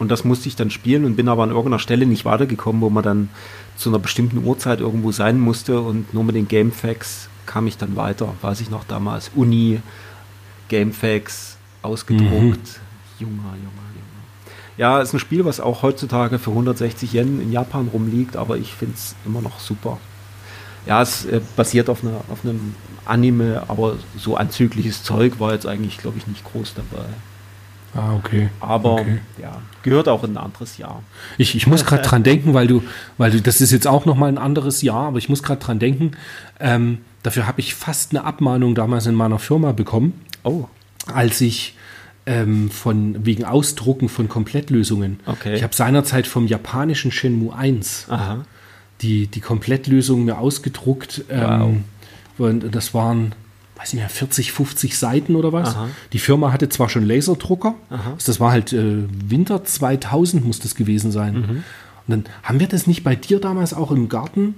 Und 0.00 0.10
das 0.10 0.24
musste 0.24 0.48
ich 0.48 0.56
dann 0.56 0.70
spielen 0.70 1.04
und 1.04 1.14
bin 1.14 1.28
aber 1.28 1.44
an 1.44 1.50
irgendeiner 1.50 1.78
Stelle 1.78 2.06
nicht 2.06 2.24
weitergekommen, 2.24 2.82
wo 2.82 2.90
man 2.90 3.04
dann 3.04 3.28
zu 3.76 3.90
einer 3.90 4.00
bestimmten 4.00 4.44
Uhrzeit 4.44 4.80
irgendwo 4.80 5.12
sein 5.12 5.38
musste 5.38 5.80
und 5.80 6.12
nur 6.12 6.24
mit 6.24 6.34
den 6.34 6.48
Gamefacts 6.48 7.28
kam 7.46 7.66
ich 7.66 7.78
dann 7.78 7.96
weiter. 7.96 8.34
Weiß 8.42 8.60
ich 8.60 8.70
noch 8.70 8.84
damals. 8.84 9.30
Uni, 9.34 9.80
Gamefacts, 10.68 11.56
ausgedruckt. 11.82 12.30
Mhm. 12.30 13.18
Junger, 13.18 13.42
junger, 13.42 13.54
junger. 13.54 14.06
Ja, 14.76 15.00
ist 15.00 15.14
ein 15.14 15.18
Spiel, 15.18 15.44
was 15.44 15.60
auch 15.60 15.82
heutzutage 15.82 16.38
für 16.38 16.50
160 16.50 17.14
Yen 17.14 17.40
in 17.40 17.52
Japan 17.52 17.88
rumliegt, 17.92 18.36
aber 18.36 18.58
ich 18.58 18.72
finde 18.72 18.94
es 18.94 19.14
immer 19.24 19.40
noch 19.40 19.58
super. 19.58 19.98
Ja, 20.84 21.02
es 21.02 21.24
äh, 21.24 21.40
basiert 21.56 21.88
auf, 21.88 22.04
einer, 22.04 22.20
auf 22.28 22.44
einem 22.44 22.74
Anime, 23.06 23.62
aber 23.68 23.96
so 24.16 24.36
anzügliches 24.36 25.02
Zeug 25.02 25.40
war 25.40 25.52
jetzt 25.52 25.66
eigentlich, 25.66 25.98
glaube 25.98 26.18
ich, 26.18 26.26
nicht 26.26 26.44
groß 26.44 26.74
dabei. 26.74 27.06
Ah, 27.94 28.14
okay. 28.14 28.50
Aber 28.60 28.92
okay. 28.92 29.20
ja, 29.40 29.62
gehört 29.82 30.08
auch 30.08 30.22
in 30.22 30.32
ein 30.32 30.36
anderes 30.36 30.76
Jahr. 30.76 31.02
Ich, 31.38 31.54
ich 31.54 31.66
muss 31.66 31.84
gerade 31.86 32.02
dran 32.02 32.22
denken, 32.22 32.52
weil 32.52 32.66
du, 32.66 32.82
weil 33.16 33.30
du, 33.30 33.40
das 33.40 33.60
ist 33.60 33.72
jetzt 33.72 33.86
auch 33.86 34.04
nochmal 34.04 34.28
ein 34.28 34.38
anderes 34.38 34.82
Jahr, 34.82 35.06
aber 35.06 35.18
ich 35.18 35.30
muss 35.30 35.42
gerade 35.42 35.60
dran 35.60 35.78
denken, 35.78 36.12
ähm, 36.60 36.98
dafür 37.26 37.46
habe 37.46 37.60
ich 37.60 37.74
fast 37.74 38.12
eine 38.12 38.24
Abmahnung 38.24 38.74
damals 38.74 39.06
in 39.06 39.14
meiner 39.14 39.38
Firma 39.38 39.72
bekommen. 39.72 40.20
Oh. 40.44 40.64
Als 41.12 41.40
ich 41.40 41.74
ähm, 42.24 42.70
von, 42.70 43.26
wegen 43.26 43.44
Ausdrucken 43.44 44.08
von 44.08 44.28
Komplettlösungen. 44.28 45.20
Okay. 45.26 45.54
Ich 45.54 45.62
habe 45.62 45.74
seinerzeit 45.74 46.26
vom 46.26 46.46
japanischen 46.46 47.10
Shenmue 47.10 47.54
1 47.54 48.06
Aha. 48.08 48.44
Die, 49.02 49.26
die 49.26 49.40
Komplettlösung 49.40 50.24
mir 50.24 50.38
ausgedruckt. 50.38 51.24
Ähm, 51.28 51.84
wow. 52.38 52.48
Und 52.48 52.74
das 52.74 52.94
waren 52.94 53.34
weiß 53.76 53.92
nicht 53.92 54.00
mehr, 54.00 54.08
40, 54.08 54.52
50 54.52 54.96
Seiten 54.96 55.36
oder 55.36 55.52
was. 55.52 55.76
Aha. 55.76 55.88
Die 56.12 56.18
Firma 56.18 56.52
hatte 56.52 56.68
zwar 56.68 56.88
schon 56.88 57.04
Laserdrucker, 57.04 57.74
Aha. 57.90 58.14
das 58.24 58.40
war 58.40 58.50
halt 58.50 58.72
äh, 58.72 59.02
Winter 59.28 59.64
2000 59.64 60.44
muss 60.46 60.60
das 60.60 60.74
gewesen 60.74 61.10
sein. 61.10 61.34
Mhm. 61.34 61.50
Und 61.50 61.64
dann 62.08 62.24
haben 62.42 62.58
wir 62.58 62.68
das 62.68 62.86
nicht 62.86 63.04
bei 63.04 63.14
dir 63.14 63.38
damals 63.38 63.74
auch 63.74 63.90
im 63.90 64.08
Garten 64.08 64.54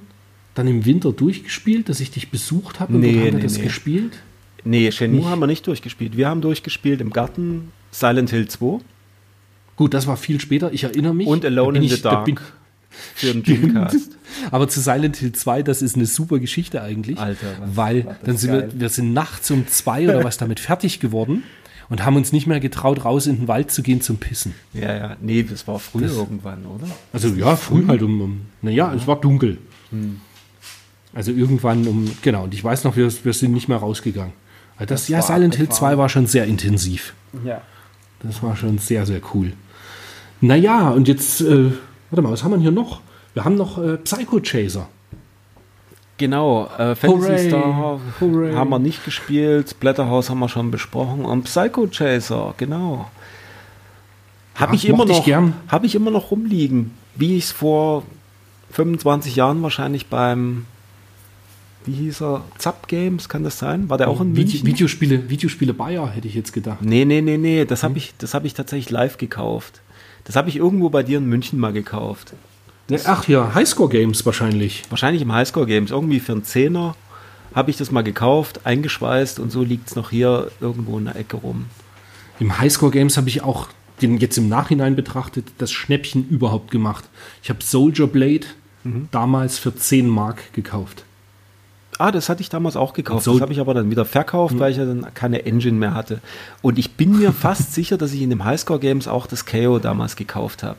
dann 0.59 0.67
im 0.67 0.85
Winter 0.85 1.13
durchgespielt, 1.13 1.89
dass 1.89 2.01
ich 2.01 2.11
dich 2.11 2.31
besucht 2.31 2.81
habe 2.81 2.95
und 2.95 3.01
nee, 3.01 3.15
haben 3.15 3.25
wir 3.25 3.33
nee, 3.33 3.43
das 3.43 3.59
nee. 3.59 3.65
gespielt? 3.65 4.19
Nee, 4.65 4.91
Shenmue 4.91 5.31
haben 5.31 5.39
wir 5.39 5.47
nicht 5.47 5.67
durchgespielt. 5.67 6.17
Wir 6.17 6.29
haben 6.29 6.41
durchgespielt 6.41 7.01
im 7.01 7.11
Garten 7.11 7.71
Silent 7.93 8.31
Hill 8.31 8.49
2. 8.49 8.81
Gut, 9.77 9.95
das 9.95 10.09
war 10.09 10.17
viel 10.17 10.41
später, 10.41 10.73
ich 10.73 10.83
erinnere 10.83 11.15
mich. 11.15 11.29
Und 11.29 11.45
Alone 11.45 11.79
in 11.79 11.85
ich, 11.85 11.95
the 11.95 12.03
Dark. 12.03 12.25
Bin, 12.25 12.41
für 12.91 13.33
den 13.33 13.43
Dreamcast. 13.45 14.19
Aber 14.51 14.69
zu 14.69 14.81
Silent 14.81 15.17
Hill 15.17 15.33
2, 15.33 15.63
das 15.63 15.81
ist 15.81 15.95
eine 15.95 16.07
super 16.07 16.41
Geschichte 16.41 16.83
eigentlich. 16.83 17.19
Alter, 17.19 17.47
was, 17.61 17.77
weil 17.77 18.07
was 18.07 18.17
dann 18.25 18.37
sind 18.37 18.53
wir, 18.53 18.81
wir 18.81 18.89
sind 18.89 19.13
nachts 19.13 19.51
um 19.53 19.69
zwei 19.69 20.05
oder 20.05 20.25
was 20.25 20.39
damit 20.39 20.59
fertig 20.59 20.99
geworden 20.99 21.45
und 21.89 22.05
haben 22.05 22.17
uns 22.17 22.33
nicht 22.33 22.49
mehr 22.49 22.59
getraut, 22.59 23.05
raus 23.05 23.29
in 23.29 23.37
den 23.37 23.49
Wald 23.49 23.71
zu 23.71 23.83
gehen 23.83 24.01
zum 24.01 24.17
Pissen. 24.17 24.55
Ja, 24.75 24.95
ja, 24.95 25.17
nee, 25.21 25.45
das 25.45 25.69
war 25.69 25.79
früh 25.79 26.03
das, 26.03 26.17
irgendwann, 26.17 26.67
oder? 26.67 26.89
Also 27.13 27.29
ja, 27.29 27.55
früh 27.55 27.87
halt 27.87 28.03
um, 28.03 28.21
um 28.21 28.41
naja, 28.61 28.89
ja. 28.89 28.95
es 28.95 29.07
war 29.07 29.21
dunkel. 29.21 29.59
Hm. 29.91 30.21
Also 31.19 31.33
irgendwann 31.33 31.89
um, 31.89 32.09
genau, 32.23 32.45
und 32.45 32.55
ich 32.55 32.63
weiß 32.63 32.85
noch, 32.85 32.97
wir, 32.97 33.13
wir 33.25 33.33
sind 33.33 33.53
nicht 33.53 33.69
mehr 33.69 33.79
rausgegangen. 33.79 34.33
Also 34.77 34.91
das, 34.91 35.03
das 35.03 35.09
ja, 35.09 35.23
Silent 35.23 35.57
Hill 35.57 35.69
2 35.69 35.99
war 35.99 36.09
schon 36.09 36.27
sehr 36.27 36.45
intensiv. 36.45 37.13
Ja. 37.45 37.61
Das 38.23 38.41
war 38.43 38.55
schon 38.55 38.79
sehr, 38.79 39.05
sehr 39.05 39.21
cool. 39.35 39.53
Naja, 40.41 40.91
und 40.91 41.09
jetzt 41.09 41.41
äh, 41.41 41.73
Warte 42.11 42.23
mal, 42.23 42.33
was 42.33 42.43
haben 42.43 42.53
wir 42.53 42.59
hier 42.59 42.71
noch? 42.71 43.01
Wir 43.35 43.45
haben 43.45 43.57
noch 43.57 43.79
äh, 43.79 43.99
Psycho 43.99 44.41
Chaser. 44.41 44.89
Genau, 46.17 46.69
äh, 46.79 46.97
Fantasy 46.97 47.07
Hooray. 47.07 47.49
Star 47.49 48.01
Hooray. 48.21 48.55
haben 48.55 48.71
wir 48.71 48.79
nicht 48.79 49.05
gespielt, 49.05 49.79
Blätterhaus 49.79 50.31
haben 50.31 50.41
wir 50.41 50.49
schon 50.49 50.71
besprochen 50.71 51.25
und 51.25 51.45
Psycho 51.45 51.87
Chaser, 51.87 52.55
genau. 52.57 53.09
Habe 54.57 54.75
ich, 54.75 54.89
immer 54.89 55.05
noch, 55.05 55.25
hab 55.69 55.85
ich 55.85 55.95
immer 55.95 56.11
noch 56.11 56.33
rumliegen, 56.33 56.91
wie 57.15 57.37
ich 57.37 57.45
es 57.45 57.53
vor 57.53 58.03
25 58.73 59.37
Jahren 59.37 59.63
wahrscheinlich 59.63 60.09
beim 60.09 60.65
wie 61.85 61.93
hieß 61.93 62.23
er? 62.23 62.45
Zap 62.59 62.89
Games, 62.89 63.29
kann 63.29 63.45
das 63.45 63.59
sein? 63.59 63.89
War 63.89 63.99
der 63.99 64.09
auch 64.09 64.21
in 64.21 64.33
München? 64.33 64.67
Videospiele, 64.67 65.31
Videospiele 65.31 65.75
Bayer, 65.75 66.09
hätte 66.11 66.29
ich 66.29 66.35
jetzt 66.35 66.53
gedacht. 66.53 66.83
Nee, 66.83 67.05
nee, 67.05 67.21
nee, 67.21 67.39
nee, 67.39 67.65
das 67.65 67.83
habe 67.83 67.95
hm. 67.95 68.03
ich, 68.21 68.33
hab 68.33 68.45
ich 68.45 68.55
tatsächlich 68.55 68.91
live 68.91 69.19
gekauft. 69.19 69.81
Das 70.25 70.37
habe 70.37 70.49
ich 70.49 70.57
irgendwo 70.57 70.91
bei 70.91 71.03
dir 71.03 71.19
in 71.19 71.27
München 71.27 71.59
mal 71.59 71.73
gekauft. 71.73 72.35
Das 72.89 73.07
Ach 73.07 73.29
ja, 73.29 73.55
Highscore 73.55 73.89
Games 73.89 74.25
wahrscheinlich. 74.25 74.83
Wahrscheinlich 74.91 75.23
im 75.23 75.33
Highscore 75.33 75.67
Games. 75.67 75.91
Irgendwie 75.91 76.21
für 76.21 76.33
einen 76.33 76.45
Zehner 76.45 76.97
habe 77.55 77.71
ich 77.71 77.77
das 77.77 77.91
mal 77.91 78.03
gekauft, 78.03 78.61
eingeschweißt 78.65 79.39
und 79.41 79.51
so 79.51 79.63
liegt 79.63 79.89
es 79.89 79.97
noch 79.97 80.11
hier 80.11 80.51
irgendwo 80.61 80.99
in 80.99 81.07
der 81.07 81.17
Ecke 81.17 81.37
rum. 81.39 81.67
Im 82.41 82.59
Highscore 82.59 82.93
Games 82.93 83.17
habe 83.17 83.29
ich 83.29 83.43
auch 83.43 83.69
den 84.01 84.19
jetzt 84.19 84.39
im 84.39 84.49
Nachhinein 84.49 84.97
betrachtet 84.97 85.47
das 85.59 85.73
Schnäppchen 85.73 86.29
überhaupt 86.29 86.71
gemacht. 86.71 87.05
Ich 87.43 87.51
habe 87.51 87.63
Soldier 87.63 88.07
Blade 88.07 88.47
mhm. 88.85 89.09
damals 89.11 89.59
für 89.59 89.75
10 89.75 90.09
Mark 90.09 90.53
gekauft. 90.53 91.05
Ah, 91.99 92.13
das 92.13 92.29
hatte 92.29 92.41
ich 92.41 92.49
damals 92.49 92.77
auch 92.77 92.93
gekauft. 92.93 93.25
So 93.25 93.33
das 93.33 93.43
habe 93.43 93.53
ich 93.53 93.61
aber 93.61 93.75
dann 93.75 93.91
wieder 93.91 94.05
verkauft, 94.05 94.55
mhm. 94.55 94.61
weil 94.61 94.71
ich 94.71 94.79
ja 94.79 94.85
dann 94.85 95.13
keine 95.15 95.45
Engine 95.45 95.77
mehr 95.77 95.95
hatte. 95.95 96.21
Und 96.63 96.79
ich 96.79 96.93
bin 96.93 97.19
mir 97.19 97.33
fast 97.33 97.75
sicher, 97.75 97.99
dass 97.99 98.13
ich 98.13 98.23
in 98.23 98.31
dem 98.31 98.45
Highscore 98.45 98.79
Games 98.79 99.09
auch 99.09 99.27
das 99.27 99.45
KO 99.45 99.79
damals 99.81 100.15
gekauft 100.17 100.63
habe. 100.63 100.79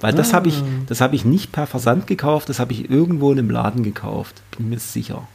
Weil 0.00 0.12
das 0.12 0.32
ah. 0.32 0.34
habe 0.34 0.48
ich, 0.48 0.62
das 0.88 1.00
habe 1.00 1.14
ich 1.14 1.24
nicht 1.24 1.52
per 1.52 1.66
Versand 1.66 2.06
gekauft, 2.06 2.48
das 2.48 2.58
habe 2.58 2.72
ich 2.72 2.90
irgendwo 2.90 3.32
in 3.32 3.38
einem 3.38 3.50
Laden 3.50 3.82
gekauft. 3.82 4.42
Bin 4.56 4.68
mir 4.68 4.78
sicher. 4.78 5.26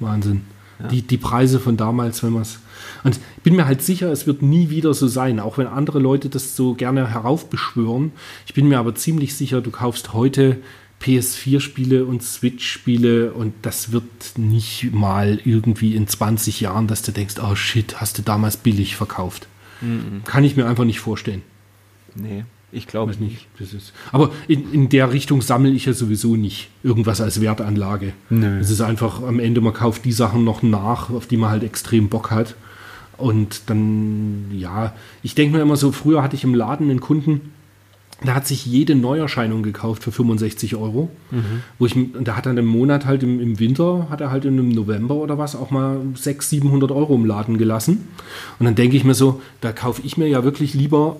Wahnsinn. 0.00 0.42
Ja. 0.78 0.88
Die, 0.88 1.02
die 1.02 1.16
Preise 1.16 1.58
von 1.58 1.76
damals, 1.76 2.22
wenn 2.22 2.32
man 2.32 2.42
es. 2.42 2.58
Und 3.02 3.18
ich 3.36 3.42
bin 3.42 3.56
mir 3.56 3.66
halt 3.66 3.80
sicher, 3.80 4.10
es 4.10 4.26
wird 4.26 4.42
nie 4.42 4.68
wieder 4.68 4.92
so 4.92 5.06
sein, 5.06 5.40
auch 5.40 5.56
wenn 5.56 5.66
andere 5.66 6.00
Leute 6.00 6.28
das 6.28 6.54
so 6.54 6.74
gerne 6.74 7.08
heraufbeschwören. 7.08 8.12
Ich 8.44 8.52
bin 8.52 8.68
mir 8.68 8.78
aber 8.78 8.94
ziemlich 8.94 9.34
sicher, 9.34 9.62
du 9.62 9.70
kaufst 9.70 10.12
heute 10.12 10.58
PS4-Spiele 11.02 12.04
und 12.04 12.22
Switch-Spiele 12.22 13.32
und 13.32 13.54
das 13.62 13.92
wird 13.92 14.04
nicht 14.36 14.92
mal 14.92 15.40
irgendwie 15.44 15.94
in 15.94 16.08
20 16.08 16.60
Jahren, 16.60 16.86
dass 16.86 17.02
du 17.02 17.12
denkst, 17.12 17.36
oh 17.42 17.54
shit, 17.54 18.00
hast 18.00 18.18
du 18.18 18.22
damals 18.22 18.56
billig 18.56 18.96
verkauft. 18.96 19.46
Mhm. 19.80 20.22
Kann 20.24 20.44
ich 20.44 20.56
mir 20.56 20.66
einfach 20.66 20.84
nicht 20.84 21.00
vorstellen. 21.00 21.42
Nee, 22.14 22.44
ich 22.72 22.86
glaube 22.86 23.14
nicht. 23.18 23.46
Das 23.58 23.74
ist, 23.74 23.92
aber 24.10 24.32
in, 24.48 24.72
in 24.72 24.88
der 24.88 25.12
Richtung 25.12 25.42
sammle 25.42 25.70
ich 25.70 25.84
ja 25.84 25.92
sowieso 25.92 26.34
nicht 26.34 26.70
irgendwas 26.82 27.20
als 27.20 27.40
Wertanlage. 27.40 28.12
Es 28.60 28.70
ist 28.70 28.80
einfach 28.80 29.22
am 29.22 29.38
Ende, 29.38 29.60
man 29.60 29.74
kauft 29.74 30.04
die 30.04 30.12
Sachen 30.12 30.44
noch 30.44 30.62
nach, 30.62 31.10
auf 31.10 31.26
die 31.26 31.36
man 31.36 31.50
halt 31.50 31.62
extrem 31.62 32.08
Bock 32.08 32.30
hat. 32.30 32.56
Und 33.18 33.70
dann, 33.70 34.50
ja, 34.52 34.94
ich 35.22 35.34
denke 35.34 35.56
mir 35.56 35.62
immer 35.62 35.76
so, 35.76 35.92
früher 35.92 36.22
hatte 36.22 36.36
ich 36.36 36.44
im 36.44 36.54
Laden 36.54 36.90
einen 36.90 37.00
Kunden, 37.00 37.52
da 38.24 38.34
hat 38.34 38.46
sich 38.46 38.64
jede 38.64 38.94
Neuerscheinung 38.94 39.62
gekauft 39.62 40.02
für 40.02 40.10
65 40.10 40.76
Euro. 40.76 41.10
Mhm. 41.30 41.62
Wo 41.78 41.86
ich, 41.86 41.94
da 42.20 42.36
hat 42.36 42.46
er 42.46 42.56
im 42.56 42.66
Monat 42.66 43.04
halt 43.04 43.22
im, 43.22 43.40
im, 43.40 43.58
Winter, 43.58 44.08
hat 44.10 44.20
er 44.20 44.30
halt 44.30 44.46
im 44.46 44.70
November 44.70 45.16
oder 45.16 45.36
was 45.36 45.54
auch 45.54 45.70
mal 45.70 46.00
600, 46.14 46.42
700 46.42 46.90
Euro 46.92 47.14
im 47.14 47.26
Laden 47.26 47.58
gelassen. 47.58 48.08
Und 48.58 48.64
dann 48.64 48.74
denke 48.74 48.96
ich 48.96 49.04
mir 49.04 49.14
so, 49.14 49.42
da 49.60 49.72
kaufe 49.72 50.00
ich 50.04 50.16
mir 50.16 50.28
ja 50.28 50.44
wirklich 50.44 50.72
lieber 50.72 51.16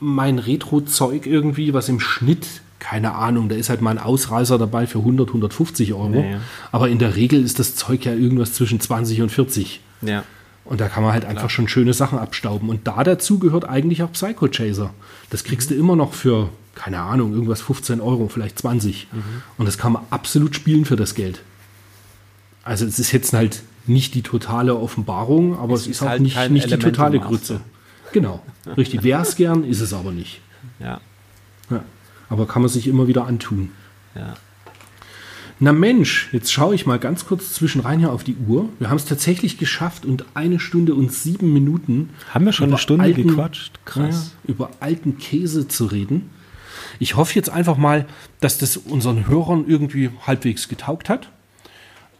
mein 0.00 0.40
Retro-Zeug 0.40 1.26
irgendwie, 1.26 1.74
was 1.74 1.88
im 1.88 2.00
Schnitt, 2.00 2.46
keine 2.80 3.14
Ahnung, 3.14 3.48
da 3.48 3.54
ist 3.54 3.70
halt 3.70 3.80
mal 3.80 3.92
ein 3.92 3.98
Ausreißer 3.98 4.58
dabei 4.58 4.88
für 4.88 4.98
100, 4.98 5.28
150 5.28 5.94
Euro. 5.94 6.14
Ja, 6.14 6.24
ja. 6.24 6.40
Aber 6.72 6.88
in 6.88 6.98
der 6.98 7.14
Regel 7.14 7.44
ist 7.44 7.60
das 7.60 7.76
Zeug 7.76 8.04
ja 8.04 8.12
irgendwas 8.12 8.54
zwischen 8.54 8.80
20 8.80 9.22
und 9.22 9.30
40. 9.30 9.80
Ja. 10.02 10.24
Und 10.72 10.80
da 10.80 10.88
kann 10.88 11.02
man 11.02 11.12
halt 11.12 11.26
einfach 11.26 11.50
schon 11.50 11.68
schöne 11.68 11.92
Sachen 11.92 12.18
abstauben. 12.18 12.70
Und 12.70 12.86
da 12.86 13.04
dazu 13.04 13.38
gehört 13.38 13.68
eigentlich 13.68 14.02
auch 14.02 14.10
Psycho 14.12 14.48
Chaser. 14.48 14.94
Das 15.28 15.44
kriegst 15.44 15.68
mhm. 15.68 15.74
du 15.74 15.80
immer 15.80 15.96
noch 15.96 16.14
für, 16.14 16.48
keine 16.74 17.00
Ahnung, 17.00 17.34
irgendwas 17.34 17.60
15 17.60 18.00
Euro, 18.00 18.28
vielleicht 18.28 18.58
20. 18.60 19.08
Mhm. 19.12 19.22
Und 19.58 19.66
das 19.66 19.76
kann 19.76 19.92
man 19.92 20.04
absolut 20.08 20.56
spielen 20.56 20.86
für 20.86 20.96
das 20.96 21.14
Geld. 21.14 21.42
Also 22.64 22.86
es 22.86 22.98
ist 22.98 23.12
jetzt 23.12 23.34
halt 23.34 23.64
nicht 23.86 24.14
die 24.14 24.22
totale 24.22 24.74
Offenbarung, 24.74 25.58
aber 25.58 25.74
es, 25.74 25.82
es 25.82 25.88
ist, 25.88 25.96
ist, 25.96 26.02
auch 26.04 26.08
halt 26.08 26.22
nicht, 26.22 26.50
nicht 26.50 26.70
die 26.70 26.78
totale 26.78 27.20
Grütze. 27.20 27.60
Genau, 28.14 28.42
richtig. 28.74 29.02
Wäre 29.02 29.20
es 29.20 29.36
gern, 29.36 29.64
ist 29.64 29.82
es 29.82 29.92
aber 29.92 30.10
nicht. 30.10 30.40
Ja. 30.80 31.02
ja. 31.68 31.84
Aber 32.30 32.46
kann 32.46 32.62
man 32.62 32.70
sich 32.70 32.88
immer 32.88 33.06
wieder 33.08 33.26
antun. 33.26 33.72
Ja. 34.14 34.36
Na 35.64 35.72
Mensch, 35.72 36.28
jetzt 36.32 36.52
schaue 36.52 36.74
ich 36.74 36.86
mal 36.86 36.98
ganz 36.98 37.24
kurz 37.24 37.52
zwischen 37.52 37.82
rein 37.82 38.00
hier 38.00 38.12
auf 38.12 38.24
die 38.24 38.34
Uhr. 38.48 38.68
Wir 38.80 38.90
haben 38.90 38.96
es 38.96 39.04
tatsächlich 39.04 39.58
geschafft 39.58 40.04
und 40.04 40.24
eine 40.34 40.58
Stunde 40.58 40.92
und 40.92 41.12
sieben 41.12 41.52
Minuten. 41.52 42.10
Haben 42.34 42.46
wir 42.46 42.52
schon 42.52 42.70
eine 42.70 42.78
Stunde 42.78 43.04
alten, 43.04 43.28
gequatscht? 43.28 43.78
Krass. 43.84 44.32
Ja, 44.42 44.50
über 44.52 44.70
alten 44.80 45.18
Käse 45.18 45.68
zu 45.68 45.86
reden. 45.86 46.30
Ich 46.98 47.14
hoffe 47.14 47.36
jetzt 47.36 47.48
einfach 47.48 47.76
mal, 47.76 48.06
dass 48.40 48.58
das 48.58 48.76
unseren 48.76 49.28
Hörern 49.28 49.66
irgendwie 49.68 50.10
halbwegs 50.26 50.66
getaugt 50.66 51.08
hat. 51.08 51.28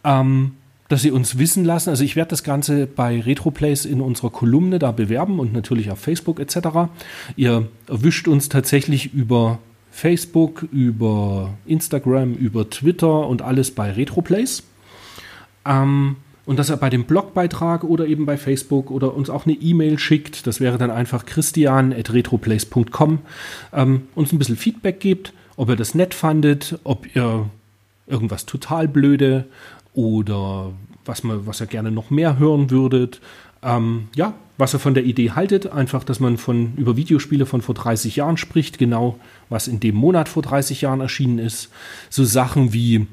Ähm, 0.04 0.52
dass 0.88 1.02
sie 1.02 1.10
uns 1.10 1.36
wissen 1.36 1.64
lassen. 1.64 1.90
Also 1.90 2.04
ich 2.04 2.14
werde 2.14 2.28
das 2.28 2.44
Ganze 2.44 2.86
bei 2.86 3.20
Retroplays 3.20 3.86
in 3.86 4.00
unserer 4.00 4.30
Kolumne 4.30 4.78
da 4.78 4.92
bewerben 4.92 5.40
und 5.40 5.52
natürlich 5.52 5.90
auf 5.90 5.98
Facebook 5.98 6.38
etc. 6.38 6.92
Ihr 7.34 7.66
erwischt 7.88 8.28
uns 8.28 8.48
tatsächlich 8.48 9.12
über 9.12 9.58
Facebook, 9.92 10.66
über 10.72 11.50
Instagram, 11.66 12.34
über 12.34 12.68
Twitter 12.68 13.28
und 13.28 13.42
alles 13.42 13.70
bei 13.70 13.92
Retroplays. 13.92 14.64
Ähm, 15.64 16.16
und 16.44 16.58
dass 16.58 16.70
er 16.70 16.76
bei 16.76 16.90
dem 16.90 17.04
Blogbeitrag 17.04 17.84
oder 17.84 18.06
eben 18.06 18.26
bei 18.26 18.36
Facebook 18.36 18.90
oder 18.90 19.14
uns 19.14 19.30
auch 19.30 19.46
eine 19.46 19.54
E-Mail 19.54 19.98
schickt, 19.98 20.46
das 20.48 20.60
wäre 20.60 20.76
dann 20.76 20.90
einfach 20.90 21.24
christian.retroplays.com, 21.24 23.18
ähm, 23.72 24.02
uns 24.16 24.32
ein 24.32 24.38
bisschen 24.38 24.56
Feedback 24.56 24.98
gibt, 24.98 25.32
ob 25.56 25.68
ihr 25.68 25.76
das 25.76 25.94
nett 25.94 26.14
fandet, 26.14 26.80
ob 26.82 27.14
ihr 27.14 27.48
irgendwas 28.08 28.44
total 28.46 28.88
blöde 28.88 29.44
oder 29.94 30.72
was, 31.04 31.22
man, 31.22 31.46
was 31.46 31.60
ihr 31.60 31.66
gerne 31.66 31.92
noch 31.92 32.10
mehr 32.10 32.38
hören 32.38 32.70
würdet. 32.70 33.20
Ähm, 33.62 34.08
ja, 34.16 34.34
was 34.62 34.74
ihr 34.74 34.78
von 34.78 34.94
der 34.94 35.04
Idee 35.04 35.32
haltet, 35.32 35.66
einfach, 35.66 36.04
dass 36.04 36.20
man 36.20 36.38
von, 36.38 36.74
über 36.76 36.96
Videospiele 36.96 37.46
von 37.46 37.62
vor 37.62 37.74
30 37.74 38.14
Jahren 38.14 38.36
spricht, 38.36 38.78
genau 38.78 39.18
was 39.48 39.66
in 39.66 39.80
dem 39.80 39.96
Monat 39.96 40.28
vor 40.28 40.44
30 40.44 40.82
Jahren 40.82 41.00
erschienen 41.00 41.40
ist. 41.40 41.68
So 42.10 42.24
Sachen 42.24 42.72
wie, 42.72 43.08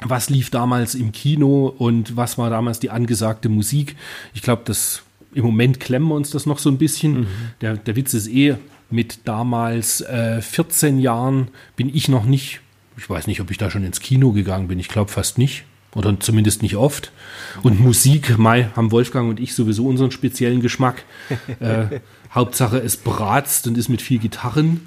was 0.00 0.30
lief 0.30 0.48
damals 0.48 0.94
im 0.94 1.12
Kino 1.12 1.66
und 1.66 2.16
was 2.16 2.38
war 2.38 2.48
damals 2.48 2.80
die 2.80 2.88
angesagte 2.88 3.50
Musik. 3.50 3.94
Ich 4.32 4.40
glaube, 4.40 4.62
das 4.64 5.02
im 5.34 5.44
Moment 5.44 5.80
klemmen 5.80 6.08
wir 6.08 6.14
uns 6.14 6.30
das 6.30 6.46
noch 6.46 6.58
so 6.58 6.70
ein 6.70 6.78
bisschen. 6.78 7.20
Mhm. 7.20 7.26
Der, 7.60 7.76
der 7.76 7.94
Witz 7.94 8.14
ist 8.14 8.28
eh, 8.28 8.56
mit 8.88 9.28
damals 9.28 10.00
äh, 10.00 10.40
14 10.40 10.98
Jahren 10.98 11.48
bin 11.76 11.94
ich 11.94 12.08
noch 12.08 12.24
nicht, 12.24 12.62
ich 12.96 13.10
weiß 13.10 13.26
nicht, 13.26 13.42
ob 13.42 13.50
ich 13.50 13.58
da 13.58 13.70
schon 13.70 13.84
ins 13.84 14.00
Kino 14.00 14.32
gegangen 14.32 14.66
bin, 14.66 14.78
ich 14.78 14.88
glaube 14.88 15.10
fast 15.10 15.36
nicht. 15.36 15.64
Oder 15.94 16.18
zumindest 16.20 16.62
nicht 16.62 16.76
oft. 16.76 17.10
Und 17.62 17.80
Musik, 17.80 18.38
Mai, 18.38 18.70
haben 18.76 18.92
Wolfgang 18.92 19.28
und 19.28 19.40
ich 19.40 19.54
sowieso 19.54 19.86
unseren 19.86 20.12
speziellen 20.12 20.60
Geschmack. 20.60 21.04
äh, 21.60 22.00
Hauptsache, 22.32 22.78
es 22.78 22.96
bratzt 22.96 23.66
und 23.66 23.76
ist 23.76 23.88
mit 23.88 24.00
viel 24.00 24.18
Gitarren. 24.18 24.80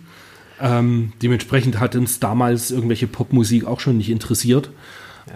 Ähm, 0.62 1.12
dementsprechend 1.22 1.80
hat 1.80 1.96
uns 1.96 2.20
damals 2.20 2.72
irgendwelche 2.72 3.08
Popmusik 3.08 3.66
auch 3.66 3.82
schon 3.82 3.98
nicht 3.98 4.10
interessiert. 4.10 4.70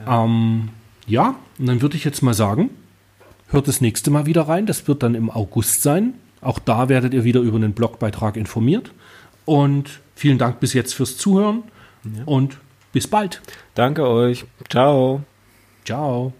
Ja, 0.05 0.23
ähm, 0.23 0.69
ja 1.05 1.35
und 1.59 1.65
dann 1.65 1.81
würde 1.81 1.97
ich 1.97 2.05
jetzt 2.05 2.21
mal 2.21 2.33
sagen, 2.33 2.69
hört 3.49 3.67
das 3.67 3.81
nächste 3.81 4.09
Mal 4.09 4.25
wieder 4.25 4.43
rein. 4.43 4.65
Das 4.65 4.87
wird 4.87 5.03
dann 5.03 5.15
im 5.15 5.29
August 5.29 5.81
sein. 5.81 6.13
Auch 6.39 6.59
da 6.59 6.87
werdet 6.87 7.13
ihr 7.13 7.25
wieder 7.25 7.41
über 7.41 7.57
einen 7.57 7.73
Blogbeitrag 7.73 8.37
informiert. 8.37 8.91
Und 9.43 9.99
vielen 10.15 10.37
Dank 10.37 10.59
bis 10.61 10.73
jetzt 10.73 10.93
fürs 10.93 11.17
Zuhören 11.17 11.63
ja. 12.03 12.23
und 12.25 12.57
bis 12.93 13.07
bald. 13.07 13.41
Danke 13.75 14.07
euch. 14.07 14.45
Ciao. 14.69 15.23
Ciao. 15.87 16.33